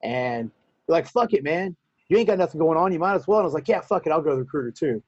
And 0.03 0.51
like, 0.87 1.07
"Fuck 1.07 1.33
it, 1.33 1.43
man, 1.43 1.75
you 2.09 2.17
ain't 2.17 2.27
got 2.27 2.37
nothing 2.37 2.59
going 2.59 2.77
on. 2.77 2.91
You 2.91 2.99
might 2.99 3.15
as 3.15 3.27
well." 3.27 3.39
And 3.39 3.43
I 3.43 3.47
was 3.47 3.53
like, 3.53 3.67
"Yeah, 3.67 3.81
fuck 3.81 4.05
it, 4.05 4.11
I'll 4.11 4.21
go 4.21 4.31
to 4.31 4.35
the 4.35 4.41
recruiter 4.43 4.71
too." 4.71 5.03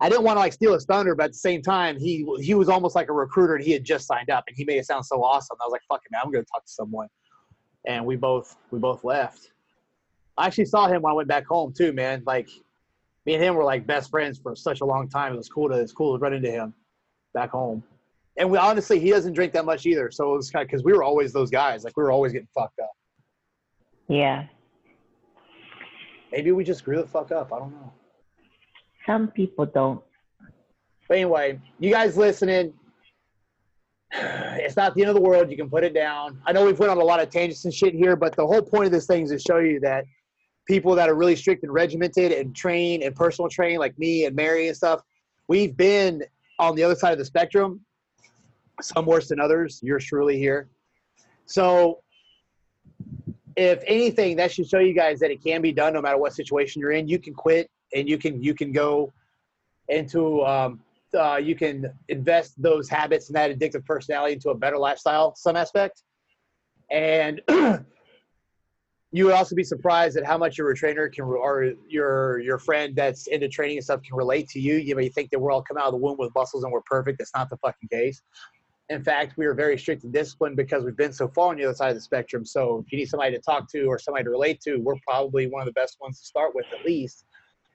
I 0.00 0.08
didn't 0.08 0.24
want 0.24 0.36
to 0.36 0.40
like 0.40 0.52
steal 0.52 0.74
his 0.74 0.84
thunder, 0.84 1.14
but 1.14 1.26
at 1.26 1.32
the 1.32 1.38
same 1.38 1.62
time, 1.62 1.98
he 1.98 2.26
he 2.40 2.54
was 2.54 2.68
almost 2.68 2.96
like 2.96 3.08
a 3.08 3.12
recruiter, 3.12 3.54
and 3.54 3.64
he 3.64 3.72
had 3.72 3.84
just 3.84 4.06
signed 4.06 4.30
up, 4.30 4.44
and 4.48 4.56
he 4.56 4.64
made 4.64 4.78
it 4.78 4.86
sound 4.86 5.06
so 5.06 5.22
awesome. 5.22 5.56
I 5.60 5.64
was 5.64 5.72
like, 5.72 5.82
"Fuck 5.88 6.02
it, 6.04 6.12
man, 6.12 6.22
I'm 6.24 6.32
going 6.32 6.44
to 6.44 6.50
talk 6.50 6.64
to 6.64 6.72
someone." 6.72 7.08
And 7.86 8.04
we 8.04 8.16
both 8.16 8.56
we 8.70 8.78
both 8.78 9.04
left. 9.04 9.52
I 10.36 10.46
actually 10.46 10.64
saw 10.64 10.88
him 10.88 11.02
when 11.02 11.12
I 11.12 11.14
went 11.14 11.28
back 11.28 11.46
home 11.46 11.72
too, 11.72 11.92
man. 11.92 12.22
Like 12.26 12.48
me 13.26 13.34
and 13.34 13.42
him 13.42 13.54
were 13.54 13.64
like 13.64 13.86
best 13.86 14.10
friends 14.10 14.38
for 14.38 14.56
such 14.56 14.80
a 14.80 14.84
long 14.84 15.08
time. 15.08 15.34
It 15.34 15.36
was 15.36 15.48
cool 15.48 15.68
to 15.68 15.74
it's 15.76 15.92
cool 15.92 16.16
to 16.16 16.22
run 16.22 16.32
into 16.32 16.50
him 16.50 16.74
back 17.34 17.50
home. 17.50 17.82
And 18.38 18.50
we 18.50 18.58
honestly, 18.58 18.98
he 18.98 19.10
doesn't 19.10 19.34
drink 19.34 19.52
that 19.52 19.64
much 19.64 19.84
either. 19.86 20.10
So 20.10 20.32
it 20.32 20.36
was 20.36 20.50
kind 20.50 20.62
of 20.62 20.68
because 20.68 20.84
we 20.84 20.92
were 20.92 21.02
always 21.02 21.32
those 21.32 21.50
guys. 21.50 21.84
Like 21.84 21.96
we 21.96 22.02
were 22.02 22.10
always 22.10 22.32
getting 22.32 22.48
fucked 22.54 22.80
up. 22.80 22.90
Yeah. 24.12 24.44
Maybe 26.30 26.52
we 26.52 26.64
just 26.64 26.84
grew 26.84 27.00
the 27.00 27.08
fuck 27.08 27.32
up. 27.32 27.50
I 27.50 27.58
don't 27.58 27.70
know. 27.70 27.92
Some 29.06 29.28
people 29.28 29.64
don't. 29.64 30.02
But 31.08 31.16
anyway, 31.16 31.58
you 31.78 31.90
guys 31.90 32.14
listening, 32.18 32.74
it's 34.12 34.76
not 34.76 34.94
the 34.94 35.00
end 35.00 35.08
of 35.08 35.14
the 35.14 35.20
world. 35.22 35.50
You 35.50 35.56
can 35.56 35.70
put 35.70 35.82
it 35.82 35.94
down. 35.94 36.42
I 36.46 36.52
know 36.52 36.66
we've 36.66 36.78
went 36.78 36.90
on 36.90 36.98
a 36.98 37.04
lot 37.04 37.20
of 37.20 37.30
tangents 37.30 37.64
and 37.64 37.72
shit 37.72 37.94
here, 37.94 38.14
but 38.14 38.36
the 38.36 38.46
whole 38.46 38.60
point 38.60 38.84
of 38.84 38.92
this 38.92 39.06
thing 39.06 39.22
is 39.22 39.30
to 39.30 39.38
show 39.38 39.58
you 39.60 39.80
that 39.80 40.04
people 40.68 40.94
that 40.94 41.08
are 41.08 41.14
really 41.14 41.34
strict 41.34 41.62
and 41.62 41.72
regimented 41.72 42.32
and 42.32 42.54
train 42.54 43.02
and 43.02 43.16
personal 43.16 43.48
train, 43.48 43.78
like 43.78 43.98
me 43.98 44.26
and 44.26 44.36
Mary 44.36 44.68
and 44.68 44.76
stuff, 44.76 45.00
we've 45.48 45.74
been 45.74 46.22
on 46.58 46.76
the 46.76 46.82
other 46.82 46.96
side 46.96 47.12
of 47.12 47.18
the 47.18 47.24
spectrum. 47.24 47.80
Some 48.82 49.06
worse 49.06 49.28
than 49.28 49.40
others. 49.40 49.80
You're 49.82 49.98
truly 49.98 50.36
here. 50.38 50.68
So, 51.46 52.01
if 53.56 53.82
anything, 53.86 54.36
that 54.36 54.52
should 54.52 54.68
show 54.68 54.78
you 54.78 54.94
guys 54.94 55.18
that 55.20 55.30
it 55.30 55.42
can 55.42 55.62
be 55.62 55.72
done 55.72 55.92
no 55.94 56.00
matter 56.00 56.18
what 56.18 56.32
situation 56.32 56.80
you're 56.80 56.92
in. 56.92 57.08
You 57.08 57.18
can 57.18 57.34
quit 57.34 57.70
and 57.94 58.08
you 58.08 58.18
can 58.18 58.42
you 58.42 58.54
can 58.54 58.72
go 58.72 59.12
into 59.88 60.44
um, 60.44 60.80
uh, 61.18 61.36
you 61.36 61.54
can 61.54 61.92
invest 62.08 62.60
those 62.60 62.88
habits 62.88 63.28
and 63.28 63.36
that 63.36 63.50
addictive 63.50 63.84
personality 63.84 64.34
into 64.34 64.50
a 64.50 64.54
better 64.54 64.78
lifestyle 64.78 65.34
some 65.36 65.56
aspect. 65.56 66.02
And 66.90 67.40
you 69.12 69.26
would 69.26 69.34
also 69.34 69.54
be 69.54 69.64
surprised 69.64 70.16
at 70.16 70.24
how 70.24 70.38
much 70.38 70.58
your 70.58 70.72
trainer 70.74 71.08
can 71.08 71.24
or 71.24 71.72
your 71.88 72.40
your 72.40 72.58
friend 72.58 72.94
that's 72.96 73.26
into 73.26 73.48
training 73.48 73.78
and 73.78 73.84
stuff 73.84 74.02
can 74.02 74.16
relate 74.16 74.48
to 74.50 74.60
you. 74.60 74.76
You 74.76 74.96
may 74.96 75.08
think 75.08 75.30
that 75.30 75.38
we're 75.38 75.52
all 75.52 75.62
coming 75.62 75.82
out 75.82 75.86
of 75.86 75.92
the 75.92 75.98
womb 75.98 76.16
with 76.18 76.34
muscles 76.34 76.64
and 76.64 76.72
we're 76.72 76.82
perfect. 76.82 77.18
That's 77.18 77.32
not 77.34 77.50
the 77.50 77.56
fucking 77.58 77.88
case 77.88 78.22
in 78.88 79.02
fact 79.02 79.36
we 79.36 79.46
are 79.46 79.54
very 79.54 79.78
strict 79.78 80.04
and 80.04 80.12
disciplined 80.12 80.56
because 80.56 80.84
we've 80.84 80.96
been 80.96 81.12
so 81.12 81.28
far 81.28 81.50
on 81.50 81.56
the 81.56 81.64
other 81.64 81.74
side 81.74 81.90
of 81.90 81.94
the 81.94 82.00
spectrum 82.00 82.44
so 82.44 82.82
if 82.84 82.92
you 82.92 82.98
need 82.98 83.08
somebody 83.08 83.34
to 83.34 83.40
talk 83.40 83.70
to 83.70 83.84
or 83.84 83.98
somebody 83.98 84.24
to 84.24 84.30
relate 84.30 84.60
to 84.60 84.76
we're 84.76 84.96
probably 85.06 85.46
one 85.46 85.62
of 85.62 85.66
the 85.66 85.72
best 85.72 85.96
ones 86.00 86.18
to 86.18 86.26
start 86.26 86.54
with 86.54 86.66
at 86.78 86.84
least 86.84 87.24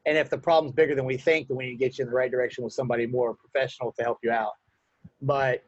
and 0.08 0.18
if 0.18 0.30
the 0.30 0.38
problem's 0.38 0.74
bigger 0.74 0.96
than 0.96 1.06
we 1.06 1.18
think, 1.18 1.50
then 1.50 1.58
we 1.58 1.66
need 1.66 1.72
to 1.74 1.78
get 1.78 1.98
you 1.98 2.04
in 2.04 2.10
the 2.10 2.16
right 2.16 2.32
direction 2.32 2.64
with 2.64 2.72
somebody 2.72 3.06
more 3.06 3.36
professional 3.36 3.92
to 3.92 4.04
help 4.04 4.20
you 4.24 4.32
out. 4.32 4.54
But 5.22 5.64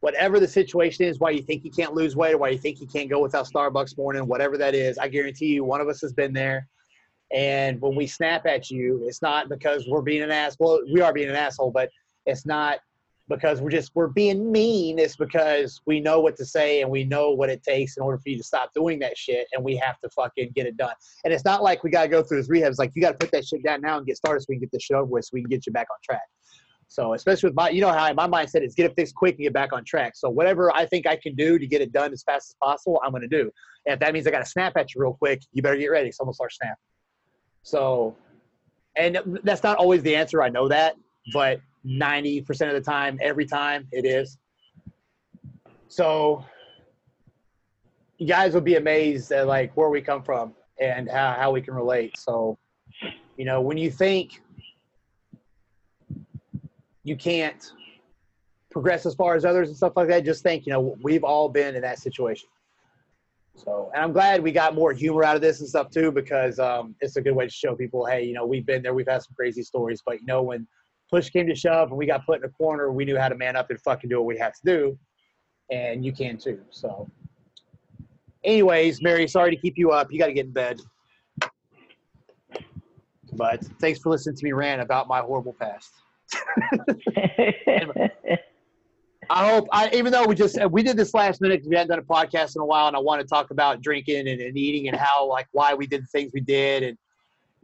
whatever 0.00 0.38
the 0.38 0.46
situation 0.46 1.04
is, 1.04 1.18
why 1.18 1.30
you 1.30 1.42
think 1.42 1.64
you 1.64 1.72
can't 1.72 1.92
lose 1.92 2.14
weight 2.14 2.34
or 2.34 2.38
why 2.38 2.50
you 2.50 2.58
think 2.58 2.80
you 2.80 2.86
can't 2.86 3.10
go 3.10 3.20
without 3.20 3.48
Starbucks 3.48 3.98
morning, 3.98 4.28
whatever 4.28 4.56
that 4.56 4.76
is, 4.76 4.98
I 4.98 5.08
guarantee 5.08 5.46
you 5.46 5.64
one 5.64 5.80
of 5.80 5.88
us 5.88 6.00
has 6.02 6.12
been 6.12 6.32
there. 6.32 6.68
And 7.32 7.80
when 7.80 7.96
we 7.96 8.06
snap 8.06 8.46
at 8.46 8.70
you, 8.70 9.02
it's 9.04 9.20
not 9.20 9.48
because 9.48 9.84
we're 9.88 10.00
being 10.00 10.22
an 10.22 10.30
asshole. 10.30 10.82
We 10.92 11.00
are 11.00 11.12
being 11.12 11.28
an 11.28 11.34
asshole, 11.34 11.72
but 11.72 11.90
it's 12.24 12.46
not 12.46 12.78
because 13.28 13.60
we're 13.60 13.70
just 13.70 13.90
we're 13.94 14.08
being 14.08 14.52
mean. 14.52 14.98
It's 14.98 15.16
because 15.16 15.80
we 15.86 16.00
know 16.00 16.20
what 16.20 16.36
to 16.36 16.44
say 16.44 16.82
and 16.82 16.90
we 16.90 17.04
know 17.04 17.32
what 17.32 17.50
it 17.50 17.62
takes 17.62 17.96
in 17.96 18.02
order 18.02 18.18
for 18.18 18.28
you 18.28 18.36
to 18.36 18.44
stop 18.44 18.72
doing 18.74 18.98
that 19.00 19.18
shit, 19.18 19.48
and 19.52 19.64
we 19.64 19.76
have 19.76 19.98
to 20.00 20.08
fucking 20.10 20.52
get 20.54 20.66
it 20.66 20.76
done. 20.76 20.94
And 21.24 21.32
it's 21.32 21.44
not 21.44 21.62
like 21.62 21.82
we 21.82 21.90
gotta 21.90 22.08
go 22.08 22.22
through 22.22 22.38
this 22.38 22.48
rehab. 22.48 22.70
It's 22.70 22.78
like 22.78 22.92
you 22.94 23.02
gotta 23.02 23.18
put 23.18 23.32
that 23.32 23.44
shit 23.44 23.64
down 23.64 23.80
now 23.80 23.98
and 23.98 24.06
get 24.06 24.16
started 24.16 24.40
so 24.40 24.46
we 24.48 24.56
can 24.56 24.60
get 24.60 24.72
this 24.72 24.82
shit 24.82 24.96
over 24.96 25.06
with, 25.06 25.24
so 25.24 25.30
we 25.32 25.40
can 25.40 25.50
get 25.50 25.66
you 25.66 25.72
back 25.72 25.88
on 25.90 25.96
track. 26.04 26.22
So 26.88 27.14
especially 27.14 27.48
with 27.48 27.56
my, 27.56 27.70
you 27.70 27.80
know 27.80 27.90
how 27.90 28.12
my 28.12 28.28
mindset 28.28 28.64
is 28.64 28.74
get 28.74 28.86
it 28.86 28.94
fixed 28.94 29.16
quick 29.16 29.34
and 29.34 29.42
get 29.42 29.52
back 29.52 29.72
on 29.72 29.84
track. 29.84 30.12
So 30.14 30.30
whatever 30.30 30.72
I 30.72 30.86
think 30.86 31.06
I 31.06 31.16
can 31.16 31.34
do 31.34 31.58
to 31.58 31.66
get 31.66 31.80
it 31.80 31.92
done 31.92 32.12
as 32.12 32.22
fast 32.22 32.50
as 32.50 32.56
possible, 32.62 33.00
I'm 33.04 33.10
gonna 33.10 33.26
do. 33.26 33.50
And 33.86 33.94
if 33.94 34.00
that 34.00 34.12
means 34.12 34.26
I 34.26 34.30
gotta 34.30 34.46
snap 34.46 34.76
at 34.76 34.94
you 34.94 35.00
real 35.00 35.14
quick, 35.14 35.42
you 35.52 35.62
better 35.62 35.76
get 35.76 35.88
ready. 35.88 36.12
Someone 36.12 36.34
start 36.34 36.52
snapping. 36.52 36.76
So, 37.62 38.14
and 38.96 39.18
that's 39.42 39.64
not 39.64 39.78
always 39.78 40.02
the 40.02 40.14
answer. 40.14 40.42
I 40.42 40.48
know 40.48 40.68
that, 40.68 40.94
but 41.32 41.60
90% 41.86 42.68
of 42.68 42.74
the 42.74 42.80
time, 42.80 43.18
every 43.22 43.46
time 43.46 43.86
it 43.92 44.04
is. 44.04 44.38
So 45.88 46.44
you 48.18 48.26
guys 48.26 48.54
will 48.54 48.60
be 48.60 48.76
amazed 48.76 49.30
at 49.32 49.46
like 49.46 49.76
where 49.76 49.88
we 49.88 50.00
come 50.00 50.22
from 50.22 50.54
and 50.80 51.08
how, 51.10 51.36
how 51.38 51.50
we 51.50 51.60
can 51.60 51.74
relate. 51.74 52.18
So, 52.18 52.58
you 53.36 53.44
know, 53.44 53.60
when 53.60 53.76
you 53.76 53.90
think 53.90 54.42
you 57.04 57.16
can't 57.16 57.72
progress 58.70 59.06
as 59.06 59.14
far 59.14 59.36
as 59.36 59.44
others 59.44 59.68
and 59.68 59.76
stuff 59.76 59.92
like 59.96 60.08
that, 60.08 60.24
just 60.24 60.42
think, 60.42 60.66
you 60.66 60.72
know, 60.72 60.96
we've 61.02 61.24
all 61.24 61.48
been 61.48 61.74
in 61.74 61.82
that 61.82 61.98
situation. 61.98 62.48
So, 63.54 63.90
and 63.94 64.02
I'm 64.02 64.12
glad 64.12 64.42
we 64.42 64.52
got 64.52 64.74
more 64.74 64.92
humor 64.92 65.24
out 65.24 65.36
of 65.36 65.40
this 65.40 65.60
and 65.60 65.68
stuff 65.68 65.90
too, 65.90 66.12
because 66.12 66.58
um, 66.58 66.94
it's 67.00 67.16
a 67.16 67.22
good 67.22 67.34
way 67.34 67.46
to 67.46 67.50
show 67.50 67.74
people, 67.74 68.04
hey, 68.04 68.24
you 68.24 68.34
know, 68.34 68.44
we've 68.44 68.66
been 68.66 68.82
there, 68.82 68.92
we've 68.92 69.08
had 69.08 69.22
some 69.22 69.34
crazy 69.34 69.62
stories, 69.62 70.02
but 70.04 70.20
you 70.20 70.26
know, 70.26 70.42
when 70.42 70.66
push 71.10 71.30
came 71.30 71.46
to 71.46 71.54
shove 71.54 71.90
and 71.90 71.98
we 71.98 72.06
got 72.06 72.24
put 72.26 72.38
in 72.38 72.44
a 72.44 72.48
corner, 72.48 72.90
we 72.90 73.04
knew 73.04 73.18
how 73.18 73.28
to 73.28 73.34
man 73.34 73.56
up 73.56 73.70
and 73.70 73.80
fucking 73.80 74.10
do 74.10 74.16
what 74.16 74.26
we 74.26 74.38
had 74.38 74.54
to 74.54 74.60
do, 74.64 74.98
and 75.70 76.04
you 76.04 76.12
can 76.12 76.36
too. 76.36 76.60
So, 76.70 77.08
anyways, 78.44 79.02
Mary, 79.02 79.26
sorry 79.28 79.50
to 79.50 79.60
keep 79.60 79.76
you 79.76 79.90
up. 79.90 80.12
You 80.12 80.18
got 80.18 80.26
to 80.26 80.32
get 80.32 80.46
in 80.46 80.52
bed. 80.52 80.80
But 83.32 83.64
thanks 83.80 83.98
for 84.00 84.10
listening 84.10 84.36
to 84.36 84.44
me 84.44 84.52
rant 84.52 84.80
about 84.80 85.08
my 85.08 85.20
horrible 85.20 85.54
past. 85.60 85.90
I 89.28 89.50
hope, 89.50 89.66
I, 89.72 89.90
even 89.92 90.12
though 90.12 90.24
we 90.24 90.34
just 90.36 90.58
we 90.70 90.82
did 90.82 90.96
this 90.96 91.12
last 91.12 91.40
minute 91.40 91.56
because 91.56 91.68
we 91.68 91.76
hadn't 91.76 91.90
done 91.90 91.98
a 91.98 92.02
podcast 92.02 92.54
in 92.56 92.62
a 92.62 92.64
while, 92.64 92.86
and 92.86 92.96
I 92.96 93.00
want 93.00 93.20
to 93.20 93.26
talk 93.26 93.50
about 93.50 93.82
drinking 93.82 94.28
and, 94.28 94.40
and 94.40 94.56
eating 94.56 94.88
and 94.88 94.96
how 94.96 95.28
like 95.28 95.48
why 95.52 95.74
we 95.74 95.86
did 95.86 96.02
the 96.02 96.06
things 96.06 96.30
we 96.32 96.40
did 96.40 96.82
and 96.84 96.96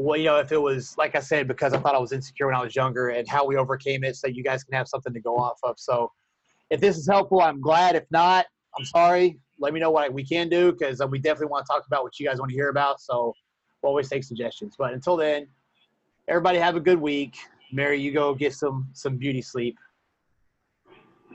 well, 0.03 0.17
you 0.19 0.25
know, 0.25 0.39
if 0.39 0.53
it 0.53 0.61
was 0.61 0.97
like 0.99 1.15
I 1.15 1.21
said, 1.21 1.49
because 1.49 1.73
I 1.73 1.79
thought 1.79 1.95
I 1.95 1.99
was 1.99 2.13
insecure 2.13 2.47
when 2.47 2.57
I 2.57 2.63
was 2.63 2.75
younger, 2.75 3.11
and 3.11 3.29
how 3.29 3.47
we 3.47 3.57
overcame 3.57 4.05
it, 4.05 4.17
so 4.17 4.27
you 4.27 4.43
guys 4.43 4.65
can 4.65 4.75
have 4.75 4.89
something 4.89 5.13
to 5.13 5.21
go 5.21 5.37
off 5.37 5.59
of. 5.63 5.79
So, 5.79 6.11
if 6.71 6.81
this 6.81 6.97
is 6.97 7.07
helpful, 7.07 7.41
I'm 7.41 7.61
glad. 7.61 7.97
If 7.97 8.05
not, 8.11 8.47
I'm 8.77 8.85
sorry. 8.85 9.39
Let 9.59 9.73
me 9.73 9.81
know 9.81 9.91
what 9.91 10.13
we 10.13 10.25
can 10.25 10.49
do 10.49 10.73
because 10.73 11.01
uh, 11.01 11.07
we 11.07 11.19
definitely 11.19 11.49
want 11.49 11.67
to 11.67 11.73
talk 11.73 11.87
about 11.87 12.03
what 12.03 12.19
you 12.19 12.27
guys 12.27 12.39
want 12.39 12.51
to 12.51 12.57
hear 12.57 12.69
about. 12.69 13.01
So, 13.01 13.33
we'll 13.83 13.91
always 13.91 14.09
take 14.09 14.25
suggestions. 14.25 14.75
But 14.77 14.93
until 14.93 15.17
then, 15.17 15.47
everybody 16.29 16.59
have 16.59 16.77
a 16.77 16.81
good 16.81 17.01
week. 17.01 17.37
Mary, 17.71 18.01
you 18.01 18.13
go 18.13 18.35
get 18.35 18.55
some 18.55 18.89
some 18.93 19.17
beauty 19.17 19.41
sleep. 19.41 19.79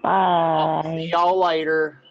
Bye. 0.03 0.81
See 0.83 1.09
y'all 1.11 1.39
later. 1.39 2.01